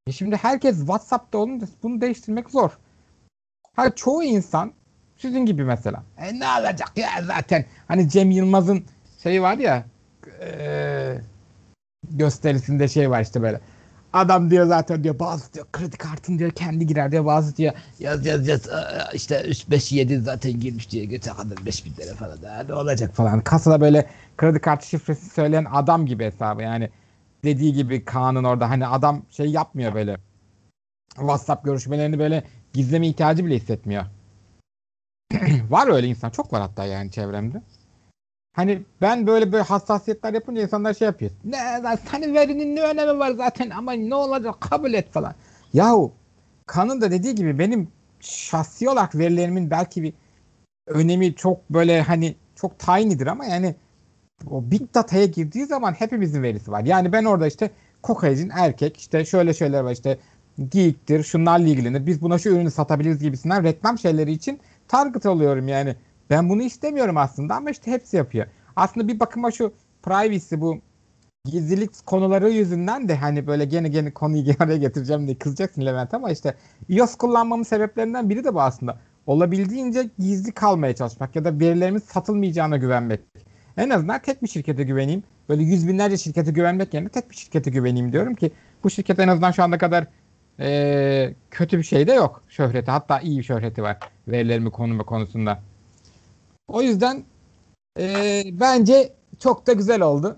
E 0.06 0.12
şimdi 0.12 0.36
herkes 0.36 0.78
WhatsApp'ta 0.78 1.38
olunca 1.38 1.66
bunu 1.82 2.00
değiştirmek 2.00 2.50
zor. 2.50 2.70
Hani 3.76 3.94
çoğu 3.94 4.22
insan 4.22 4.72
sizin 5.16 5.46
gibi 5.46 5.64
mesela. 5.64 6.02
E 6.18 6.40
ne 6.40 6.46
olacak 6.60 6.92
ya 6.96 7.08
zaten. 7.22 7.64
Hani 7.88 8.08
Cem 8.08 8.30
Yılmaz'ın 8.30 8.84
şeyi 9.22 9.42
var 9.42 9.58
ya 9.58 9.84
e, 10.40 11.18
gösterisinde 12.10 12.88
şey 12.88 13.10
var 13.10 13.20
işte 13.22 13.42
böyle. 13.42 13.60
Adam 14.12 14.50
diyor 14.50 14.66
zaten 14.66 15.04
diyor 15.04 15.18
bazı 15.18 15.52
diyor 15.52 15.66
kredi 15.72 15.96
kartın 15.96 16.38
diyor 16.38 16.50
kendi 16.50 16.86
girer 16.86 17.12
diyor 17.12 17.24
bazı 17.24 17.56
diyor 17.56 17.72
yaz 17.98 18.26
yaz 18.26 18.48
yaz 18.48 18.68
işte 19.14 19.42
3 19.48 19.70
5 19.70 19.92
7 19.92 20.20
zaten 20.20 20.60
girmiş 20.60 20.90
diyor 20.90 21.04
göte 21.04 21.30
kadar 21.30 21.66
5 21.66 21.84
bin 21.84 21.90
lira 21.96 22.14
falan 22.14 22.42
da 22.42 22.64
ne 22.68 22.74
olacak 22.74 23.14
falan. 23.14 23.40
Kasada 23.40 23.80
böyle 23.80 24.06
kredi 24.36 24.58
kartı 24.58 24.88
şifresi 24.88 25.30
söyleyen 25.30 25.66
adam 25.72 26.06
gibi 26.06 26.24
hesabı 26.24 26.62
yani 26.62 26.90
dediği 27.44 27.72
gibi 27.72 28.04
Kaan'ın 28.04 28.44
orada 28.44 28.70
hani 28.70 28.86
adam 28.86 29.22
şey 29.30 29.46
yapmıyor 29.46 29.94
böyle 29.94 30.16
WhatsApp 31.14 31.64
görüşmelerini 31.64 32.18
böyle 32.18 32.44
gizleme 32.72 33.08
ihtiyacı 33.08 33.46
bile 33.46 33.56
hissetmiyor. 33.56 34.04
var 35.70 35.88
öyle 35.92 36.06
insan. 36.06 36.30
Çok 36.30 36.52
var 36.52 36.60
hatta 36.62 36.84
yani 36.84 37.10
çevremde. 37.10 37.62
Hani 38.52 38.82
ben 39.00 39.26
böyle 39.26 39.52
böyle 39.52 39.64
hassasiyetler 39.64 40.34
yapınca 40.34 40.62
insanlar 40.62 40.94
şey 40.94 41.06
yapıyor. 41.06 41.30
Ne 41.44 41.56
hani 42.08 42.34
verinin 42.34 42.76
ne 42.76 42.82
önemi 42.82 43.18
var 43.18 43.30
zaten 43.30 43.70
ama 43.70 43.92
ne 43.92 44.14
olacak 44.14 44.60
kabul 44.60 44.92
et 44.92 45.12
falan. 45.12 45.34
Yahu 45.74 46.12
Kan'ın 46.66 47.00
da 47.00 47.10
dediği 47.10 47.34
gibi 47.34 47.58
benim 47.58 47.88
şahsi 48.20 48.88
olarak 48.88 49.14
verilerimin 49.14 49.70
belki 49.70 50.02
bir 50.02 50.12
önemi 50.86 51.34
çok 51.34 51.70
böyle 51.70 52.02
hani 52.02 52.34
çok 52.56 52.78
tiny'dir 52.78 53.26
ama 53.26 53.44
yani 53.44 53.74
o 54.50 54.70
big 54.70 54.94
data'ya 54.94 55.26
girdiği 55.26 55.66
zaman 55.66 55.92
hepimizin 55.92 56.42
verisi 56.42 56.72
var. 56.72 56.84
Yani 56.84 57.12
ben 57.12 57.24
orada 57.24 57.46
işte 57.46 57.70
kokaicin 58.02 58.50
erkek 58.54 58.96
işte 58.96 59.24
şöyle 59.24 59.54
şeyler 59.54 59.80
var 59.80 59.92
işte 59.92 60.18
geektir 60.68 61.22
şunlarla 61.22 61.68
ilgilenir 61.68 62.06
biz 62.06 62.22
buna 62.22 62.38
şu 62.38 62.48
ürünü 62.48 62.70
satabiliriz 62.70 63.18
gibisinden 63.22 63.64
reklam 63.64 63.98
şeyleri 63.98 64.32
için 64.32 64.60
target 64.88 65.26
oluyorum 65.26 65.68
yani. 65.68 65.96
Ben 66.32 66.48
bunu 66.48 66.62
istemiyorum 66.62 67.16
aslında 67.16 67.54
ama 67.54 67.70
işte 67.70 67.90
hepsi 67.90 68.16
yapıyor. 68.16 68.46
Aslında 68.76 69.08
bir 69.08 69.20
bakıma 69.20 69.50
şu 69.50 69.72
privacy 70.02 70.54
bu 70.58 70.78
gizlilik 71.44 72.06
konuları 72.06 72.50
yüzünden 72.50 73.08
de 73.08 73.16
hani 73.16 73.46
böyle 73.46 73.64
gene 73.64 73.88
gene 73.88 74.10
konuyu 74.10 74.54
araya 74.58 74.76
getireceğim 74.76 75.26
diye 75.26 75.38
kızacaksın 75.38 75.86
Levent 75.86 76.14
ama 76.14 76.30
işte 76.30 76.54
iOS 76.88 77.14
kullanmamın 77.14 77.62
sebeplerinden 77.62 78.30
biri 78.30 78.44
de 78.44 78.54
bu 78.54 78.60
aslında. 78.60 78.98
Olabildiğince 79.26 80.10
gizli 80.18 80.52
kalmaya 80.52 80.94
çalışmak 80.94 81.36
ya 81.36 81.44
da 81.44 81.60
verilerimiz 81.60 82.04
satılmayacağına 82.04 82.76
güvenmek. 82.76 83.20
En 83.76 83.90
azından 83.90 84.22
tek 84.22 84.42
bir 84.42 84.48
şirkete 84.48 84.82
güveneyim. 84.82 85.22
Böyle 85.48 85.62
yüz 85.62 85.88
binlerce 85.88 86.18
şirkete 86.18 86.50
güvenmek 86.50 86.94
yerine 86.94 87.08
tek 87.08 87.30
bir 87.30 87.36
şirkete 87.36 87.70
güveneyim 87.70 88.12
diyorum 88.12 88.34
ki 88.34 88.50
bu 88.84 88.90
şirket 88.90 89.18
en 89.18 89.28
azından 89.28 89.50
şu 89.50 89.62
anda 89.62 89.78
kadar 89.78 90.06
e, 90.60 91.34
kötü 91.50 91.78
bir 91.78 91.82
şey 91.82 92.06
de 92.06 92.12
yok 92.12 92.42
şöhreti. 92.48 92.90
Hatta 92.90 93.20
iyi 93.20 93.38
bir 93.38 93.44
şöhreti 93.44 93.82
var 93.82 93.98
verilerimi 94.28 94.70
konumu 94.70 95.06
konusunda. 95.06 95.71
O 96.72 96.82
yüzden 96.82 97.24
e, 97.98 98.42
bence 98.52 99.12
çok 99.38 99.66
da 99.66 99.72
güzel 99.72 100.02
oldu. 100.02 100.36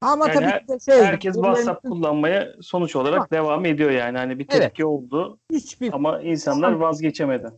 Ama 0.00 0.28
yani 0.28 0.34
tabii 0.34 0.46
her, 0.46 0.68
de 0.68 0.80
şey, 0.80 1.04
herkes 1.04 1.34
WhatsApp 1.34 1.82
kullanmaya 1.82 2.48
sonuç 2.60 2.96
olarak 2.96 3.20
ha. 3.20 3.26
devam 3.30 3.64
ediyor 3.64 3.90
yani. 3.90 4.18
Hani 4.18 4.38
bir 4.38 4.46
tepki 4.46 4.82
evet. 4.82 4.84
oldu. 4.84 5.38
Hiçbir 5.52 5.92
ama 5.92 6.20
insanlar 6.22 6.72
vazgeçemedi. 6.72 7.52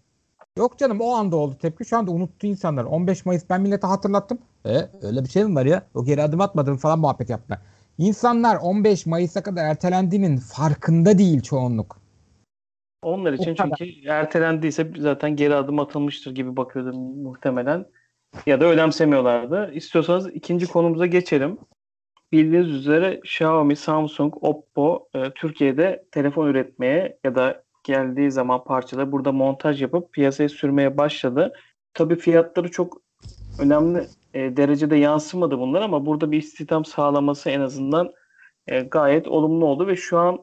Yok 0.58 0.78
canım 0.78 1.00
o 1.00 1.10
anda 1.14 1.36
oldu 1.36 1.56
tepki. 1.62 1.84
Şu 1.84 1.96
anda 1.96 2.10
unuttu 2.10 2.46
insanlar. 2.46 2.84
15 2.84 3.26
Mayıs 3.26 3.44
ben 3.50 3.60
millete 3.60 3.86
hatırlattım. 3.86 4.38
E, 4.66 4.76
öyle 5.02 5.24
bir 5.24 5.28
şey 5.28 5.44
mi 5.44 5.54
var 5.54 5.66
ya? 5.66 5.82
O 5.94 6.04
geri 6.04 6.22
adım 6.22 6.40
atmadım 6.40 6.76
falan 6.76 6.98
muhabbet 6.98 7.30
yaptılar. 7.30 7.58
İnsanlar 7.98 8.56
15 8.56 9.06
Mayıs'a 9.06 9.42
kadar 9.42 9.64
ertelendiğinin 9.64 10.36
farkında 10.36 11.18
değil 11.18 11.40
çoğunluk. 11.40 11.99
Onlar 13.02 13.32
için 13.32 13.54
çünkü 13.54 14.08
ertelendiyse 14.08 14.92
zaten 14.98 15.36
geri 15.36 15.54
adım 15.54 15.78
atılmıştır 15.78 16.34
gibi 16.34 16.56
bakıyordum 16.56 17.22
muhtemelen. 17.22 17.86
Ya 18.46 18.60
da 18.60 18.64
önemsemiyorlardı. 18.64 19.70
İstiyorsanız 19.74 20.34
ikinci 20.34 20.66
konumuza 20.66 21.06
geçelim. 21.06 21.58
Bildiğiniz 22.32 22.70
üzere 22.70 23.14
Xiaomi, 23.14 23.76
Samsung, 23.76 24.34
Oppo 24.40 25.08
e, 25.14 25.30
Türkiye'de 25.30 26.04
telefon 26.12 26.46
üretmeye 26.46 27.18
ya 27.24 27.34
da 27.34 27.64
geldiği 27.84 28.30
zaman 28.30 28.64
parçaları 28.64 29.12
burada 29.12 29.32
montaj 29.32 29.82
yapıp 29.82 30.12
piyasaya 30.12 30.48
sürmeye 30.48 30.96
başladı. 30.96 31.52
Tabii 31.94 32.16
fiyatları 32.16 32.70
çok 32.70 33.00
önemli 33.58 34.08
e, 34.34 34.56
derecede 34.56 34.96
yansımadı 34.96 35.58
bunlar 35.58 35.82
ama 35.82 36.06
burada 36.06 36.30
bir 36.30 36.38
istihdam 36.38 36.84
sağlaması 36.84 37.50
en 37.50 37.60
azından 37.60 38.12
e, 38.66 38.80
gayet 38.80 39.28
olumlu 39.28 39.66
oldu 39.66 39.86
ve 39.86 39.96
şu 39.96 40.18
an 40.18 40.38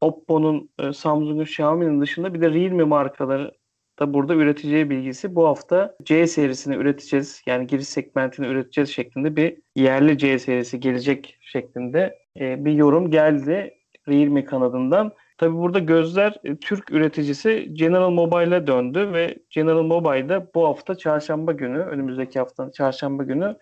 Oppo'nun, 0.00 0.70
e, 0.78 0.92
Samsung'un, 0.92 1.44
Xiaomi'nin 1.44 2.00
dışında 2.00 2.34
bir 2.34 2.40
de 2.40 2.50
Realme 2.50 2.84
markaları 2.84 3.52
da 4.00 4.14
burada 4.14 4.34
üreteceği 4.34 4.90
bilgisi. 4.90 5.34
Bu 5.34 5.46
hafta 5.46 5.96
C 6.04 6.26
serisini 6.26 6.76
üreteceğiz. 6.76 7.42
Yani 7.46 7.66
giriş 7.66 7.88
segmentini 7.88 8.46
üreteceğiz 8.46 8.90
şeklinde 8.90 9.36
bir 9.36 9.58
yerli 9.76 10.18
C 10.18 10.38
serisi 10.38 10.80
gelecek 10.80 11.38
şeklinde 11.40 12.18
e, 12.40 12.64
bir 12.64 12.72
yorum 12.72 13.10
geldi 13.10 13.74
Realme 14.08 14.44
kanadından. 14.44 15.12
Tabi 15.38 15.54
burada 15.54 15.78
gözler 15.78 16.36
e, 16.44 16.56
Türk 16.56 16.90
üreticisi 16.92 17.70
General 17.72 18.10
Mobile'a 18.10 18.66
döndü 18.66 19.12
ve 19.12 19.38
General 19.50 19.82
Mobile'da 19.82 20.46
bu 20.54 20.66
hafta 20.66 20.94
çarşamba 20.94 21.52
günü, 21.52 21.78
önümüzdeki 21.78 22.38
haftanın 22.38 22.70
çarşamba 22.70 23.22
günü 23.22 23.56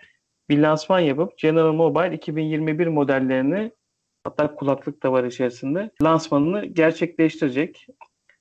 bir 0.48 0.58
lansman 0.58 1.00
yapıp 1.00 1.38
General 1.38 1.72
Mobile 1.72 2.14
2021 2.14 2.86
modellerini 2.86 3.72
hatta 4.28 4.54
kulaklık 4.54 5.02
da 5.02 5.12
var 5.12 5.24
içerisinde 5.24 5.90
lansmanını 6.02 6.64
gerçekleştirecek. 6.64 7.86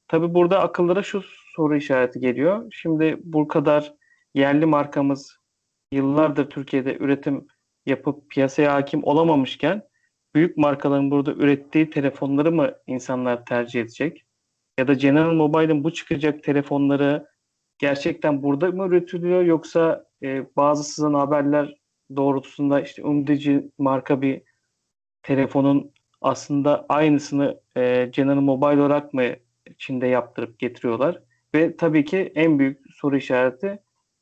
Tabi 0.08 0.34
burada 0.34 0.60
akıllara 0.60 1.04
şu 1.04 1.24
soru 1.56 1.76
işareti 1.76 2.20
geliyor. 2.20 2.68
Şimdi 2.72 3.18
bu 3.24 3.48
kadar 3.48 3.94
yerli 4.34 4.66
markamız 4.66 5.38
yıllardır 5.92 6.50
Türkiye'de 6.50 6.98
üretim 6.98 7.48
yapıp 7.86 8.30
piyasaya 8.30 8.74
hakim 8.74 9.04
olamamışken 9.04 9.84
büyük 10.36 10.58
markaların 10.58 11.12
burada 11.12 11.34
ürettiği 11.34 11.90
telefonları 11.90 12.52
mı 12.52 12.74
insanlar 12.88 13.46
tercih 13.46 13.82
edecek? 13.82 14.24
Ya 14.80 14.88
da 14.88 14.94
General 14.94 15.34
Mobile'ın 15.34 15.84
bu 15.84 15.94
çıkacak 15.94 16.44
telefonları 16.44 17.28
gerçekten 17.78 18.44
burada 18.44 18.72
mı 18.72 18.88
üretiliyor 18.88 19.44
yoksa 19.44 20.06
e, 20.24 20.56
bazı 20.56 20.84
sızan 20.84 21.14
haberler 21.14 21.76
doğrultusunda 22.16 22.82
işte 22.82 23.04
Umdici 23.04 23.72
marka 23.78 24.22
bir 24.22 24.42
telefonun 25.28 25.92
aslında 26.22 26.86
aynısını 26.90 27.62
e, 27.78 28.10
General 28.14 28.42
Mobile 28.42 28.82
olarak 28.82 29.14
mı 29.14 29.24
Çin'de 29.78 30.08
yaptırıp 30.08 30.60
getiriyorlar? 30.60 31.22
Ve 31.56 31.78
tabii 31.78 32.06
ki 32.06 32.32
en 32.36 32.60
büyük 32.60 32.80
soru 32.96 33.18
işareti 33.18 33.80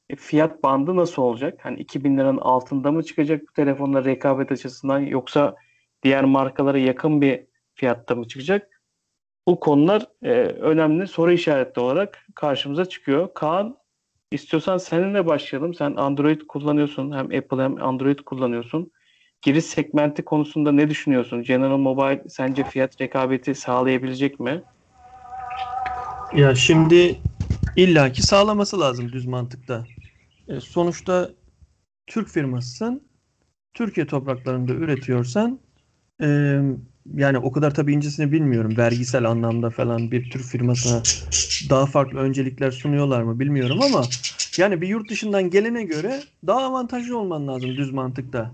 e, 0.10 0.16
fiyat 0.16 0.64
bandı 0.64 0.96
nasıl 0.96 1.22
olacak? 1.22 1.60
Hani 1.64 1.80
2000 1.80 2.18
liranın 2.18 2.38
altında 2.38 2.92
mı 2.92 3.04
çıkacak 3.04 3.42
bu 3.42 3.54
telefonlar 3.54 4.06
rekabet 4.06 4.52
açısından 4.52 5.00
yoksa 5.00 5.56
diğer 6.04 6.24
markalara 6.24 6.78
yakın 6.78 7.22
bir 7.22 7.46
fiyatta 7.76 8.16
mı 8.16 8.28
çıkacak? 8.28 8.82
Bu 9.48 9.60
konular 9.60 10.08
e, 10.24 10.32
önemli 10.44 11.08
soru 11.08 11.32
işareti 11.32 11.80
olarak 11.80 12.26
karşımıza 12.36 12.86
çıkıyor. 12.86 13.34
Kaan 13.34 13.78
istiyorsan 14.32 14.78
seninle 14.78 15.26
başlayalım. 15.26 15.74
Sen 15.74 15.96
Android 15.96 16.42
kullanıyorsun. 16.42 17.12
Hem 17.12 17.26
Apple 17.26 17.64
hem 17.64 17.84
Android 17.84 18.20
kullanıyorsun. 18.20 18.92
Giriş 19.46 19.66
segmenti 19.66 20.26
konusunda 20.26 20.72
ne 20.72 20.90
düşünüyorsun? 20.90 21.44
General 21.44 21.78
Mobile 21.78 22.24
sence 22.30 22.64
fiyat 22.64 23.02
rekabeti 23.02 23.56
sağlayabilecek 23.56 24.40
mi? 24.40 24.64
Ya 26.38 26.56
şimdi 26.56 27.20
illaki 27.76 28.24
sağlaması 28.24 28.80
lazım 28.80 29.12
düz 29.14 29.26
mantıkta. 29.26 29.88
E, 30.48 30.60
sonuçta 30.60 31.30
Türk 32.08 32.28
firmasısın. 32.30 33.02
Türkiye 33.74 34.08
topraklarında 34.08 34.74
üretiyorsan 34.74 35.60
e, 36.22 36.60
yani 37.16 37.38
o 37.38 37.52
kadar 37.52 37.74
tabii 37.74 37.94
incesini 37.94 38.32
bilmiyorum. 38.32 38.78
Vergisel 38.78 39.26
anlamda 39.30 39.70
falan 39.70 40.12
bir 40.12 40.30
Türk 40.30 40.44
firmasına 40.44 41.04
daha 41.70 41.86
farklı 41.86 42.20
öncelikler 42.20 42.72
sunuyorlar 42.72 43.22
mı 43.22 43.40
bilmiyorum 43.40 43.82
ama 43.82 44.02
yani 44.58 44.82
bir 44.82 44.88
yurt 44.88 45.10
dışından 45.10 45.50
gelene 45.50 45.84
göre 45.84 46.24
daha 46.48 46.64
avantajlı 46.64 47.20
olman 47.20 47.48
lazım 47.48 47.78
düz 47.78 47.92
mantıkta. 47.92 48.52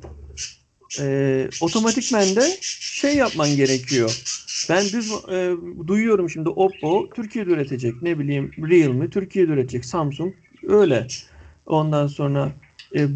E, 1.00 1.50
otomatikmen 1.62 2.36
de 2.36 2.58
şey 2.80 3.16
yapman 3.16 3.56
gerekiyor. 3.56 4.22
Ben 4.70 4.84
düz 4.84 5.12
e, 5.32 5.52
duyuyorum 5.88 6.30
şimdi 6.30 6.50
Oppo 6.50 7.10
Türkiye'de 7.16 7.52
üretecek. 7.52 8.02
Ne 8.02 8.20
bileyim 8.20 8.52
Realme 8.58 9.10
Türkiye'de 9.10 9.52
üretecek. 9.52 9.86
Samsung 9.86 10.34
öyle. 10.64 11.08
Ondan 11.66 12.08
sonra 12.08 12.52
e, 12.96 13.08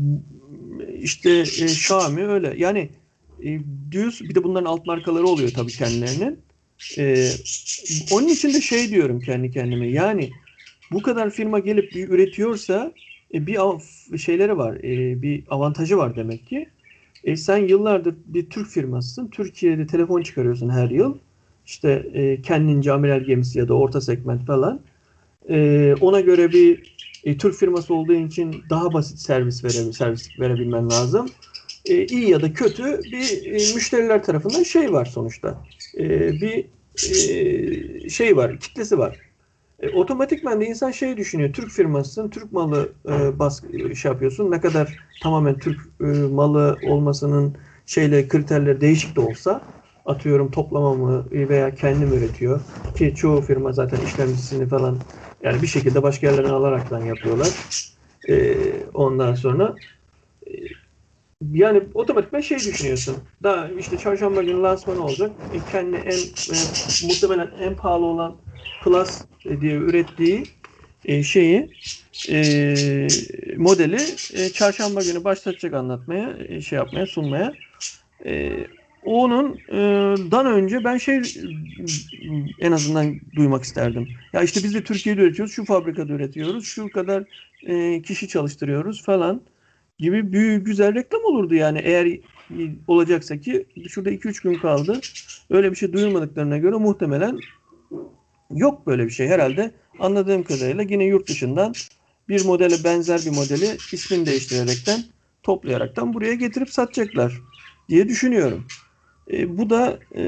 işte 0.99 1.31
e, 1.31 1.65
Xiaomi 1.65 2.27
öyle. 2.27 2.53
Yani 2.57 2.89
e, 3.43 3.59
düz 3.91 4.29
bir 4.29 4.35
de 4.35 4.43
bunların 4.43 4.65
alt 4.65 4.85
markaları 4.85 5.27
oluyor 5.27 5.49
tabii 5.49 5.71
kendilerinin. 5.71 6.39
E, 6.97 7.29
onun 8.11 8.27
için 8.27 8.53
de 8.53 8.61
şey 8.61 8.89
diyorum 8.89 9.19
kendi 9.19 9.51
kendime. 9.51 9.87
Yani 9.87 10.29
bu 10.91 11.01
kadar 11.01 11.29
firma 11.29 11.59
gelip 11.59 11.91
bir 11.91 12.09
üretiyorsa 12.09 12.93
e, 13.33 13.47
bir 13.47 13.57
şeyleri 14.17 14.57
var. 14.57 14.75
E, 14.75 15.21
bir 15.21 15.43
avantajı 15.49 15.97
var 15.97 16.15
demek 16.15 16.47
ki. 16.47 16.69
E, 17.25 17.37
sen 17.37 17.57
yıllardır 17.57 18.15
bir 18.27 18.49
Türk 18.51 18.67
firmasısın. 18.67 19.27
Türkiye'de 19.29 19.87
telefon 19.87 20.23
çıkarıyorsun 20.23 20.69
her 20.69 20.89
yıl. 20.91 21.17
İşte 21.65 21.91
e, 22.13 22.41
kendince 22.41 22.93
amiral 22.93 23.21
gemisi 23.21 23.59
ya 23.59 23.69
da 23.69 23.73
orta 23.73 24.01
segment 24.01 24.45
falan. 24.47 24.81
E, 25.49 25.95
ona 26.01 26.21
göre 26.21 26.53
bir 26.53 26.83
e, 27.23 27.37
Türk 27.37 27.55
firması 27.55 27.93
olduğu 27.93 28.13
için 28.13 28.65
daha 28.69 28.93
basit 28.93 29.19
servis 29.19 29.63
vere, 29.65 29.93
servis 29.93 30.39
verebilmen 30.39 30.89
lazım. 30.89 31.33
E, 31.85 32.05
iyi 32.07 32.29
ya 32.29 32.41
da 32.41 32.53
kötü 32.53 33.11
bir 33.11 33.45
e, 33.45 33.67
müşteriler 33.67 34.23
tarafından 34.23 34.63
şey 34.63 34.93
var 34.93 35.05
sonuçta. 35.05 35.67
E, 35.99 36.41
bir 36.41 36.67
e, 37.03 38.09
şey 38.09 38.37
var, 38.37 38.59
kitlesi 38.59 38.97
var. 38.97 39.24
E, 39.79 39.89
otomatikman 39.89 40.61
da 40.61 40.65
insan 40.65 40.91
şey 40.91 41.17
düşünüyor. 41.17 41.53
Türk 41.53 41.71
firmasısın, 41.71 42.29
Türk 42.29 42.51
malı 42.51 42.93
e, 43.09 43.39
baskı 43.39 43.95
şey 43.95 44.11
yapıyorsun. 44.11 44.51
Ne 44.51 44.61
kadar 44.61 44.95
tamamen 45.19 45.59
Türk 45.59 45.81
e, 46.01 46.05
malı 46.05 46.79
olmasının 46.81 47.57
şeyle 47.85 48.27
kriterleri 48.27 48.81
değişik 48.81 49.15
de 49.15 49.21
olsa 49.21 49.67
atıyorum 50.05 50.51
toplama 50.51 50.95
mı 50.95 51.27
veya 51.31 51.75
kendim 51.75 52.13
üretiyor 52.13 52.65
ki 52.95 53.15
çoğu 53.15 53.41
firma 53.41 53.71
zaten 53.73 53.99
işlemcisini 53.99 54.67
falan 54.67 55.05
yani 55.43 55.61
bir 55.61 55.67
şekilde 55.67 56.03
başka 56.03 56.27
yerlerden 56.27 56.49
alaraktan 56.49 57.01
yapıyorlar. 57.01 57.53
E, 58.29 58.87
ondan 58.93 59.33
sonra 59.35 59.79
e, 60.47 60.51
yani 61.51 61.83
otomatikman 61.93 62.39
şey 62.41 62.65
düşünüyorsun. 62.65 63.27
Daha 63.43 63.69
işte 63.69 63.97
çarşamba 63.97 64.43
günü 64.43 64.61
lansmanı 64.61 65.01
olacak. 65.01 65.37
E, 65.51 65.63
kendi 65.65 65.97
en 65.97 66.35
e, 66.47 66.71
muhtemelen 67.07 67.51
en 67.59 67.75
pahalı 67.75 68.05
olan 68.05 68.37
Plus 68.85 69.21
diye 69.61 69.75
ürettiği 69.75 70.43
e, 71.05 71.23
şeyi 71.23 71.69
e, 72.29 73.07
modeli 73.57 73.99
e, 74.33 74.49
çarşamba 74.49 75.01
günü 75.01 75.23
başlatacak 75.23 75.73
anlatmaya, 75.73 76.61
şey 76.61 76.77
yapmaya, 76.77 77.05
sunmaya. 77.05 77.53
E, 78.25 78.51
onun 79.01 79.59
dan 80.31 80.45
önce 80.45 80.83
ben 80.83 80.97
şey 80.97 81.21
en 82.59 82.71
azından 82.71 83.19
duymak 83.35 83.63
isterdim. 83.63 84.07
Ya 84.33 84.41
işte 84.41 84.63
biz 84.63 84.73
de 84.73 84.83
Türkiye'de 84.83 85.21
üretiyoruz, 85.21 85.53
şu 85.53 85.65
fabrikada 85.65 86.13
üretiyoruz, 86.13 86.65
şu 86.65 86.91
kadar 86.91 87.23
kişi 88.03 88.27
çalıştırıyoruz 88.27 89.03
falan 89.03 89.41
gibi 89.99 90.33
büyük 90.33 90.65
güzel 90.65 90.95
reklam 90.95 91.23
olurdu 91.23 91.55
yani 91.55 91.79
eğer 91.83 92.19
olacaksa 92.87 93.37
ki 93.37 93.65
şurada 93.87 94.11
2-3 94.11 94.43
gün 94.43 94.57
kaldı. 94.57 94.99
Öyle 95.49 95.71
bir 95.71 95.75
şey 95.75 95.93
duyurmadıklarına 95.93 96.57
göre 96.57 96.75
muhtemelen 96.75 97.41
yok 98.51 98.87
böyle 98.87 99.05
bir 99.05 99.11
şey 99.11 99.27
herhalde. 99.27 99.71
Anladığım 99.99 100.43
kadarıyla 100.43 100.83
yine 100.83 101.03
yurt 101.03 101.29
dışından 101.29 101.73
bir 102.29 102.45
modele 102.45 102.83
benzer 102.83 103.21
bir 103.25 103.31
modeli 103.31 103.77
ismini 103.93 104.25
değiştirerekten 104.25 105.03
toplayaraktan 105.43 106.13
buraya 106.13 106.33
getirip 106.33 106.69
satacaklar 106.69 107.41
diye 107.89 108.09
düşünüyorum. 108.09 108.65
E, 109.31 109.57
bu 109.57 109.69
da 109.69 109.99
e, 110.15 110.23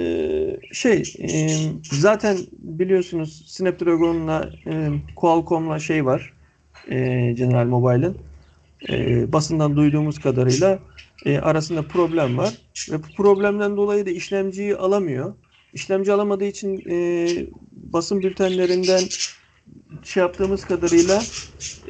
şey 0.72 1.14
e, 1.20 1.50
zaten 1.92 2.38
biliyorsunuz 2.52 3.44
Snapdragon'la 3.48 4.50
e, 4.68 4.90
Qualcomm'la 5.16 5.80
şey 5.80 6.06
var 6.06 6.34
e, 6.90 6.98
General 7.32 7.66
Mobile'ın 7.66 8.18
e, 8.90 9.34
basından 9.34 9.76
duyduğumuz 9.76 10.20
kadarıyla 10.20 10.80
e, 11.26 11.40
arasında 11.40 11.88
problem 11.88 12.38
var 12.38 12.54
ve 12.92 13.04
bu 13.04 13.08
problemden 13.18 13.78
dolayı 13.78 14.06
da 14.06 14.10
işlemciyi 14.10 14.76
alamıyor. 14.76 15.34
İşlemci 15.74 16.14
alamadığı 16.14 16.46
için 16.46 16.84
e, 16.90 17.28
basın 17.84 18.22
bültenlerinden 18.24 19.02
şey 20.04 20.22
yaptığımız 20.22 20.66
kadarıyla 20.66 21.22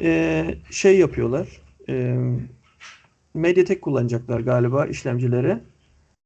e, 0.00 0.44
şey 0.70 0.98
yapıyorlar. 0.98 1.48
E, 1.88 2.16
Mediatek 3.34 3.82
kullanacaklar 3.82 4.40
galiba 4.40 4.86
işlemcileri. 4.86 5.58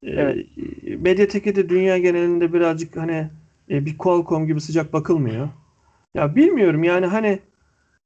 Evet. 0.02 0.46
E, 0.86 0.96
Mediatek'e 0.96 1.56
de 1.56 1.68
dünya 1.68 1.98
genelinde 1.98 2.52
birazcık 2.52 2.96
hani 2.96 3.30
e, 3.70 3.86
bir 3.86 3.98
Qualcomm 3.98 4.46
gibi 4.46 4.60
sıcak 4.60 4.92
bakılmıyor. 4.92 5.48
Ya 6.14 6.36
bilmiyorum 6.36 6.84
yani 6.84 7.06
hani 7.06 7.38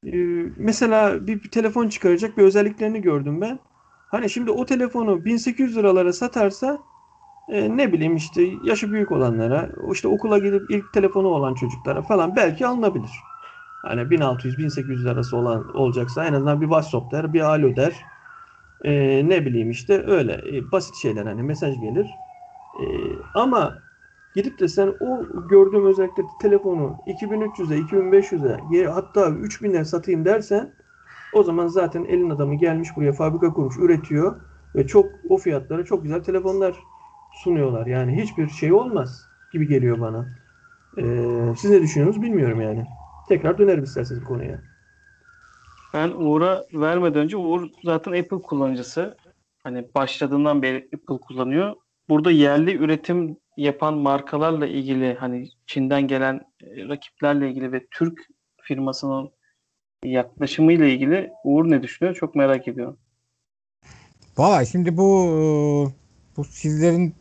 e, 0.06 0.16
mesela 0.56 1.26
bir, 1.26 1.42
bir 1.42 1.50
telefon 1.50 1.88
çıkaracak 1.88 2.38
bir 2.38 2.42
özelliklerini 2.42 3.02
gördüm 3.02 3.40
ben. 3.40 3.58
Hani 4.08 4.30
şimdi 4.30 4.50
o 4.50 4.66
telefonu 4.66 5.24
1800 5.24 5.76
liralara 5.76 6.12
satarsa 6.12 6.82
e, 7.48 7.76
ne 7.76 7.92
bileyim 7.92 8.16
işte 8.16 8.42
yaşı 8.62 8.92
büyük 8.92 9.12
olanlara, 9.12 9.70
işte 9.92 10.08
okula 10.08 10.38
gidip 10.38 10.70
ilk 10.70 10.92
telefonu 10.92 11.28
olan 11.28 11.54
çocuklara 11.54 12.02
falan 12.02 12.36
belki 12.36 12.66
alınabilir. 12.66 13.10
Hani 13.82 14.00
1600-1800 14.00 15.10
arası 15.10 15.36
olan 15.36 15.76
olacaksa 15.76 16.24
en 16.24 16.32
azından 16.32 16.60
bir 16.60 16.66
WhatsApp 16.66 17.12
der, 17.12 17.32
bir 17.32 17.40
alo 17.40 17.76
der. 17.76 18.04
E, 18.84 19.22
ne 19.28 19.46
bileyim 19.46 19.70
işte 19.70 20.04
öyle 20.06 20.32
e, 20.32 20.72
basit 20.72 20.94
şeyler 20.94 21.26
hani 21.26 21.42
mesaj 21.42 21.80
gelir. 21.80 22.18
E, 22.80 22.84
ama 23.34 23.78
gidip 24.34 24.58
de 24.58 24.68
sen 24.68 24.94
o 25.00 25.26
gördüğüm 25.48 25.86
özellikle 25.86 26.22
telefonu 26.40 26.96
2300'e, 27.06 27.78
2500'e 27.78 28.86
hatta 28.86 29.20
3000'e 29.20 29.84
satayım 29.84 30.24
dersen 30.24 30.70
o 31.34 31.42
zaman 31.42 31.66
zaten 31.66 32.04
elin 32.04 32.30
adamı 32.30 32.54
gelmiş 32.54 32.96
buraya 32.96 33.12
fabrika 33.12 33.52
kurmuş, 33.52 33.78
üretiyor 33.78 34.36
ve 34.76 34.86
çok 34.86 35.06
o 35.28 35.36
fiyatlara 35.38 35.84
çok 35.84 36.02
güzel 36.02 36.22
telefonlar 36.22 36.74
sunuyorlar. 37.36 37.86
Yani 37.86 38.22
hiçbir 38.22 38.48
şey 38.48 38.72
olmaz 38.72 39.28
gibi 39.52 39.68
geliyor 39.68 40.00
bana. 40.00 40.28
Ee, 40.98 41.54
siz 41.56 41.70
ne 41.70 41.82
düşünüyorsunuz 41.82 42.26
bilmiyorum 42.26 42.60
yani. 42.60 42.84
Tekrar 43.28 43.58
dönerim 43.58 43.84
isterseniz 43.84 44.24
konuya. 44.24 44.60
Ben 45.94 46.08
Uğur'a 46.08 46.64
vermeden 46.72 47.22
önce 47.22 47.36
Uğur 47.36 47.68
zaten 47.84 48.12
Apple 48.12 48.42
kullanıcısı. 48.42 49.16
Hani 49.62 49.84
başladığından 49.94 50.62
beri 50.62 50.88
Apple 50.94 51.18
kullanıyor. 51.18 51.74
Burada 52.08 52.30
yerli 52.30 52.76
üretim 52.76 53.36
yapan 53.56 53.94
markalarla 53.94 54.66
ilgili 54.66 55.14
hani 55.14 55.48
Çin'den 55.66 56.08
gelen 56.08 56.40
e, 56.62 56.88
rakiplerle 56.88 57.50
ilgili 57.50 57.72
ve 57.72 57.86
Türk 57.90 58.18
firmasının 58.62 59.30
yaklaşımıyla 60.04 60.86
ilgili 60.86 61.30
Uğur 61.44 61.70
ne 61.70 61.82
düşünüyor? 61.82 62.16
Çok 62.16 62.34
merak 62.34 62.68
ediyorum. 62.68 62.98
Valla 64.38 64.64
şimdi 64.64 64.96
bu 64.96 65.92
bu 66.36 66.44
sizlerin 66.44 67.14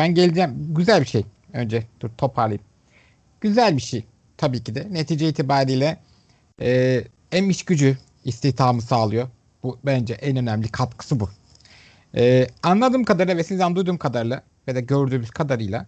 ben 0.00 0.14
geleceğim 0.14 0.54
güzel 0.68 1.00
bir 1.00 1.06
şey. 1.06 1.24
Önce 1.52 1.86
dur 2.00 2.10
toparlayayım. 2.18 2.64
Güzel 3.40 3.76
bir 3.76 3.82
şey 3.82 4.04
tabii 4.36 4.64
ki 4.64 4.74
de. 4.74 4.86
Netice 4.90 5.28
itibariyle 5.28 5.96
e, 6.60 7.04
hem 7.30 7.50
iş 7.50 7.64
gücü 7.64 7.98
istihdamı 8.24 8.82
sağlıyor. 8.82 9.28
Bu 9.62 9.78
bence 9.84 10.14
en 10.14 10.36
önemli 10.36 10.68
katkısı 10.68 11.20
bu. 11.20 11.30
E, 12.16 12.46
anladığım 12.62 13.04
kadarıyla 13.04 13.36
ve 13.36 13.44
sizden 13.44 13.76
duyduğum 13.76 13.98
kadarıyla 13.98 14.42
ve 14.68 14.74
de 14.74 14.80
gördüğümüz 14.80 15.30
kadarıyla 15.30 15.86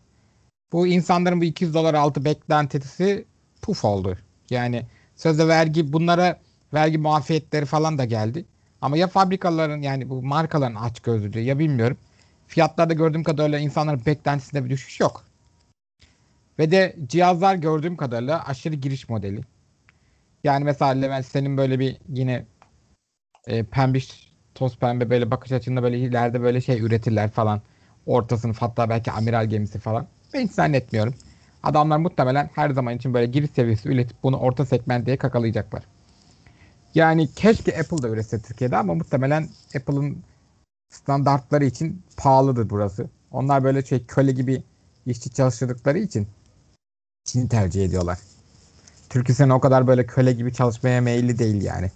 bu 0.72 0.86
insanların 0.86 1.40
bu 1.40 1.44
200 1.44 1.74
dolar 1.74 1.94
altı 1.94 2.24
beklentisi 2.24 3.24
puf 3.62 3.84
oldu. 3.84 4.18
Yani 4.50 4.86
sözde 5.16 5.48
vergi 5.48 5.92
bunlara 5.92 6.40
vergi 6.74 6.98
muafiyetleri 6.98 7.66
falan 7.66 7.98
da 7.98 8.04
geldi. 8.04 8.44
Ama 8.80 8.96
ya 8.96 9.08
fabrikaların 9.08 9.82
yani 9.82 10.08
bu 10.10 10.22
markaların 10.22 10.74
aç 10.74 11.00
gözlülüğü 11.00 11.40
ya 11.40 11.58
bilmiyorum. 11.58 11.96
Fiyatlarda 12.52 12.94
gördüğüm 12.94 13.24
kadarıyla 13.24 13.58
insanların 13.58 14.06
beklentisinde 14.06 14.64
bir 14.64 14.70
düşüş 14.70 15.00
yok. 15.00 15.24
Ve 16.58 16.70
de 16.70 16.96
cihazlar 17.06 17.54
gördüğüm 17.54 17.96
kadarıyla 17.96 18.46
aşırı 18.46 18.74
giriş 18.74 19.08
modeli. 19.08 19.40
Yani 20.44 20.64
mesela 20.64 20.90
Levent 20.90 21.26
senin 21.26 21.56
böyle 21.56 21.78
bir 21.78 21.96
yine 22.08 22.44
e, 23.46 23.64
pembiş 23.64 24.32
toz 24.54 24.78
pembe 24.78 25.10
böyle 25.10 25.30
bakış 25.30 25.52
açında 25.52 25.82
böyle 25.82 25.98
ileride 25.98 26.42
böyle 26.42 26.60
şey 26.60 26.80
üretirler 26.80 27.30
falan. 27.30 27.62
Orta 28.06 28.38
sınıf 28.38 28.62
hatta 28.62 28.88
belki 28.88 29.10
amiral 29.12 29.46
gemisi 29.46 29.78
falan. 29.78 30.06
Ben 30.34 30.40
hiç 30.40 30.52
zannetmiyorum. 30.52 31.14
Adamlar 31.62 31.96
muhtemelen 31.96 32.50
her 32.54 32.70
zaman 32.70 32.96
için 32.96 33.14
böyle 33.14 33.26
giriş 33.26 33.50
seviyesi 33.50 33.88
üretip 33.88 34.22
bunu 34.22 34.36
orta 34.36 34.66
segment 34.66 35.06
diye 35.06 35.16
kakalayacaklar. 35.16 35.82
Yani 36.94 37.28
keşke 37.34 37.80
Apple 37.80 38.02
da 38.02 38.08
üretse 38.08 38.42
Türkiye'de 38.42 38.76
ama 38.76 38.94
muhtemelen 38.94 39.48
Apple'ın 39.76 40.22
standartları 40.92 41.64
için 41.64 42.02
pahalıdır 42.16 42.70
burası. 42.70 43.10
Onlar 43.30 43.64
böyle 43.64 43.84
şey 43.84 44.06
köle 44.06 44.32
gibi 44.32 44.62
işçi 45.06 45.30
çalıştırdıkları 45.30 45.98
için 45.98 46.28
Çin'i 47.24 47.48
tercih 47.48 47.84
ediyorlar. 47.84 48.18
Türkistan 49.08 49.50
o 49.50 49.60
kadar 49.60 49.86
böyle 49.86 50.06
köle 50.06 50.32
gibi 50.32 50.54
çalışmaya 50.54 51.00
meyilli 51.00 51.38
değil 51.38 51.62
yani. 51.62 51.90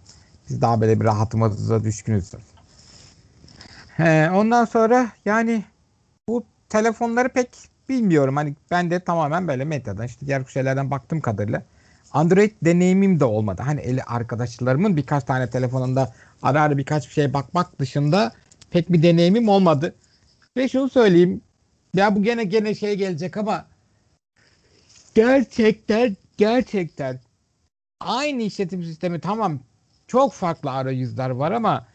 Biz 0.49 0.61
daha 0.61 0.81
böyle 0.81 1.01
bir 1.01 1.05
rahatımıza 1.05 1.85
düşkünüz. 1.85 2.33
He, 3.97 4.31
ondan 4.31 4.65
sonra 4.65 5.11
yani 5.25 5.65
bu 6.29 6.45
telefonları 6.69 7.29
pek 7.29 7.51
bilmiyorum. 7.89 8.37
Hani 8.37 8.55
ben 8.71 8.91
de 8.91 9.01
tamamen 9.01 9.49
böyle 9.49 9.65
medyadan 9.65 10.07
işte 10.07 10.27
diğer 10.27 10.45
şeylerden 10.45 10.91
baktığım 10.91 11.21
kadarıyla 11.21 11.63
Android 12.13 12.53
deneyimim 12.63 13.21
de 13.21 13.25
olmadı. 13.25 13.63
Hani 13.63 13.81
eli 13.81 14.03
arkadaşlarımın 14.03 14.97
birkaç 14.97 15.25
tane 15.25 15.51
telefonunda 15.51 16.13
ara 16.43 16.63
ara 16.63 16.79
birkaç 16.79 17.09
bir 17.09 17.13
şey 17.13 17.35
bakmak 17.35 17.79
dışında 17.79 18.33
pek 18.77 18.93
bir 18.93 19.03
deneyimim 19.03 19.49
olmadı. 19.49 19.95
Ve 20.57 20.69
şunu 20.69 20.89
söyleyeyim. 20.89 21.41
Ya 21.95 22.17
bu 22.17 22.23
gene 22.23 22.45
gene 22.45 22.75
şey 22.75 22.95
gelecek 22.95 23.37
ama 23.37 23.67
gerçekten 25.15 26.17
gerçekten 26.37 27.21
aynı 28.01 28.43
işletim 28.43 28.83
sistemi 28.83 29.21
tamam 29.21 29.61
çok 30.07 30.33
farklı 30.33 30.71
arayüzler 30.71 31.31
var 31.31 31.53
ama 31.53 31.87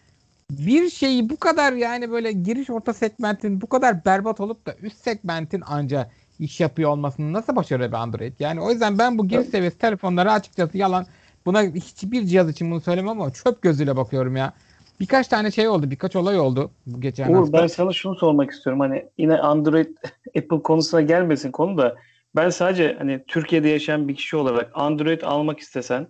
bir 0.51 0.89
şeyi 0.89 1.29
bu 1.29 1.37
kadar 1.37 1.73
yani 1.73 2.11
böyle 2.11 2.31
giriş 2.31 2.69
orta 2.69 2.93
segmentin 2.93 3.61
bu 3.61 3.67
kadar 3.67 4.05
berbat 4.05 4.39
olup 4.39 4.65
da 4.65 4.75
üst 4.81 4.97
segmentin 4.97 5.61
anca 5.65 6.09
iş 6.39 6.59
yapıyor 6.59 6.89
olmasını 6.89 7.33
nasıl 7.33 7.55
başarıyor 7.55 7.89
bir 7.89 7.95
Android? 7.95 8.33
Yani 8.39 8.61
o 8.61 8.71
yüzden 8.71 8.97
ben 8.97 9.17
bu 9.17 9.27
giriş 9.27 9.47
seviyesi 9.47 9.77
telefonlara 9.77 10.33
açıkçası 10.33 10.77
yalan 10.77 11.05
buna 11.45 11.61
hiçbir 11.61 12.25
cihaz 12.25 12.49
için 12.49 12.71
bunu 12.71 12.81
söylemem 12.81 13.21
ama 13.21 13.33
çöp 13.33 13.61
gözüyle 13.61 13.95
bakıyorum 13.97 14.35
ya. 14.35 14.53
Birkaç 15.01 15.27
tane 15.27 15.51
şey 15.51 15.67
oldu, 15.67 15.91
birkaç 15.91 16.15
olay 16.15 16.39
oldu 16.39 16.71
bu 16.85 17.01
geçen 17.01 17.29
Uğur, 17.29 17.35
hafta. 17.35 17.53
ben 17.53 17.67
sana 17.67 17.93
şunu 17.93 18.15
sormak 18.15 18.51
istiyorum. 18.51 18.79
Hani 18.79 19.05
yine 19.17 19.37
Android 19.37 19.87
Apple 20.37 20.61
konusuna 20.63 21.01
gelmesin 21.01 21.51
konu 21.51 21.77
da 21.77 21.97
ben 22.35 22.49
sadece 22.49 22.95
hani 22.97 23.23
Türkiye'de 23.27 23.69
yaşayan 23.69 24.07
bir 24.07 24.15
kişi 24.15 24.37
olarak 24.37 24.71
Android 24.73 25.21
almak 25.21 25.59
istesen 25.59 26.07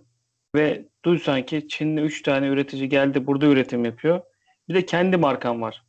ve 0.54 0.88
duysan 1.04 1.46
ki 1.46 1.68
Çinli 1.68 2.00
3 2.00 2.22
tane 2.22 2.46
üretici 2.46 2.88
geldi 2.88 3.26
burada 3.26 3.46
üretim 3.46 3.84
yapıyor. 3.84 4.20
Bir 4.68 4.74
de 4.74 4.86
kendi 4.86 5.16
markan 5.16 5.62
var. 5.62 5.84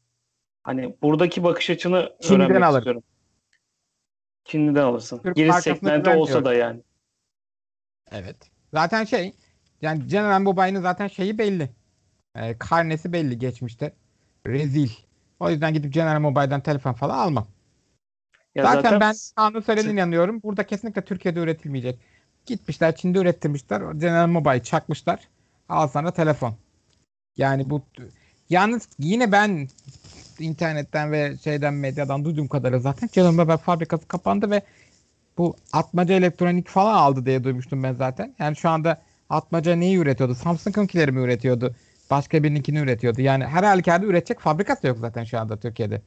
Hani 0.63 0.95
buradaki 1.01 1.43
bakış 1.43 1.69
açını 1.69 2.13
Çin'den 2.21 2.41
öğrenmek 2.41 2.63
alırım. 2.63 2.79
istiyorum. 2.79 3.03
Çin'den 4.45 4.83
alırsın. 4.83 5.19
Türk 5.23 5.35
Giriş 5.35 5.55
segmenti 5.55 6.09
olsa 6.09 6.45
da 6.45 6.53
yani. 6.53 6.81
Evet. 8.11 8.35
Zaten 8.73 9.03
şey 9.03 9.33
yani 9.81 10.07
General 10.07 10.41
Mobile'ın 10.41 10.81
zaten 10.81 11.07
şeyi 11.07 11.37
belli. 11.37 11.69
Ee, 12.35 12.57
karnesi 12.59 13.13
belli 13.13 13.39
geçmişte. 13.39 13.93
Rezil. 14.47 14.89
O 15.39 15.49
yüzden 15.49 15.73
gidip 15.73 15.93
General 15.93 16.19
Mobile'dan 16.19 16.61
telefon 16.61 16.93
falan 16.93 17.17
almam. 17.19 17.47
Ya 18.55 18.63
zaten, 18.63 18.99
ben 18.99 19.11
s- 19.13 19.35
Kaan'ın 19.35 19.59
söylediğine 19.61 19.93
inanıyorum. 20.01 20.43
Burada 20.43 20.65
kesinlikle 20.67 21.01
Türkiye'de 21.05 21.39
üretilmeyecek. 21.39 21.99
Gitmişler 22.45 22.95
Çin'de 22.95 23.19
ürettirmişler. 23.19 23.91
General 23.91 24.27
Mobile 24.27 24.63
çakmışlar. 24.63 25.27
Al 25.69 25.87
sana 25.87 26.11
telefon. 26.11 26.55
Yani 27.37 27.69
bu 27.69 27.81
yalnız 28.49 28.89
yine 28.99 29.31
ben 29.31 29.67
internetten 30.39 31.11
ve 31.11 31.37
şeyden 31.43 31.73
medyadan 31.73 32.25
duyduğum 32.25 32.47
kadarıyla 32.47 32.79
zaten 32.79 33.09
General 33.13 33.31
Mobile 33.33 33.57
fabrikası 33.57 34.07
kapandı 34.07 34.51
ve 34.51 34.61
bu 35.37 35.55
atmaca 35.73 36.15
elektronik 36.15 36.67
falan 36.67 36.93
aldı 36.95 37.25
diye 37.25 37.43
duymuştum 37.43 37.83
ben 37.83 37.93
zaten. 37.93 38.35
Yani 38.39 38.55
şu 38.55 38.69
anda 38.69 39.01
atmaca 39.29 39.75
neyi 39.75 39.97
üretiyordu? 39.97 40.35
Samsung'unkileri 40.35 41.11
mi 41.11 41.21
üretiyordu? 41.21 41.75
Başka 42.13 42.43
birininkini 42.43 42.79
üretiyordu. 42.79 43.21
Yani 43.21 43.45
her 43.45 43.63
halükarda 43.63 44.05
üretecek 44.05 44.39
fabrikası 44.39 44.87
yok 44.87 44.97
zaten 45.01 45.23
şu 45.23 45.39
anda 45.39 45.57
Türkiye'de. 45.57 46.01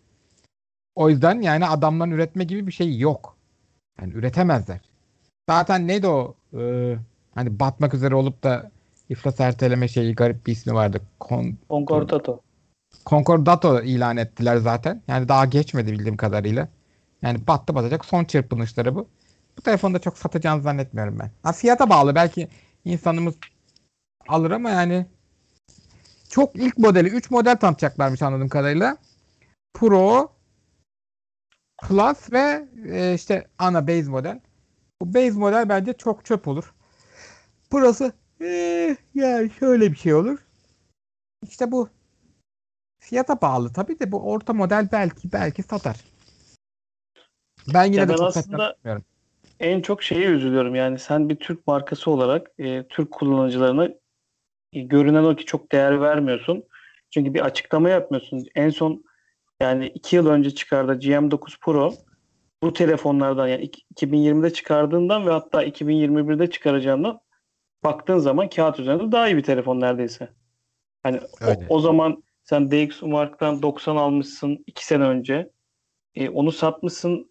O 0.95 1.11
yüzden 1.11 1.41
yani 1.41 1.67
adamların 1.67 2.11
üretme 2.11 2.45
gibi 2.45 2.67
bir 2.67 2.73
şey 2.73 2.99
yok. 2.99 3.37
Yani 4.01 4.13
üretemezler. 4.13 4.81
Zaten 5.49 5.89
neydi 5.89 6.07
o 6.07 6.35
e, 6.59 6.95
hani 7.35 7.61
batmak 7.61 7.95
üzere 7.95 8.15
olup 8.15 8.43
da 8.43 8.71
iflas 9.09 9.41
erteleme 9.41 9.89
şeyi 9.89 10.15
garip 10.15 10.47
bir 10.47 10.53
ismi 10.53 10.75
vardı. 10.75 11.01
Kon, 11.21 11.59
Concordato. 11.69 12.41
Concordato 13.07 13.81
ilan 13.83 14.17
ettiler 14.17 14.57
zaten. 14.57 15.03
Yani 15.09 15.29
daha 15.29 15.45
geçmedi 15.45 15.93
bildiğim 15.93 16.17
kadarıyla. 16.17 16.69
Yani 17.23 17.47
battı 17.47 17.75
batacak 17.75 18.05
son 18.05 18.25
çırpınışları 18.25 18.95
bu. 18.95 19.09
Bu 19.59 19.63
telefonu 19.63 19.95
da 19.95 19.99
çok 19.99 20.19
satacağını 20.19 20.63
zannetmiyorum 20.63 21.19
ben. 21.19 21.31
Ha, 21.43 21.53
fiyata 21.53 21.91
bağlı. 21.91 22.15
Belki 22.15 22.49
insanımız 22.85 23.35
alır 24.29 24.51
ama 24.51 24.71
yani 24.71 25.07
çok 26.37 26.57
ilk 26.57 26.79
modeli 26.79 27.09
3 27.09 27.31
model 27.31 27.57
tanıtacaklarmış 27.57 28.23
anladığım 28.23 28.49
kadarıyla. 28.49 28.97
Pro, 29.75 30.33
Plus 31.83 32.33
ve 32.33 32.69
e, 32.89 33.15
işte 33.15 33.47
ana 33.59 33.89
base 33.89 34.11
model. 34.11 34.41
Bu 35.01 35.15
base 35.15 35.31
model 35.31 35.69
bence 35.69 35.93
çok 35.93 36.25
çöp 36.25 36.49
olur. 36.49 36.75
Burası 37.73 38.13
eh, 38.41 38.97
yani 39.15 39.51
şöyle 39.51 39.93
bir 39.93 39.97
şey 39.97 40.15
olur. 40.15 40.39
İşte 41.43 41.73
bu 41.73 41.89
fiyata 43.01 43.41
bağlı 43.41 43.73
tabii 43.73 44.01
de 44.01 44.13
bu 44.13 44.31
orta 44.31 44.53
model 44.53 44.89
belki 44.93 45.33
belki 45.33 45.63
satar. 45.63 45.97
Ben 47.75 47.85
yine 47.85 47.97
Ya 47.97 48.09
de 48.09 48.13
ben 48.13 48.17
çok 48.17 48.27
aslında-. 48.27 48.77
En 49.61 49.83
çok 49.83 50.03
şeye 50.03 50.27
üzülüyorum 50.27 50.75
yani 50.75 50.99
sen 50.99 51.29
bir 51.29 51.37
Türk 51.37 51.67
markası 51.67 52.11
olarak 52.11 52.51
e, 52.59 52.89
Türk 52.89 53.11
kullanıcılarına 53.11 53.85
e, 53.85 53.99
görünen 54.73 55.25
o 55.25 55.37
ki 55.37 55.45
çok 55.45 55.73
değer 55.73 56.01
vermiyorsun. 56.01 56.65
Çünkü 57.11 57.35
bir 57.35 57.41
açıklama 57.41 57.89
yapmıyorsun. 57.89 58.45
En 58.55 58.71
son 58.71 59.05
yani 59.61 59.87
iki 59.87 60.17
yıl 60.17 60.27
önce 60.27 60.51
çıkardığı 60.51 60.99
GM9 60.99 61.61
Pro 61.61 61.93
bu 62.63 62.73
telefonlardan 62.73 63.49
yani 63.49 63.63
iki- 63.63 63.83
2020'de 63.95 64.53
çıkardığından 64.53 65.27
ve 65.27 65.31
hatta 65.31 65.65
2021'de 65.65 66.51
çıkaracağından 66.51 67.21
baktığın 67.85 68.19
zaman 68.19 68.49
kağıt 68.49 68.81
üzerinde 68.81 69.13
daha 69.13 69.29
iyi 69.29 69.37
bir 69.37 69.43
telefon 69.43 69.81
neredeyse. 69.81 70.29
Hani 71.03 71.21
o, 71.71 71.75
o 71.75 71.81
zaman 71.81 72.23
sen 72.43 72.71
DxOMark'tan 72.71 73.63
90 73.63 73.97
almışsın 73.97 74.65
2 74.67 74.87
sene 74.87 75.05
önce. 75.05 75.51
E, 76.15 76.29
onu 76.29 76.53
satmışsın 76.53 77.31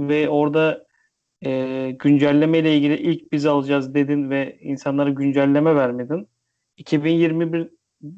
ve 0.00 0.28
orada 0.28 0.86
e, 1.44 1.90
güncelleme 1.90 2.58
ile 2.58 2.76
ilgili 2.76 2.96
ilk 2.96 3.32
biz 3.32 3.46
alacağız 3.46 3.94
dedin 3.94 4.30
ve 4.30 4.58
insanlara 4.60 5.10
güncelleme 5.10 5.74
vermedin. 5.74 6.28
2021 6.80 7.68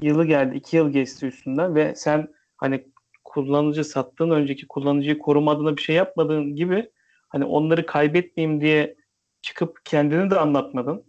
yılı 0.02 0.24
geldi. 0.24 0.56
2 0.56 0.76
yıl 0.76 0.90
geçti 0.90 1.26
üstünden 1.26 1.74
ve 1.74 1.94
sen 1.94 2.28
hani 2.56 2.86
kullanıcı 3.24 3.84
sattığın 3.84 4.30
önceki 4.30 4.68
kullanıcıyı 4.68 5.18
koruma 5.18 5.52
adına 5.52 5.76
bir 5.76 5.82
şey 5.82 5.96
yapmadığın 5.96 6.56
gibi 6.56 6.90
hani 7.28 7.44
onları 7.44 7.86
kaybetmeyeyim 7.86 8.60
diye 8.60 8.96
çıkıp 9.42 9.78
kendini 9.84 10.30
de 10.30 10.38
anlatmadın. 10.38 11.04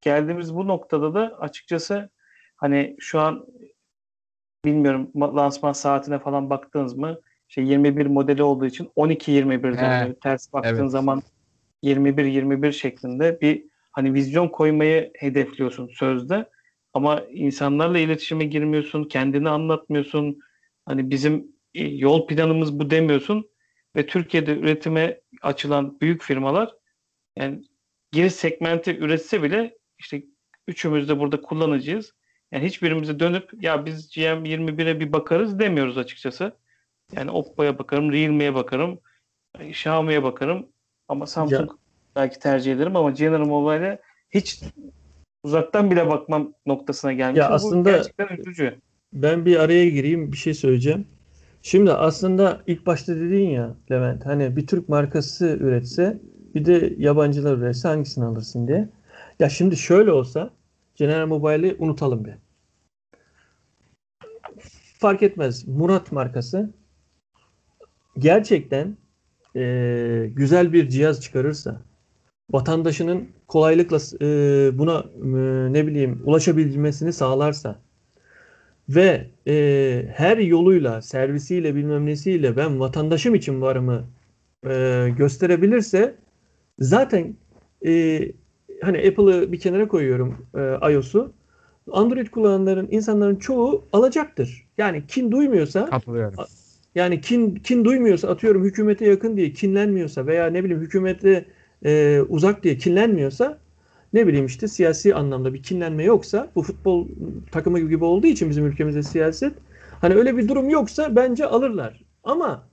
Geldiğimiz 0.00 0.54
bu 0.54 0.68
noktada 0.68 1.14
da 1.14 1.36
açıkçası 1.38 2.10
hani 2.56 2.96
şu 2.98 3.20
an 3.20 3.46
bilmiyorum 4.64 5.10
ma- 5.14 5.36
lansman 5.36 5.72
saatine 5.72 6.18
falan 6.18 6.50
baktınız 6.50 6.94
mı? 6.94 7.20
Şey 7.48 7.64
21 7.64 8.06
modeli 8.06 8.42
olduğu 8.42 8.66
için 8.66 8.90
12-21'den 8.96 10.00
He, 10.00 10.04
böyle 10.04 10.18
ters 10.18 10.52
baktığın 10.52 10.76
evet. 10.76 10.90
zaman 10.90 11.22
21-21 11.84 12.72
şeklinde 12.72 13.40
bir 13.40 13.64
hani 13.92 14.14
vizyon 14.14 14.48
koymayı 14.48 15.10
hedefliyorsun 15.18 15.88
sözde 15.88 16.46
ama 16.92 17.22
insanlarla 17.30 17.98
iletişime 17.98 18.44
girmiyorsun, 18.44 19.04
kendini 19.04 19.48
anlatmıyorsun. 19.48 20.38
Hani 20.86 21.10
bizim 21.10 21.46
e, 21.74 21.84
yol 21.84 22.26
planımız 22.26 22.78
bu 22.78 22.90
demiyorsun 22.90 23.50
ve 23.96 24.06
Türkiye'de 24.06 24.58
üretime 24.58 25.20
açılan 25.42 26.00
büyük 26.00 26.22
firmalar 26.22 26.74
yani 27.36 27.62
giriş 28.12 28.32
segmenti 28.32 28.98
üretse 28.98 29.42
bile 29.42 29.78
işte 29.98 30.22
üçümüz 30.68 31.08
de 31.08 31.18
burada 31.18 31.40
kullanıcıyız. 31.40 32.12
Yani 32.52 32.64
hiçbirimize 32.64 33.20
dönüp 33.20 33.62
ya 33.62 33.86
biz 33.86 34.16
GM21'e 34.16 35.00
bir 35.00 35.12
bakarız 35.12 35.58
demiyoruz 35.58 35.98
açıkçası. 35.98 36.56
Yani 37.12 37.30
Oppo'ya 37.30 37.78
bakarım, 37.78 38.12
Realme'ye 38.12 38.54
bakarım, 38.54 39.00
e, 39.58 39.68
Xiaomi'ye 39.68 40.22
bakarım 40.22 40.68
ama 41.08 41.26
Samsung 41.26 41.70
belki 42.16 42.38
tercih 42.38 42.72
ederim 42.72 42.96
ama 42.96 43.10
General 43.10 43.46
Mobile'e 43.46 43.98
hiç 44.30 44.60
uzaktan 45.42 45.90
bile 45.90 46.08
bakmam 46.08 46.52
noktasına 46.66 47.12
gelmiş. 47.12 47.38
Ya 47.38 47.46
ve 47.46 47.50
bu 47.50 47.54
aslında- 47.54 47.90
gerçekten 47.90 48.36
üzücü. 48.36 48.74
Ben 49.12 49.46
bir 49.46 49.56
araya 49.56 49.90
gireyim 49.90 50.32
bir 50.32 50.36
şey 50.36 50.54
söyleyeceğim. 50.54 51.06
Şimdi 51.62 51.92
aslında 51.92 52.62
ilk 52.66 52.86
başta 52.86 53.16
dedin 53.16 53.48
ya 53.50 53.74
Levent 53.90 54.26
hani 54.26 54.56
bir 54.56 54.66
Türk 54.66 54.88
markası 54.88 55.46
üretse 55.60 56.20
bir 56.54 56.64
de 56.64 56.94
yabancılar 56.98 57.56
üretse 57.58 57.88
hangisini 57.88 58.24
alırsın 58.24 58.68
diye. 58.68 58.88
Ya 59.40 59.48
şimdi 59.48 59.76
şöyle 59.76 60.12
olsa 60.12 60.50
General 60.96 61.26
Mobile'i 61.26 61.76
unutalım 61.78 62.24
bir. 62.24 62.34
Fark 64.98 65.22
etmez. 65.22 65.68
Murat 65.68 66.12
markası 66.12 66.70
gerçekten 68.18 68.96
eee, 69.54 70.26
güzel 70.26 70.72
bir 70.72 70.88
cihaz 70.88 71.20
çıkarırsa 71.20 71.82
vatandaşının 72.52 73.28
kolaylıkla 73.48 73.98
e, 74.26 74.28
buna 74.78 75.04
e, 75.24 75.72
ne 75.72 75.86
bileyim 75.86 76.22
ulaşabilmesini 76.24 77.12
sağlarsa 77.12 77.78
ve 78.88 79.26
e, 79.48 80.04
her 80.14 80.38
yoluyla, 80.38 81.02
servisiyle 81.02 81.74
bilmem 81.74 82.06
nesiyle 82.06 82.56
ben 82.56 82.80
vatandaşım 82.80 83.34
için 83.34 83.60
varımı 83.60 84.04
e, 84.66 85.08
gösterebilirse 85.18 86.14
zaten 86.78 87.34
e, 87.86 88.20
hani 88.82 88.98
Apple'ı 88.98 89.52
bir 89.52 89.60
kenara 89.60 89.88
koyuyorum 89.88 90.46
e, 90.54 90.92
iOS'u. 90.92 91.32
Android 91.92 92.26
kullananların, 92.26 92.88
insanların 92.90 93.36
çoğu 93.36 93.84
alacaktır. 93.92 94.66
Yani 94.78 95.06
kin 95.06 95.32
duymuyorsa 95.32 95.86
Katılıyorum. 95.86 96.34
yani 96.94 97.20
kin 97.20 97.54
kin 97.54 97.84
duymuyorsa 97.84 98.28
atıyorum 98.28 98.64
hükümete 98.64 99.06
yakın 99.06 99.36
diye 99.36 99.52
kinlenmiyorsa 99.52 100.26
veya 100.26 100.46
ne 100.46 100.64
bileyim 100.64 100.82
hükümete 100.82 101.44
e, 101.84 102.20
uzak 102.28 102.62
diye 102.62 102.76
kinlenmiyorsa 102.76 103.58
ne 104.12 104.26
bileyim 104.26 104.46
işte 104.46 104.68
siyasi 104.68 105.14
anlamda 105.14 105.54
bir 105.54 105.62
kinlenme 105.62 106.04
yoksa 106.04 106.48
bu 106.54 106.62
futbol 106.62 107.08
takımı 107.52 107.80
gibi 107.80 108.04
olduğu 108.04 108.26
için 108.26 108.50
bizim 108.50 108.66
ülkemizde 108.66 109.02
siyaset 109.02 109.52
hani 110.00 110.14
öyle 110.14 110.36
bir 110.36 110.48
durum 110.48 110.70
yoksa 110.70 111.16
bence 111.16 111.46
alırlar. 111.46 112.04
Ama 112.24 112.68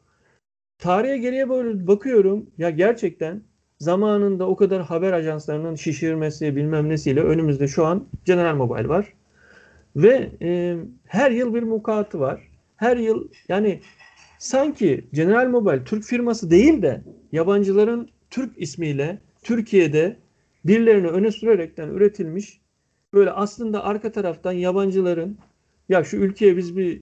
tarihe 0.77 1.17
geriye 1.17 1.49
böyle 1.49 1.87
bakıyorum 1.87 2.45
ya 2.57 2.69
gerçekten 2.69 3.41
zamanında 3.79 4.47
o 4.47 4.55
kadar 4.55 4.81
haber 4.81 5.13
ajanslarının 5.13 5.75
şişirmesi 5.75 6.55
bilmem 6.55 6.89
nesiyle 6.89 7.21
önümüzde 7.21 7.67
şu 7.67 7.85
an 7.85 8.05
General 8.25 8.55
Mobile 8.55 8.89
var. 8.89 9.13
Ve 9.95 10.31
e, 10.41 10.77
her 11.05 11.31
yıl 11.31 11.53
bir 11.53 11.63
mukatı 11.63 12.19
var. 12.19 12.41
Her 12.75 12.97
yıl 12.97 13.27
yani 13.49 13.81
sanki 14.39 15.05
General 15.13 15.47
Mobile 15.47 15.83
Türk 15.83 16.03
firması 16.03 16.51
değil 16.51 16.81
de 16.81 17.01
yabancıların 17.31 18.09
Türk 18.29 18.51
ismiyle 18.57 19.19
Türkiye'de 19.43 20.17
birilerini 20.65 21.07
öne 21.07 21.31
sürerekten 21.31 21.87
üretilmiş 21.89 22.61
böyle 23.13 23.31
aslında 23.31 23.83
arka 23.83 24.11
taraftan 24.11 24.51
yabancıların 24.51 25.37
ya 25.89 26.03
şu 26.03 26.17
ülkeye 26.17 26.57
biz 26.57 26.77
bir 26.77 27.01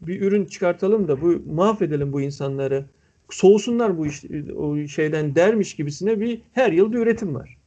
bir 0.00 0.20
ürün 0.20 0.44
çıkartalım 0.44 1.08
da 1.08 1.20
bu 1.20 1.42
mahvedelim 1.46 2.12
bu 2.12 2.20
insanları 2.20 2.84
soğusunlar 3.30 3.98
bu 3.98 4.06
iş, 4.06 4.24
o 4.56 4.86
şeyden 4.86 5.34
dermiş 5.34 5.76
gibisine 5.76 6.20
bir 6.20 6.42
her 6.52 6.72
yıl 6.72 6.92
bir 6.92 6.98
üretim 6.98 7.34
var. 7.34 7.58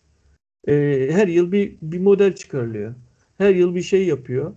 Ee, 0.68 1.10
her 1.12 1.28
yıl 1.28 1.52
bir 1.52 1.76
bir 1.82 2.00
model 2.00 2.36
çıkarılıyor. 2.36 2.96
Her 3.38 3.56
yıl 3.56 3.76
bir 3.76 3.82
şey 3.82 4.06
yapıyor. 4.06 4.54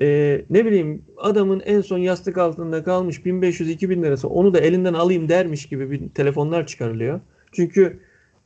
Ee, 0.00 0.44
ne 0.50 0.64
bileyim 0.64 1.04
adamın 1.16 1.60
en 1.60 1.80
son 1.80 1.98
yastık 1.98 2.38
altında 2.38 2.84
kalmış 2.84 3.18
1500-2000 3.18 4.02
lirası 4.02 4.28
onu 4.28 4.54
da 4.54 4.60
elinden 4.60 4.94
alayım 4.94 5.28
dermiş 5.28 5.66
gibi 5.66 5.90
bir 5.90 6.08
telefonlar 6.08 6.66
çıkarılıyor. 6.66 7.20
Çünkü 7.58 7.98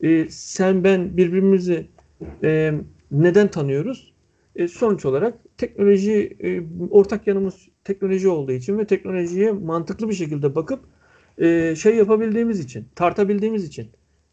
e, 0.02 0.26
sen 0.30 0.84
ben 0.84 1.16
birbirimizi 1.16 1.86
e, 2.44 2.74
neden 3.10 3.48
tanıyoruz? 3.48 4.12
E, 4.56 4.68
sonuç 4.68 5.04
olarak 5.04 5.34
teknoloji 5.58 6.36
e, 6.40 6.62
ortak 6.90 7.26
yanımız 7.26 7.68
teknoloji 7.84 8.28
olduğu 8.28 8.52
için 8.52 8.78
ve 8.78 8.84
teknolojiye 8.86 9.52
mantıklı 9.52 10.08
bir 10.08 10.14
şekilde 10.14 10.54
bakıp 10.54 10.80
e, 11.38 11.74
şey 11.76 11.96
yapabildiğimiz 11.96 12.60
için, 12.60 12.84
tartabildiğimiz 12.94 13.64
için, 13.64 13.88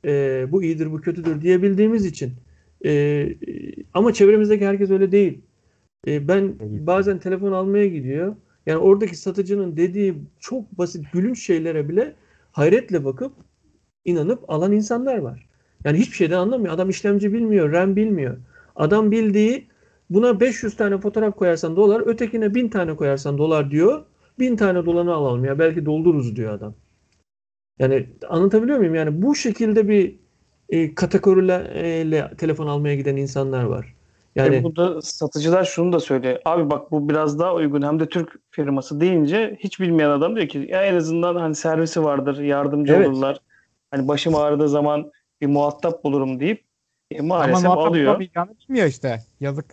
e, 0.06 0.46
bu 0.52 0.64
iyidir, 0.64 0.92
bu 0.92 1.02
kötüdür 1.02 1.42
diyebildiğimiz 1.42 2.06
için. 2.06 2.34
E, 2.86 3.26
ama 3.94 4.14
çevremizdeki 4.14 4.68
herkes 4.68 4.90
öyle 4.90 5.12
değil. 5.12 5.42
E, 6.08 6.28
ben 6.28 6.54
bazen 6.88 7.20
telefon 7.20 7.52
almaya 7.52 7.88
gidiyor. 7.88 8.36
Yani 8.66 8.78
oradaki 8.78 9.16
satıcının 9.16 9.78
dediği 9.78 10.16
çok 10.40 10.78
basit 10.78 11.06
gülünç 11.14 11.46
şeylere 11.46 11.90
bile 11.90 12.14
hayretle 12.52 13.06
bakıp 13.06 13.34
inanıp 14.06 14.50
alan 14.50 14.72
insanlar 14.72 15.18
var. 15.18 15.46
Yani 15.86 15.98
hiçbir 15.98 16.16
şeyden 16.16 16.38
anlamıyor. 16.38 16.74
Adam 16.74 16.90
işlemci 16.90 17.34
bilmiyor, 17.34 17.72
RAM 17.72 17.96
bilmiyor. 17.96 18.38
Adam 18.76 19.12
bildiği 19.12 19.68
buna 20.10 20.40
500 20.40 20.76
tane 20.78 20.98
fotoğraf 20.98 21.36
koyarsan 21.36 21.76
dolar, 21.76 22.02
ötekine 22.08 22.56
1000 22.56 22.70
tane 22.70 22.96
koyarsan 22.96 23.38
dolar 23.38 23.72
diyor. 23.72 24.06
1000 24.40 24.56
tane 24.56 24.86
dolanı 24.86 25.14
alalım 25.14 25.46
ya 25.46 25.60
belki 25.60 25.86
doldururuz 25.86 26.36
diyor 26.36 26.54
adam. 26.54 26.76
Yani 27.80 28.10
anlatabiliyor 28.30 28.78
muyum? 28.78 28.96
Yani 28.96 29.22
bu 29.22 29.36
şekilde 29.36 29.88
bir 29.88 30.20
e, 30.70 30.96
kategoriyle 30.96 32.32
telefon 32.38 32.68
almaya 32.68 32.96
giden 32.96 33.16
insanlar 33.16 33.64
var. 33.64 33.96
Yani 34.36 34.56
Yani 34.56 34.64
burada 34.64 35.02
satıcılar 35.02 35.64
şunu 35.64 35.94
da 35.94 36.00
söylüyor. 36.00 36.40
Abi 36.46 36.70
bak 36.70 36.92
bu 36.92 37.10
biraz 37.10 37.40
daha 37.40 37.56
uygun 37.56 37.82
hem 37.82 38.00
de 38.00 38.10
Türk 38.10 38.40
firması 38.52 39.02
deyince 39.02 39.58
hiç 39.60 39.80
bilmeyen 39.80 40.10
adam 40.10 40.36
diyor 40.36 40.48
ki 40.48 40.68
ya 40.70 40.84
en 40.84 40.96
azından 40.96 41.36
hani 41.36 41.56
servisi 41.56 42.04
vardır, 42.04 42.40
yardımcı 42.40 42.94
Evet. 42.94 43.08
olurlar. 43.08 43.40
Hani 43.92 44.08
başım 44.08 44.36
ağrıdığı 44.36 44.70
zaman 44.70 45.12
bir 45.42 45.48
muhatap 45.48 46.04
bulurum 46.04 46.40
deyip 46.40 46.64
e, 47.12 47.22
maalesef 47.22 47.66
Ama 47.66 47.76
muhatap 47.76 47.92
alıyor. 47.92 48.12
olamayacağını 48.12 48.50
bilmiyor 48.60 48.88
işte. 48.88 49.24
Yazık. 49.40 49.66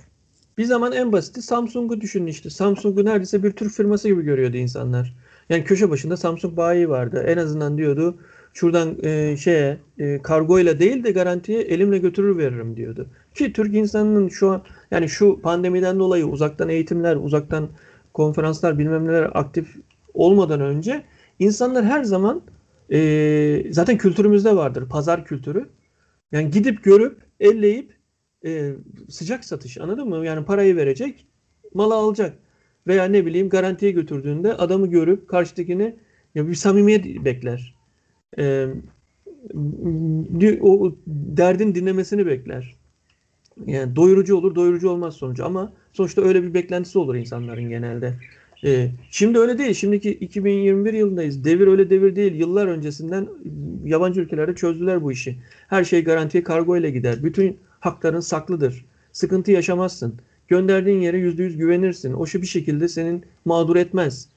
bir 0.59 0.64
zaman 0.64 0.92
en 0.92 1.12
basiti 1.12 1.42
Samsung'u 1.42 2.00
düşünün 2.00 2.26
işte. 2.26 2.50
Samsung'u 2.50 3.05
neredeyse 3.05 3.42
bir 3.42 3.52
Türk 3.52 3.72
firması 3.72 4.09
gibi 4.09 4.22
görüyordu 4.22 4.57
insanlar. 4.57 5.14
Yani 5.48 5.64
köşe 5.64 5.90
başında 5.90 6.16
Samsung 6.16 6.57
bayi 6.57 6.88
vardı. 6.88 7.24
En 7.29 7.37
azından 7.37 7.79
diyordu 7.79 8.18
şuradan 8.55 8.96
e, 9.02 9.37
şeye 9.37 9.79
e, 9.98 10.22
kargoyla 10.22 10.79
değil 10.79 11.05
de 11.05 11.11
garantiye 11.12 11.61
elimle 11.61 11.98
götürür 11.98 12.38
veririm 12.38 12.76
diyordu. 12.76 13.07
Ki 13.35 13.52
Türk 13.52 13.74
insanının 13.74 14.29
şu 14.29 14.50
an 14.50 14.62
yani 14.90 15.09
şu 15.09 15.40
pandemiden 15.40 15.98
dolayı 15.98 16.26
uzaktan 16.26 16.68
eğitimler, 16.68 17.16
uzaktan 17.16 17.68
konferanslar 18.14 18.79
bilmem 18.79 19.09
neler 19.09 19.31
aktif 19.35 19.76
olmadan 20.14 20.61
önce 20.61 21.02
insanlar 21.38 21.85
her 21.85 22.05
zaman 22.05 22.42
e, 22.92 23.72
zaten 23.72 23.99
kültürümüzde 23.99 24.57
vardır 24.57 24.88
pazar 24.88 25.25
kültürü. 25.25 25.68
Yani 26.33 26.51
gidip 26.51 26.85
görüp 26.85 27.22
elleyip 27.40 27.96
e, 28.44 28.72
sıcak 29.09 29.44
satış 29.44 29.79
anladın 29.79 30.09
mı? 30.09 30.27
Yani 30.27 30.44
parayı 30.44 30.77
verecek, 30.77 31.27
malı 31.75 31.94
alacak. 31.94 32.38
Veya 32.87 33.05
ne 33.05 33.27
bileyim 33.27 33.49
garantiye 33.49 33.92
götürdüğünde 33.92 34.55
adamı 34.55 34.87
görüp 34.87 35.29
karşıdakini 35.29 35.96
ya 36.35 36.49
bir 36.49 36.55
samimiyet 36.55 37.25
bekler. 37.25 37.75
E, 38.38 38.66
o 40.61 40.94
derdin 41.07 41.75
dinlemesini 41.75 42.27
bekler. 42.27 42.77
Yani 43.66 43.96
doyurucu 43.96 44.37
olur, 44.37 44.55
doyurucu 44.55 44.90
olmaz 44.90 45.14
sonucu 45.14 45.46
ama 45.46 45.72
sonuçta 45.92 46.22
öyle 46.22 46.42
bir 46.42 46.55
beklentisi 46.55 46.99
olur 46.99 47.14
insanların 47.14 47.68
genelde. 47.68 48.14
E, 48.66 48.90
şimdi 49.11 49.38
öyle 49.38 49.59
değil. 49.59 49.74
Şimdiki 49.74 50.11
2021 50.11 50.92
yılındayız. 50.92 51.44
Devir 51.44 51.66
öyle 51.66 51.90
devir 51.90 52.16
değil. 52.16 52.35
Yıllar 52.35 52.66
öncesinden 52.66 53.29
yabancı 53.85 54.20
ülkelerde 54.20 54.55
çözdüler 54.55 55.02
bu 55.02 55.12
işi. 55.12 55.37
Her 55.68 55.85
şey 55.85 56.05
garantiye 56.05 56.42
kargo 56.42 56.76
ile 56.76 56.90
gider. 56.90 57.22
Bütün 57.22 57.59
hakların 57.81 58.20
saklıdır. 58.20 58.85
Sıkıntı 59.12 59.52
yaşamazsın. 59.52 60.14
Gönderdiğin 60.48 61.00
yere 61.00 61.18
yüzde 61.18 61.42
yüz 61.42 61.57
güvenirsin. 61.57 62.12
O 62.12 62.26
şey 62.26 62.42
bir 62.42 62.46
şekilde 62.46 62.88
senin 62.88 63.24
mağdur 63.44 63.76
etmez. 63.76 64.29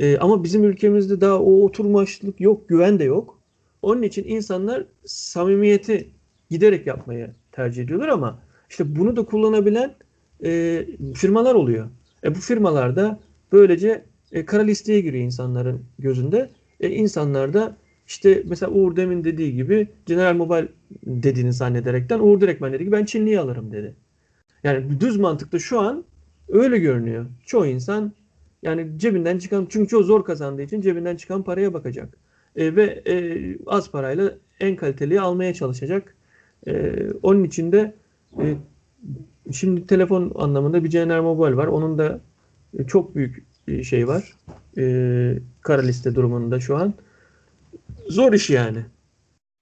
Ee, 0.00 0.18
ama 0.18 0.44
bizim 0.44 0.64
ülkemizde 0.64 1.20
daha 1.20 1.40
o 1.40 1.62
oturmaşlık 1.64 2.40
yok, 2.40 2.68
güven 2.68 2.98
de 2.98 3.04
yok. 3.04 3.38
Onun 3.82 4.02
için 4.02 4.24
insanlar 4.24 4.84
samimiyeti 5.04 6.08
giderek 6.50 6.86
yapmaya 6.86 7.30
tercih 7.52 7.82
ediyorlar 7.82 8.08
ama 8.08 8.38
işte 8.70 8.96
bunu 8.96 9.16
da 9.16 9.24
kullanabilen 9.24 9.94
e, 10.44 10.84
firmalar 11.14 11.54
oluyor. 11.54 11.86
E, 12.24 12.34
bu 12.34 12.38
firmalar 12.38 12.96
da 12.96 13.20
böylece 13.52 14.04
e, 14.32 14.44
kara 14.44 14.62
listeye 14.62 15.00
giriyor 15.00 15.24
insanların 15.24 15.84
gözünde. 15.98 16.50
E, 16.80 16.90
insanlar 16.90 17.54
da 17.54 17.76
işte 18.06 18.42
mesela 18.46 18.72
Uğur 18.72 18.96
demin 18.96 19.24
dediği 19.24 19.54
gibi 19.54 19.88
General 20.06 20.34
Mobile 20.34 20.68
dediğini 21.06 21.52
zannederekten 21.52 22.20
Uğur 22.20 22.40
direktmen 22.40 22.72
dedi 22.72 22.84
ki 22.84 22.92
ben 22.92 23.04
Çinli'yi 23.04 23.40
alırım 23.40 23.72
dedi. 23.72 23.94
Yani 24.64 25.00
düz 25.00 25.16
mantıkta 25.16 25.58
şu 25.58 25.80
an 25.80 26.04
öyle 26.48 26.78
görünüyor. 26.78 27.26
Çoğu 27.46 27.66
insan 27.66 28.12
yani 28.62 28.98
cebinden 28.98 29.38
çıkan 29.38 29.66
çünkü 29.70 29.88
çoğu 29.88 30.02
zor 30.02 30.24
kazandığı 30.24 30.62
için 30.62 30.80
cebinden 30.80 31.16
çıkan 31.16 31.42
paraya 31.42 31.74
bakacak. 31.74 32.18
E, 32.56 32.76
ve 32.76 33.02
e, 33.06 33.14
az 33.66 33.90
parayla 33.90 34.34
en 34.60 34.76
kaliteliyi 34.76 35.20
almaya 35.20 35.54
çalışacak. 35.54 36.14
E, 36.66 36.94
onun 37.22 37.44
için 37.44 37.72
de 37.72 37.94
e, 38.40 38.54
şimdi 39.52 39.86
telefon 39.86 40.32
anlamında 40.34 40.84
bir 40.84 40.90
General 40.90 41.22
Mobile 41.22 41.56
var. 41.56 41.66
Onun 41.66 41.98
da 41.98 42.20
çok 42.86 43.14
büyük 43.14 43.46
bir 43.68 43.84
şey 43.84 44.08
var. 44.08 44.32
E, 44.78 44.84
kara 45.60 45.82
liste 45.82 46.14
durumunda 46.14 46.60
şu 46.60 46.76
an. 46.76 46.94
Zor 48.08 48.32
iş 48.32 48.50
yani. 48.50 48.78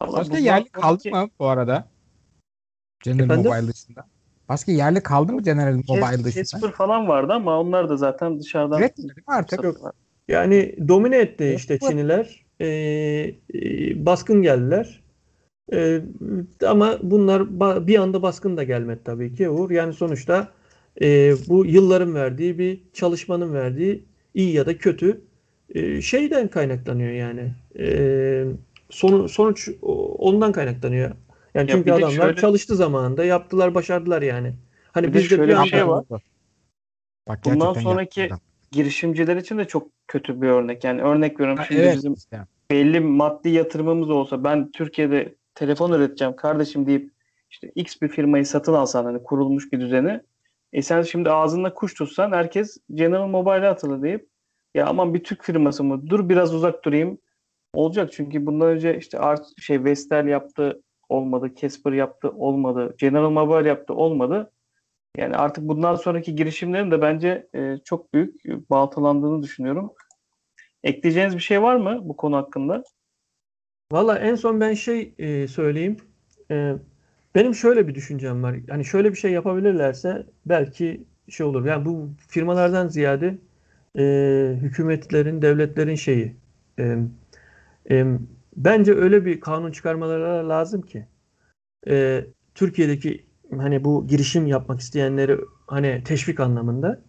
Başka 0.00 0.38
yerli 0.38 0.68
kaldı 0.68 1.10
mı 1.10 1.28
bu 1.38 1.46
arada? 1.46 1.88
General 3.04 3.24
Efendim? 3.24 3.50
Mobile 3.50 3.72
dışında. 3.72 4.06
Başka 4.48 4.72
yerli 4.72 5.02
kaldı 5.02 5.32
mı 5.32 5.42
General 5.42 5.74
Mobile 5.88 6.24
dışında? 6.24 6.44
Casper 6.44 6.72
falan 6.72 7.08
vardı 7.08 7.32
ama 7.32 7.60
onlar 7.60 7.88
da 7.88 7.96
zaten 7.96 8.40
dışarıdan 8.40 8.80
Evet 8.80 8.96
değil 8.96 9.08
mi 9.08 9.14
artık? 9.26 9.50
satıyorlar. 9.50 9.92
Yani 10.28 10.76
domine 10.88 11.18
etti 11.18 11.52
işte 11.56 11.78
Çiniler. 11.78 12.44
E, 12.60 12.66
e, 12.66 14.06
baskın 14.06 14.42
geldiler. 14.42 15.02
E, 15.72 16.00
ama 16.66 16.98
bunlar 17.02 17.40
ba- 17.40 17.86
bir 17.86 17.98
anda 17.98 18.22
baskın 18.22 18.56
da 18.56 18.64
gelmedi 18.64 19.00
tabii 19.04 19.34
ki 19.34 19.48
Uğur. 19.48 19.70
Yani 19.70 19.92
sonuçta 19.92 20.48
e, 21.02 21.34
bu 21.48 21.66
yılların 21.66 22.14
verdiği 22.14 22.58
bir 22.58 22.80
çalışmanın 22.92 23.54
verdiği 23.54 24.04
iyi 24.34 24.52
ya 24.52 24.66
da 24.66 24.78
kötü 24.78 25.20
e, 25.74 26.02
şeyden 26.02 26.48
kaynaklanıyor 26.48 27.10
yani. 27.12 27.54
E, 27.78 28.44
sonu, 28.90 29.28
sonuç 29.28 29.68
ondan 30.18 30.52
kaynaklanıyor. 30.52 31.10
Yani 31.54 31.70
Ya 31.70 31.76
çünkü 31.76 31.86
bir 31.86 31.90
adamlar 31.92 32.10
şöyle- 32.10 32.40
çalıştı 32.40 32.76
zamanında, 32.76 33.24
yaptılar, 33.24 33.74
başardılar 33.74 34.22
yani. 34.22 34.54
Hani 34.92 35.06
Bir 35.08 35.12
de 35.12 35.18
bizde 35.18 35.28
şöyle 35.28 35.42
bir 35.42 35.48
bir 35.48 35.54
anda 35.54 35.66
şey 35.66 35.86
var. 35.88 36.04
Bak, 37.28 37.40
Bundan 37.44 37.72
sonraki 37.72 38.20
yaptı 38.20 38.34
adam. 38.34 38.40
girişimciler 38.72 39.36
için 39.36 39.58
de 39.58 39.64
çok 39.64 39.88
kötü 40.08 40.42
bir 40.42 40.48
örnek. 40.48 40.84
Yani 40.84 41.02
örnek 41.02 41.40
veriyorum 41.40 41.56
Ha, 41.58 41.64
şimdi 41.68 41.80
evet, 41.80 41.96
bizim 41.96 42.12
işte. 42.14 42.40
belli 42.70 43.00
maddi 43.00 43.48
yatırımımız 43.48 44.10
olsa 44.10 44.44
ben 44.44 44.72
Türkiye'de 44.72 45.34
telefon 45.54 45.92
üreteceğim 45.92 46.36
kardeşim 46.36 46.86
deyip 46.86 47.10
işte 47.50 47.72
X 47.74 48.02
bir 48.02 48.08
firmayı 48.08 48.46
satın 48.46 48.72
alsan 48.72 49.04
hani 49.04 49.22
kurulmuş 49.22 49.72
bir 49.72 49.80
düzeni 49.80 50.20
e 50.74 50.82
sen 50.82 51.02
şimdi 51.02 51.30
ağzında 51.30 51.74
kuş 51.74 51.94
tutsan 51.94 52.32
herkes 52.32 52.76
General 52.94 53.26
Mobile'e 53.26 53.68
atılır 53.68 54.02
deyip 54.02 54.28
ya 54.74 54.86
aman 54.86 55.14
bir 55.14 55.24
Türk 55.24 55.44
firması 55.44 55.84
mı 55.84 56.10
dur 56.10 56.28
biraz 56.28 56.54
uzak 56.54 56.84
durayım 56.84 57.18
olacak 57.74 58.12
çünkü 58.12 58.46
bundan 58.46 58.68
önce 58.68 58.98
işte 58.98 59.18
Art 59.18 59.46
şey 59.58 59.84
Vestel 59.84 60.26
yaptı 60.26 60.82
olmadı 61.08 61.54
Casper 61.60 61.92
yaptı 61.92 62.30
olmadı 62.30 62.94
General 62.98 63.30
Mobile 63.30 63.68
yaptı 63.68 63.94
olmadı 63.94 64.52
yani 65.16 65.36
artık 65.36 65.68
bundan 65.68 65.94
sonraki 65.94 66.36
girişimlerin 66.36 66.90
de 66.90 67.02
bence 67.02 67.48
e, 67.54 67.78
çok 67.84 68.14
büyük 68.14 68.44
baltalandığını 68.70 69.42
düşünüyorum. 69.42 69.92
Ekleyeceğiniz 70.84 71.34
bir 71.36 71.42
şey 71.42 71.62
var 71.62 71.76
mı 71.76 72.00
bu 72.02 72.16
konu 72.16 72.36
hakkında? 72.36 72.82
Valla 73.92 74.18
en 74.18 74.34
son 74.34 74.60
ben 74.60 74.74
şey 74.74 75.14
e, 75.18 75.48
söyleyeyim. 75.48 75.96
E, 76.50 76.74
benim 77.34 77.54
şöyle 77.54 77.88
bir 77.88 77.94
düşüncem 77.94 78.42
var. 78.42 78.56
Hani 78.70 78.84
şöyle 78.84 79.10
bir 79.12 79.16
şey 79.16 79.32
yapabilirlerse 79.32 80.26
belki 80.46 81.04
şey 81.28 81.46
olur. 81.46 81.64
Yani 81.64 81.84
bu 81.84 82.10
firmalardan 82.28 82.88
ziyade 82.88 83.38
e, 83.98 84.04
hükümetlerin, 84.62 85.42
devletlerin 85.42 85.94
şeyi. 85.94 86.36
E, 86.78 86.96
e, 87.90 88.06
bence 88.56 88.94
öyle 88.94 89.24
bir 89.24 89.40
kanun 89.40 89.72
çıkarmaları 89.72 90.48
lazım 90.48 90.82
ki 90.82 91.06
e, 91.88 92.24
Türkiye'deki 92.54 93.26
hani 93.50 93.84
bu 93.84 94.06
girişim 94.06 94.46
yapmak 94.46 94.80
isteyenleri 94.80 95.38
hani 95.66 96.02
teşvik 96.04 96.40
anlamında 96.40 97.00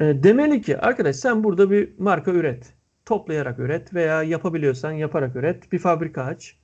e, 0.00 0.22
demeli 0.22 0.62
ki 0.62 0.78
arkadaş 0.78 1.16
sen 1.16 1.44
burada 1.44 1.70
bir 1.70 1.92
marka 1.98 2.30
üret. 2.30 2.74
Toplayarak 3.04 3.58
üret 3.58 3.94
veya 3.94 4.22
yapabiliyorsan 4.22 4.92
yaparak 4.92 5.36
üret. 5.36 5.72
Bir 5.72 5.78
fabrika 5.78 6.24
aç. 6.24 6.56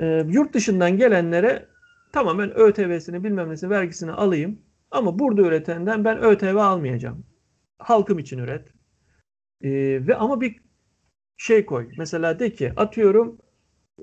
E, 0.00 0.06
yurt 0.28 0.54
dışından 0.54 0.96
gelenlere 0.96 1.66
tamamen 2.12 2.58
ÖTV'sini 2.58 3.24
bilmem 3.24 3.50
nesini 3.50 3.70
vergisini 3.70 4.12
alayım. 4.12 4.58
Ama 4.90 5.18
burada 5.18 5.42
üretenden 5.42 6.04
ben 6.04 6.22
ÖTV 6.22 6.56
almayacağım. 6.56 7.24
Halkım 7.78 8.18
için 8.18 8.38
üret. 8.38 8.68
E, 9.62 9.70
ve 10.06 10.16
ama 10.16 10.40
bir 10.40 10.60
şey 11.36 11.66
koy. 11.66 11.88
Mesela 11.98 12.38
de 12.38 12.52
ki 12.52 12.72
atıyorum 12.76 13.38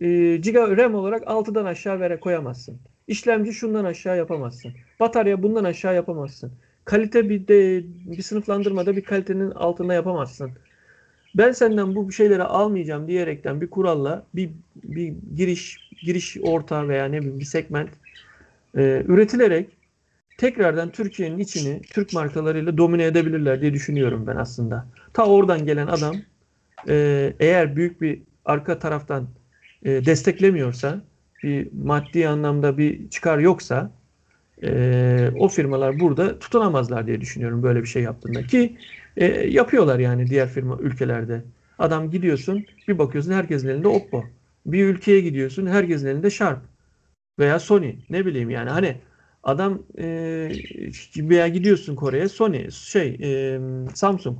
e, 0.01 0.37
giga 0.37 0.77
RAM 0.77 0.95
olarak 0.95 1.23
6'dan 1.23 1.65
aşağı 1.65 1.99
vere 1.99 2.19
koyamazsın. 2.19 2.79
İşlemci 3.07 3.53
şundan 3.53 3.85
aşağı 3.85 4.17
yapamazsın. 4.17 4.73
Batarya 4.99 5.43
bundan 5.43 5.63
aşağı 5.63 5.95
yapamazsın. 5.95 6.51
Kalite 6.85 7.29
bir 7.29 7.47
de 7.47 7.83
bir 7.85 8.21
sınıflandırmada 8.21 8.95
bir 8.95 9.03
kalitenin 9.03 9.51
altında 9.51 9.93
yapamazsın. 9.93 10.51
Ben 11.37 11.51
senden 11.51 11.95
bu 11.95 12.11
şeyleri 12.11 12.43
almayacağım 12.43 13.07
diyerekten 13.07 13.61
bir 13.61 13.69
kuralla 13.69 14.25
bir 14.35 14.51
bir 14.75 15.13
giriş 15.35 15.79
giriş 16.03 16.37
orta 16.41 16.87
veya 16.87 17.05
ne 17.05 17.19
bileyim 17.21 17.39
bir 17.39 17.45
segment 17.45 17.89
e, 18.77 19.03
üretilerek 19.07 19.69
tekrardan 20.37 20.91
Türkiye'nin 20.91 21.39
içini 21.39 21.81
Türk 21.89 22.13
markalarıyla 22.13 22.77
domine 22.77 23.05
edebilirler 23.05 23.61
diye 23.61 23.73
düşünüyorum 23.73 24.27
ben 24.27 24.35
aslında. 24.35 24.87
Ta 25.13 25.25
oradan 25.25 25.65
gelen 25.65 25.87
adam 25.87 26.21
e, 26.89 27.33
eğer 27.39 27.75
büyük 27.75 28.01
bir 28.01 28.21
arka 28.45 28.79
taraftan 28.79 29.27
e, 29.83 30.05
desteklemiyorsa, 30.05 31.01
bir 31.43 31.67
maddi 31.83 32.27
anlamda 32.27 32.77
bir 32.77 33.09
çıkar 33.09 33.39
yoksa 33.39 33.91
e, 34.63 35.31
o 35.35 35.47
firmalar 35.47 35.99
burada 35.99 36.39
tutunamazlar 36.39 37.07
diye 37.07 37.21
düşünüyorum 37.21 37.63
böyle 37.63 37.81
bir 37.81 37.87
şey 37.87 38.03
yaptığında. 38.03 38.47
Ki 38.47 38.77
e, 39.17 39.25
yapıyorlar 39.49 39.99
yani 39.99 40.27
diğer 40.27 40.49
firma 40.49 40.77
ülkelerde. 40.77 41.43
Adam 41.79 42.11
gidiyorsun 42.11 42.65
bir 42.87 42.97
bakıyorsun 42.97 43.31
herkesin 43.31 43.67
elinde 43.67 43.87
Oppo. 43.87 44.25
Bir 44.65 44.85
ülkeye 44.85 45.21
gidiyorsun 45.21 45.67
herkesin 45.67 46.07
elinde 46.07 46.29
Sharp 46.29 46.59
veya 47.39 47.59
Sony 47.59 47.95
ne 48.09 48.25
bileyim 48.25 48.49
yani 48.49 48.69
hani 48.69 48.97
adam 49.43 49.83
e, 49.97 50.05
veya 51.17 51.47
gidiyorsun 51.47 51.95
Kore'ye 51.95 52.29
Sony 52.29 52.71
şey 52.71 53.17
e, 53.23 53.59
Samsung 53.95 54.39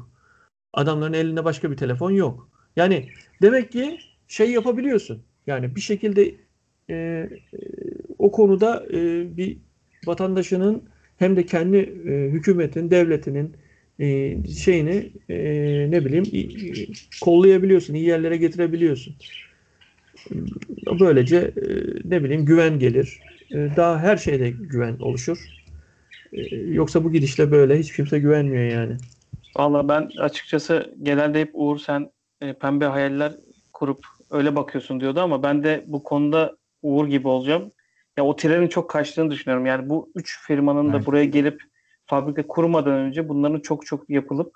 adamların 0.74 1.14
elinde 1.14 1.46
başka 1.46 1.72
bir 1.72 1.78
telefon 1.78 2.12
yok. 2.12 2.50
Yani 2.76 3.10
demek 3.42 3.72
ki 3.72 4.00
şey 4.28 4.52
yapabiliyorsun. 4.52 5.24
Yani 5.48 5.76
bir 5.76 5.82
şekilde 5.82 6.36
e, 6.90 6.94
e, 6.94 7.30
o 8.20 8.32
konuda 8.32 8.86
e, 8.94 8.98
bir 9.38 9.58
vatandaşının 10.06 10.84
hem 11.18 11.36
de 11.36 11.46
kendi 11.46 11.78
e, 11.78 12.30
hükümetin, 12.32 12.92
devletinin 12.92 13.58
e, 14.00 14.38
şeyini 14.54 15.14
e, 15.30 15.36
ne 15.92 16.06
bileyim 16.06 16.32
kollayabiliyorsun, 17.22 17.94
iyi 17.94 18.06
yerlere 18.06 18.38
getirebiliyorsun. 18.38 19.18
Böylece 21.00 21.38
e, 21.38 21.62
ne 22.10 22.24
bileyim 22.24 22.46
güven 22.46 22.80
gelir. 22.80 23.24
E, 23.52 23.56
daha 23.56 24.00
her 24.00 24.18
şeyde 24.18 24.52
güven 24.52 24.98
oluşur. 25.00 25.38
E, 26.34 26.56
yoksa 26.56 27.04
bu 27.04 27.12
gidişle 27.14 27.52
böyle 27.52 27.80
hiç 27.80 27.94
kimse 27.96 28.20
güvenmiyor 28.20 28.64
yani. 28.66 28.98
Valla 29.58 29.90
ben 29.90 30.12
açıkçası 30.18 30.96
genelde 31.04 31.42
hep 31.42 31.52
Uğur 31.54 31.78
sen 31.80 32.12
e, 32.42 32.54
pembe 32.54 32.86
hayaller 32.86 33.38
kurup 33.74 34.06
öyle 34.30 34.56
bakıyorsun 34.56 35.00
diyordu 35.00 35.20
ama 35.20 35.44
ben 35.44 35.64
de 35.64 35.84
bu 35.88 36.04
konuda 36.04 36.58
Uğur 36.82 37.08
gibi 37.08 37.28
olacağım. 37.28 37.72
Ya 38.18 38.26
o 38.26 38.36
trenin 38.36 38.68
çok 38.68 38.90
kaçtığını 38.90 39.32
düşünüyorum. 39.32 39.66
Yani 39.66 39.90
bu 39.90 40.12
üç 40.16 40.40
firmanın 40.48 40.94
da 40.94 40.98
Evet. 40.98 41.06
buraya 41.06 41.26
gelip 41.26 41.62
fabrika 42.08 42.48
kurmadan 42.48 42.94
önce 42.94 43.30
bunların 43.30 43.60
çok 43.60 43.86
çok 43.86 44.10
yapılıp 44.10 44.54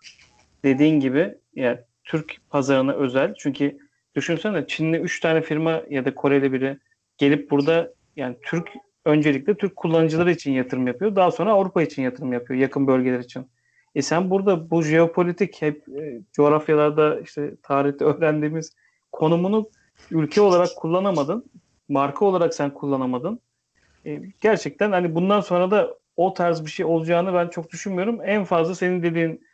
dediğin 0.64 1.00
gibi 1.00 1.36
yani 1.56 1.80
Türk 2.04 2.38
pazarına 2.50 2.94
özel. 2.94 3.34
Çünkü 3.38 3.78
düşünsene 4.16 4.68
Çinli 4.68 4.98
üç 4.98 5.20
tane 5.20 5.42
firma 5.42 5.84
ya 5.90 6.06
da 6.06 6.16
Koreli 6.16 6.54
biri 6.54 6.78
gelip 7.18 7.52
burada 7.52 7.94
yani 8.16 8.36
Türk 8.42 8.70
öncelikle 9.06 9.56
Türk 9.56 9.76
kullanıcıları 9.76 10.32
için 10.32 10.52
yatırım 10.52 10.88
yapıyor. 10.88 11.16
Daha 11.16 11.32
sonra 11.32 11.52
Avrupa 11.52 11.82
için 11.82 12.02
yatırım 12.02 12.34
yapıyor. 12.34 12.60
Yakın 12.60 12.88
bölgeler 12.88 13.20
için. 13.20 13.48
E 13.96 14.02
sen 14.02 14.30
burada 14.30 14.70
bu 14.70 14.84
jeopolitik 14.84 15.62
hep 15.62 15.90
e, 15.90 16.22
coğrafyalarda 16.34 17.20
işte 17.20 17.56
tarihte 17.64 18.06
öğrendiğimiz 18.06 18.76
konumunu 19.12 19.70
ülke 20.12 20.42
olarak 20.42 20.70
kullanamadın. 20.78 21.46
Marka 21.90 22.26
olarak 22.26 22.54
sen 22.54 22.74
kullanamadın. 22.74 23.40
E, 24.06 24.22
gerçekten 24.42 24.92
hani 24.92 25.16
bundan 25.16 25.42
sonra 25.42 25.72
da 25.72 26.01
o 26.26 26.34
tarz 26.34 26.66
bir 26.66 26.72
şey 26.72 26.86
olacağını 26.86 27.34
ben 27.34 27.48
çok 27.48 27.72
düşünmüyorum. 27.72 28.20
En 28.26 28.44
fazla 28.44 28.76
senin 28.76 29.04
dediğin 29.04 29.48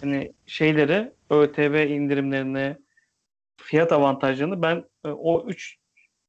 hani 0.00 0.32
şeylere 0.46 1.12
ÖTV 1.30 1.88
indirimlerine 1.88 2.76
fiyat 3.56 3.92
avantajlarını 3.92 4.62
ben 4.62 4.84
e, 5.04 5.08
o 5.08 5.46
üç 5.46 5.76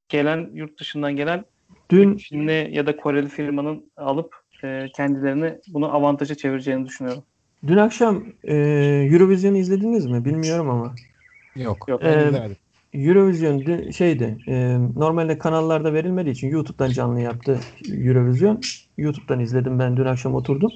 gelen 0.10 0.50
yurt 0.54 0.80
dışından 0.80 1.16
gelen 1.16 1.46
Dün 1.90 2.18
Çinli 2.18 2.70
ya 2.72 2.88
da 2.88 2.98
Koreli 2.98 3.28
firmanın 3.28 3.92
alıp 3.98 4.36
e, 4.64 4.86
kendilerini 4.96 5.58
bunu 5.68 5.96
avantaja 5.96 6.36
çevireceğini 6.36 6.86
düşünüyorum. 6.86 7.24
dün 7.68 7.78
akşam 7.78 8.26
e, 8.44 8.56
Eurovision'u 9.12 9.58
izlediniz 9.58 10.06
mi? 10.06 10.26
Bilmiyorum 10.26 10.70
ama. 10.70 10.96
Yok. 11.56 11.86
Yok. 11.88 12.04
Ee, 12.04 12.28
izlemedim. 12.28 12.58
Eurovision 12.94 13.90
şeydi. 13.92 14.40
e, 14.48 14.78
normalde 14.96 15.38
kanallarda 15.38 15.94
verilmediği 15.94 16.36
için 16.36 16.48
YouTube'dan 16.48 16.92
canlı 16.92 17.20
yaptı 17.22 17.60
Eurovision. 17.92 18.62
YouTube'dan 18.98 19.40
izledim 19.40 19.80
ben 19.80 19.98
dün 19.98 20.06
akşam 20.06 20.36
oturdum. 20.36 20.74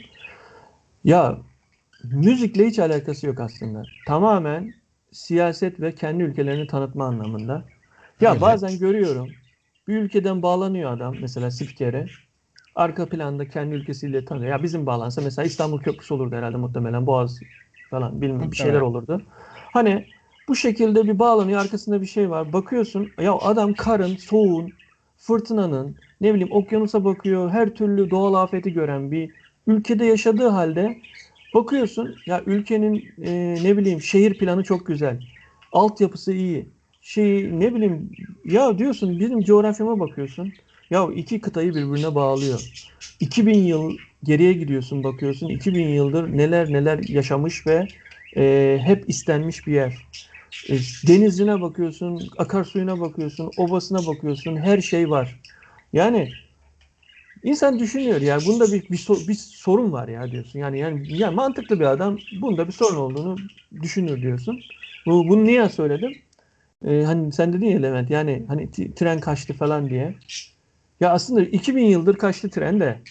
Ya 1.03 1.38
müzikle 2.03 2.68
hiç 2.68 2.80
alakası 2.80 3.28
yok 3.28 3.39
aslında. 3.39 3.88
Tamamen 4.05 4.74
siyaset 5.11 5.80
ve 5.80 5.95
kendi 5.95 6.24
ülkelerini 6.24 6.68
tanıtma 6.68 7.05
anlamında. 7.05 7.63
Ya 8.22 8.30
Öyle. 8.32 8.41
bazen 8.41 8.80
görüyorum 8.80 9.36
bir 9.88 9.97
ülkeden 9.97 10.41
bağlanıyor 10.41 10.91
adam 10.93 11.16
mesela 11.22 11.51
spikere. 11.51 12.09
Arka 12.76 13.09
planda 13.09 13.47
kendi 13.49 13.76
ülkesiyle 13.76 14.26
tanıyor. 14.26 14.51
Ya 14.51 14.63
bizim 14.63 14.86
bağlansa 14.86 15.22
mesela 15.22 15.45
İstanbul 15.45 15.82
Köprüsü 15.82 16.13
olurdu 16.13 16.36
herhalde 16.36 16.57
muhtemelen. 16.57 17.07
Boğaz 17.07 17.41
falan 17.89 18.22
bilmem 18.22 18.51
bir 18.51 18.55
şeyler 18.55 18.82
olurdu. 18.82 19.22
Hani 19.74 20.05
bu 20.50 20.56
şekilde 20.56 21.08
bir 21.08 21.20
bağlanıyor 21.20 21.60
arkasında 21.62 22.02
bir 22.02 22.06
şey 22.06 22.30
var. 22.30 22.54
Bakıyorsun 22.54 23.14
ya 23.20 23.34
adam 23.34 23.76
karın, 23.76 24.16
soğuğun, 24.16 24.76
fırtınanın 25.18 25.98
ne 26.22 26.34
bileyim 26.34 26.52
okyanusa 26.52 27.06
bakıyor. 27.06 27.50
Her 27.52 27.76
türlü 27.76 28.12
doğal 28.12 28.34
afeti 28.34 28.74
gören 28.74 29.12
bir 29.12 29.34
ülkede 29.68 30.06
yaşadığı 30.06 30.48
halde 30.48 30.98
bakıyorsun 31.54 32.22
ya 32.26 32.43
ülkenin 32.46 33.16
e, 33.22 33.60
ne 33.64 33.78
bileyim 33.78 34.02
şehir 34.02 34.38
planı 34.38 34.64
çok 34.64 34.88
güzel. 34.88 35.20
Altyapısı 35.72 36.34
iyi. 36.34 36.70
Şey 37.02 37.60
ne 37.60 37.74
bileyim 37.76 38.10
ya 38.46 38.78
diyorsun 38.78 39.20
bizim 39.20 39.43
coğrafyama 39.43 40.00
bakıyorsun. 40.00 40.56
Ya 40.89 41.08
iki 41.16 41.41
kıtayı 41.41 41.76
birbirine 41.76 42.16
bağlıyor. 42.16 42.64
2000 43.20 43.58
yıl 43.58 44.00
geriye 44.24 44.54
gidiyorsun 44.54 45.04
bakıyorsun. 45.04 45.50
2000 45.50 45.88
yıldır 45.88 46.38
neler 46.38 46.74
neler 46.74 47.00
yaşamış 47.10 47.68
ve 47.68 47.88
e, 48.38 48.80
hep 48.84 49.10
istenmiş 49.10 49.68
bir 49.68 49.74
yer. 49.74 50.08
Denizine 51.03 51.61
bakıyorsun, 51.61 52.32
akarsuyuna 52.38 52.99
bakıyorsun, 52.99 53.53
obasına 53.57 54.05
bakıyorsun. 54.05 54.57
Her 54.57 54.82
şey 54.82 55.09
var. 55.09 55.39
Yani 55.93 56.38
insan 57.43 57.80
düşünüyor 57.80 58.22
ya 58.22 58.45
bunda 58.45 58.72
bir, 58.72 58.89
bir, 58.89 58.97
so- 58.97 59.28
bir 59.28 59.34
sorun 59.34 59.91
var 59.91 60.07
ya 60.07 60.32
diyorsun. 60.32 60.59
Yani 60.59 60.80
yani 60.80 61.20
ya 61.22 61.32
mantıklı 61.32 61.80
bir 61.80 61.86
adam 61.86 62.22
bunda 62.32 62.68
bir 62.68 62.74
sorun 62.74 62.95
olduğunu 62.97 63.41
düşünür 63.82 64.22
diyorsun. 64.22 64.66
Bu 65.05 65.28
bunu 65.30 65.45
niye 65.45 65.70
söyledim? 65.70 66.22
Ee, 66.86 67.03
hani 67.03 67.34
sen 67.34 67.53
dedin 67.53 67.68
ya 67.68 67.80
Levent 67.82 68.11
yani 68.11 68.45
hani 68.49 68.72
tren 68.95 69.20
kaçtı 69.22 69.53
falan 69.53 69.91
diye. 69.91 70.16
Ya 71.01 71.11
aslında 71.13 71.41
2000 71.41 71.86
yıldır 71.86 72.16
kaçtı 72.18 72.49
tren 72.51 72.80
de. 72.80 73.01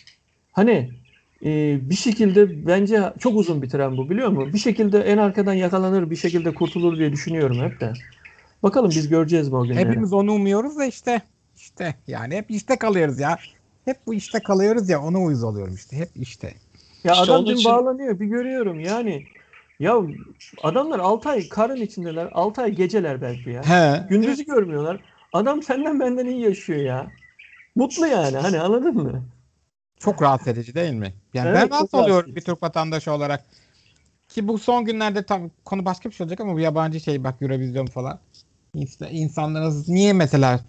Hani 0.53 0.95
e, 1.45 1.79
bir 1.91 1.95
şekilde 1.95 2.67
bence 2.67 3.13
çok 3.19 3.37
uzun 3.37 3.63
bir 3.63 3.69
tren 3.71 3.97
bu 3.97 4.11
biliyor 4.11 4.29
musun? 4.29 4.53
Bir 4.53 4.59
şekilde 4.59 5.01
en 5.01 5.19
arkadan 5.19 5.55
yakalanır 5.55 6.11
bir 6.11 6.17
şekilde 6.17 6.55
kurtulur 6.55 6.99
diye 6.99 7.13
düşünüyorum 7.13 7.61
hep 7.63 7.81
de. 7.81 7.93
Bakalım 8.63 8.91
biz 8.91 9.09
göreceğiz 9.09 9.49
mi 9.49 9.57
o 9.57 9.65
günleri. 9.65 9.89
Hepimiz 9.89 10.13
onu 10.13 10.33
umuyoruz 10.33 10.79
da 10.79 10.85
işte 10.85 11.23
işte 11.57 11.95
yani 12.07 12.37
hep 12.37 12.51
işte 12.51 12.77
kalıyoruz 12.77 13.21
ya. 13.21 13.39
Hep 13.85 13.97
bu 14.07 14.15
işte 14.15 14.41
kalıyoruz 14.41 14.89
ya 14.89 15.03
ona 15.03 15.19
uyuz 15.23 15.45
oluyorum 15.45 15.75
işte. 15.75 15.97
Hep 15.97 16.09
işte. 16.17 16.55
Ya 17.05 17.13
İşte 17.13 17.33
adam 17.33 17.45
için- 17.45 17.71
bağlanıyor 17.71 18.21
bir 18.21 18.27
görüyorum 18.27 18.81
yani. 18.81 19.25
Ya 19.81 19.97
adamlar 20.63 20.99
6 20.99 21.29
ay 21.29 21.49
karın 21.49 21.77
içindeler. 21.77 22.29
6 22.33 22.63
ay 22.63 22.71
geceler 22.73 23.23
belki 23.23 23.51
ya. 23.51 23.63
He. 23.63 24.07
Gündüzü 24.09 24.45
görmüyorlar. 24.45 25.01
Adam 25.33 25.63
senden 25.63 26.01
benden 26.01 26.27
iyi 26.27 26.41
yaşıyor 26.41 26.81
ya. 26.81 27.07
Mutlu 27.77 28.07
yani 28.07 28.37
hani 28.37 28.61
anladın 28.61 28.95
mı? 28.97 29.23
Çok 29.99 30.23
rahatsız 30.23 30.49
edici 30.49 30.75
değil 30.75 30.93
mi? 30.93 31.15
Yani 31.35 31.49
Evet, 31.49 31.63
ben 31.63 31.71
rahatsız 31.71 31.95
oluyorum 31.95 32.37
bir 32.37 32.41
Türk 32.41 32.63
vatandaşı 32.63 33.13
olarak. 33.13 33.45
Ki 34.29 34.49
bu 34.49 34.59
son 34.59 34.85
günlerde 34.85 35.23
tam 35.23 35.51
konu 35.65 35.85
başka 35.85 36.11
bir 36.11 36.15
şey 36.15 36.25
olacak 36.25 36.41
ama 36.41 36.55
bu 36.55 36.61
yabancı 36.61 37.01
şey 37.01 37.25
bak 37.25 37.43
Eurovision 37.43 37.87
falan. 37.87 38.19
İşte 38.75 39.11
insanlarınız 39.11 39.89
niye 39.89 40.13
mesela 40.13 40.61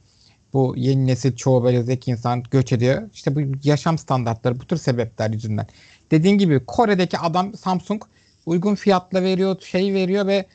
bu 0.53 0.73
yeni 0.78 1.07
nesil 1.07 1.36
çoğu 1.36 1.63
böyle 1.63 1.84
zeki 1.84 2.11
insan 2.11 2.43
göç 2.51 2.73
ediyor? 2.73 3.09
İşte 3.13 3.36
bu 3.36 3.39
yaşam 3.63 3.97
standartları 3.97 4.59
bu 4.59 4.65
tür 4.65 4.78
sebepler 4.78 5.30
yüzünden. 5.30 5.67
Dediğin 6.11 6.38
gibi 6.38 6.65
Kore'deki 6.65 7.17
adam 7.17 7.53
Samsung 7.53 8.03
uygun 8.45 8.76
fiyatla 8.76 9.23
veriyor, 9.23 9.61
şey 9.61 9.93
veriyor 9.93 10.28
ve 10.28 10.45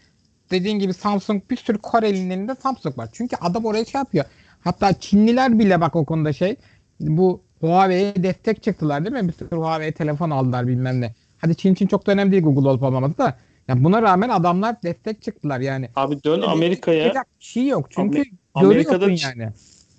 dediğin 0.51 0.79
gibi 0.79 0.95
Samsung 0.95 1.43
bir 1.51 1.57
sürü 1.57 1.79
Koreli'nin 1.79 2.31
elinde 2.31 2.55
Samsung 2.55 2.99
var. 2.99 3.09
Çünkü 3.12 3.37
adam 3.37 3.64
oraya 3.64 3.85
şey 3.85 3.99
yapıyor. 3.99 4.25
Hatta 4.61 4.93
Çinliler 5.01 5.59
bile 5.59 5.81
bak 5.81 5.97
o 5.97 6.05
konuda 6.05 6.33
şey 6.33 6.57
bu 7.01 7.43
Huawei'ye 7.61 8.15
destek 8.17 8.63
çıktılar 8.63 9.05
değil 9.05 9.23
mi? 9.23 9.29
Bir 9.29 9.33
sürü 9.33 9.57
Huawei 9.57 9.93
telefon 9.93 10.31
aldılar 10.31 10.67
bilmem 10.67 11.01
ne. 11.01 11.15
Hadi 11.39 11.57
Çin 11.57 11.73
için 11.73 11.87
çok 11.87 12.07
da 12.07 12.13
önemli 12.13 12.33
değil 12.33 12.43
Google 12.43 12.69
olup 12.69 12.83
olmaması 12.83 13.19
da. 13.19 13.39
Ya 13.69 13.85
buna 13.85 14.03
rağmen 14.03 14.29
adamlar 14.29 14.83
destek 14.83 15.23
çıktılar 15.23 15.61
yani. 15.61 15.89
Abi 15.97 16.25
dön 16.25 16.43
Amerika'ya. 16.43 17.15
Bir 17.15 17.45
şey 17.45 17.67
yok. 17.67 17.87
Çünkü 17.91 18.23
Amerika'da 18.55 19.07
görüyorsun 19.07 19.29
Ç- 19.29 19.39
yani. 19.39 19.53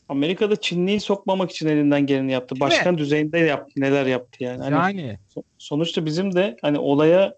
Amerika'da 0.09 0.55
Çinliyi 0.55 0.99
sokmamak 0.99 1.51
için 1.51 1.68
elinden 1.68 2.05
geleni 2.05 2.32
yaptı. 2.32 2.55
Değil 2.55 2.66
mi? 2.66 2.70
Başkan 2.70 2.97
düzeyinde 2.97 3.39
yaptı. 3.39 3.74
Neler 3.78 4.05
yaptı 4.05 4.43
yani. 4.43 4.64
Hani 4.64 4.76
Yani. 4.76 5.18
so- 5.36 5.43
sonuçta 5.57 6.05
bizim 6.05 6.36
de 6.36 6.57
hani 6.62 6.80
olaya 6.80 7.36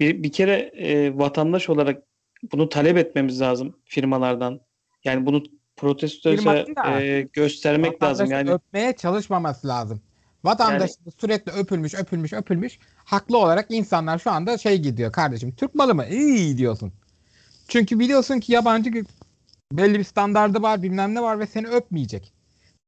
bir, 0.00 0.22
bir 0.22 0.32
kere 0.32 0.72
e, 0.76 1.18
vatandaş 1.18 1.68
olarak 1.68 2.02
bunu 2.52 2.68
talep 2.68 2.96
etmemiz 2.96 3.40
lazım 3.40 3.76
firmalardan. 3.84 4.60
Yani 5.04 5.26
bunu 5.26 5.42
da 6.76 7.00
e, 7.00 7.22
göstermek 7.22 8.02
lazım. 8.02 8.30
Yani 8.30 8.50
öpmeye 8.50 8.92
çalışmaması 8.96 9.68
lazım. 9.68 10.00
Vatandaş 10.44 10.90
sürekli 11.20 11.52
öpülmüş, 11.52 11.94
öpülmüş, 11.94 12.32
öpülmüş. 12.32 12.78
Haklı 12.96 13.38
olarak 13.38 13.66
insanlar 13.68 14.18
şu 14.18 14.30
anda 14.30 14.58
şey 14.58 14.78
gidiyor 14.78 15.12
kardeşim. 15.12 15.54
Türk 15.54 15.74
malı 15.74 15.94
mı? 15.94 16.06
İyi 16.06 16.58
diyorsun. 16.58 16.92
Çünkü 17.68 17.98
biliyorsun 17.98 18.40
ki 18.40 18.52
yabancı 18.52 19.04
belli 19.72 19.98
bir 19.98 20.04
standardı 20.04 20.62
var, 20.62 20.82
bilmem 20.82 21.14
ne 21.14 21.22
var 21.22 21.38
ve 21.38 21.46
seni 21.46 21.68
öpmeyecek. 21.68 22.32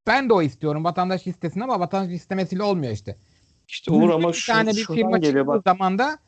Ben 0.06 0.28
de 0.28 0.32
o 0.32 0.42
istiyorum. 0.42 0.84
Vatandaş 0.84 1.26
istesin 1.26 1.60
ama 1.60 1.80
vatandaş 1.80 2.12
istemesiyle 2.12 2.62
olmuyor 2.62 2.92
işte. 2.92 3.16
işte 3.68 3.92
Uğur 3.92 4.10
ama 4.10 4.28
bir 4.28 4.34
şu, 4.34 4.52
tane 4.52 4.70
bir 4.70 4.84
firma 4.84 5.18
geliyor 5.18 5.46
bak. 5.46 5.62
zaman 5.66 5.98
da 5.98 6.18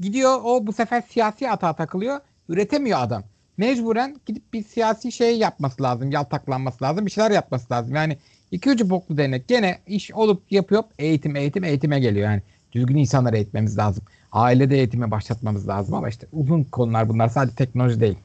gidiyor 0.00 0.40
o 0.44 0.66
bu 0.66 0.72
sefer 0.72 1.00
siyasi 1.00 1.46
hata 1.46 1.72
takılıyor. 1.72 2.20
Üretemiyor 2.48 2.98
adam. 3.02 3.24
Mecburen 3.56 4.16
gidip 4.26 4.52
bir 4.52 4.62
siyasi 4.62 5.12
şey 5.12 5.38
yapması 5.38 5.82
lazım. 5.82 6.10
Yaltaklanması 6.10 6.84
lazım. 6.84 7.06
Bir 7.06 7.10
şeyler 7.10 7.30
yapması 7.30 7.72
lazım. 7.72 7.94
Yani 7.94 8.16
iki 8.50 8.70
ucu 8.70 8.90
boklu 8.90 9.16
denek. 9.16 9.48
Gene 9.48 9.78
iş 9.86 10.12
olup 10.12 10.52
yapıyor. 10.52 10.82
Eğitim 10.98 11.36
eğitim 11.36 11.64
eğitime 11.64 12.00
geliyor 12.00 12.30
yani. 12.30 12.42
Düzgün 12.72 12.96
insanları 12.96 13.36
eğitmemiz 13.36 13.78
lazım. 13.78 14.04
Ailede 14.32 14.76
eğitime 14.76 15.10
başlatmamız 15.10 15.68
lazım 15.68 15.94
ama 15.94 16.08
işte 16.08 16.26
uzun 16.32 16.64
konular 16.64 17.08
bunlar. 17.08 17.28
Sadece 17.28 17.56
teknoloji 17.56 18.00
değil. 18.00 18.16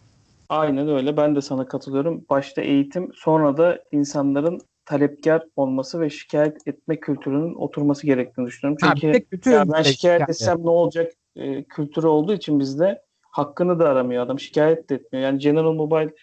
Aynen 0.50 0.90
öyle. 0.90 1.18
Ben 1.18 1.36
de 1.36 1.42
sana 1.42 1.68
katılıyorum. 1.68 2.26
Başta 2.30 2.62
eğitim, 2.62 3.12
sonra 3.16 3.58
da 3.58 3.80
insanların 3.92 4.62
talepkar 4.86 5.44
olması 5.56 6.00
ve 6.00 6.10
şikayet 6.10 6.68
etme 6.68 7.00
kültürünün 7.00 7.56
oturması 7.56 8.06
gerektiğini 8.08 8.48
düşünüyorum. 8.48 8.88
Ha, 8.88 8.94
Çünkü 9.02 9.26
bütün 9.32 9.52
ya 9.52 9.70
ben 9.74 9.82
şey 9.84 9.94
şikayet 9.94 10.22
şikayet. 10.22 10.30
etsem 10.30 10.66
ne 10.66 10.70
olacak 10.70 11.12
e, 11.36 11.64
kültürü 11.64 12.08
olduğu 12.08 12.34
için 12.34 12.60
bizde 12.60 13.02
hakkını 13.32 13.80
da 13.80 13.90
aramıyor 13.90 14.24
adam. 14.26 14.40
Şikayet 14.40 14.90
de 14.90 14.96
etmiyor. 14.96 15.26
Yani 15.26 15.40
General 15.40 15.74
Mobile 15.74 16.14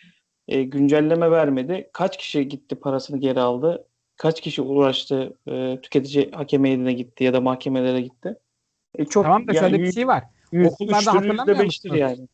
e, 0.48 0.62
güncelleme 0.62 1.30
vermedi. 1.30 1.90
Kaç 1.92 2.16
kişi 2.16 2.48
gitti 2.48 2.74
parasını 2.74 3.18
geri 3.20 3.40
aldı? 3.40 3.86
Kaç 4.16 4.40
kişi 4.40 4.62
uğraştı 4.62 5.36
e, 5.50 5.78
tüketici 5.82 6.30
hakem 6.30 6.64
heyetine 6.64 6.92
gitti 6.92 7.24
ya 7.24 7.32
da 7.32 7.40
mahkemelere 7.40 8.00
gitti? 8.00 8.34
E, 8.94 9.04
çok 9.04 9.24
Tamam 9.24 9.46
da 9.48 9.52
yani 9.52 9.60
şöyle 9.60 9.82
bir 9.82 9.92
şey 9.92 10.06
var. 10.06 10.24
okullarda 10.64 11.14
hatırlamıyor 11.14 11.64
musunuz? 11.64 11.98
yani. 11.98 12.28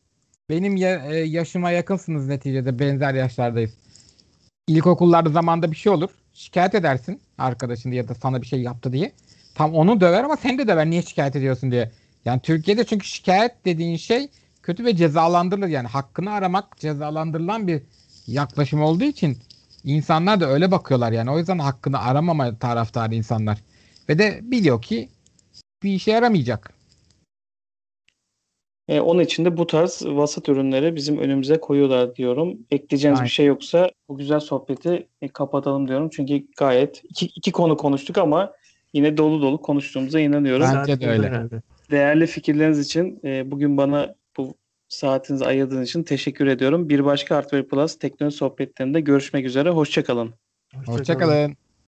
Benim 0.49 0.75
ya- 0.75 1.05
e, 1.11 1.15
yaşıma 1.15 1.71
yakınsınız 1.71 2.27
neticede 2.27 2.79
benzer 2.79 3.13
yaşlardayız. 3.13 3.77
İlkokullarda 4.67 5.29
zamanda 5.29 5.71
bir 5.71 5.75
şey 5.75 5.91
olur. 5.91 6.09
Şikayet 6.33 6.75
edersin 6.75 7.21
arkadaşın 7.37 7.91
ya 7.91 8.07
da 8.07 8.13
sana 8.15 8.41
bir 8.41 8.47
şey 8.47 8.61
yaptı 8.61 8.93
diye. 8.93 9.11
Tam 9.55 9.75
onu 9.75 10.01
döver 10.01 10.23
ama 10.23 10.37
sen 10.37 10.57
de 10.57 10.67
döver 10.67 10.89
niye 10.89 11.01
şikayet 11.01 11.35
ediyorsun 11.35 11.71
diye. 11.71 11.91
Yani 12.25 12.39
Türkiye'de 12.41 12.83
çünkü 12.83 13.07
şikayet 13.07 13.65
dediğin 13.65 13.97
şey 13.97 14.27
kötü 14.65 14.85
ve 14.85 14.95
cezalandırılır. 14.95 15.67
Yani 15.67 15.87
hakkını 15.87 16.31
aramak 16.31 16.77
cezalandırılan 16.77 17.67
bir 17.67 17.81
yaklaşım 18.27 18.81
olduğu 18.81 19.03
için 19.03 19.37
insanlar 19.83 20.39
da 20.39 20.45
öyle 20.49 20.71
bakıyorlar 20.71 21.11
yani. 21.11 21.31
O 21.31 21.39
yüzden 21.39 21.59
hakkını 21.59 21.99
aramama 21.99 22.59
taraftarı 22.59 23.15
insanlar. 23.15 23.57
Ve 24.09 24.19
de 24.19 24.39
biliyor 24.41 24.81
ki 24.81 25.09
bir 25.83 25.89
işe 25.89 26.11
yaramayacak. 26.11 26.73
E, 28.87 28.99
onun 28.99 29.19
için 29.23 29.45
de 29.45 29.57
bu 29.57 29.67
tarz 29.67 30.01
vasat 30.05 30.49
ürünleri 30.49 30.95
bizim 30.95 31.17
önümüze 31.17 31.59
koyuyorlar 31.59 32.15
diyorum. 32.15 32.57
Ekleyeceğiniz 32.71 33.19
Aynen. 33.19 33.25
bir 33.25 33.31
şey 33.31 33.45
yoksa 33.45 33.91
bu 34.09 34.17
güzel 34.17 34.39
sohbeti 34.39 35.07
e, 35.21 35.27
kapatalım 35.27 35.87
diyorum. 35.87 36.09
Çünkü 36.09 36.43
gayet 36.57 37.03
iki, 37.03 37.25
iki 37.25 37.51
konu 37.51 37.77
konuştuk 37.77 38.17
ama 38.17 38.53
yine 38.93 39.17
dolu 39.17 39.41
dolu 39.41 39.61
konuştuğumuza 39.61 40.19
inanıyorum. 40.19 40.67
Bence 40.75 41.01
de 41.01 41.09
öyle. 41.09 41.27
herhalde. 41.27 41.61
Değerli 41.91 42.27
fikirleriniz 42.27 42.79
için 42.79 43.19
e, 43.23 43.51
bugün 43.51 43.77
bana 43.77 44.15
saatinizi 44.89 45.45
ayırdığınız 45.45 45.89
için 45.89 46.03
teşekkür 46.03 46.47
ediyorum. 46.47 46.89
Bir 46.89 47.05
başka 47.05 47.35
Hardware 47.35 47.67
Plus 47.67 47.99
teknoloji 47.99 48.37
sohbetlerinde 48.37 49.01
görüşmek 49.01 49.45
üzere. 49.45 49.69
Hoşçakalın. 49.69 50.33
Hoşça 50.73 50.85
kalın. 50.85 50.97
Hoşçakalın. 50.97 51.64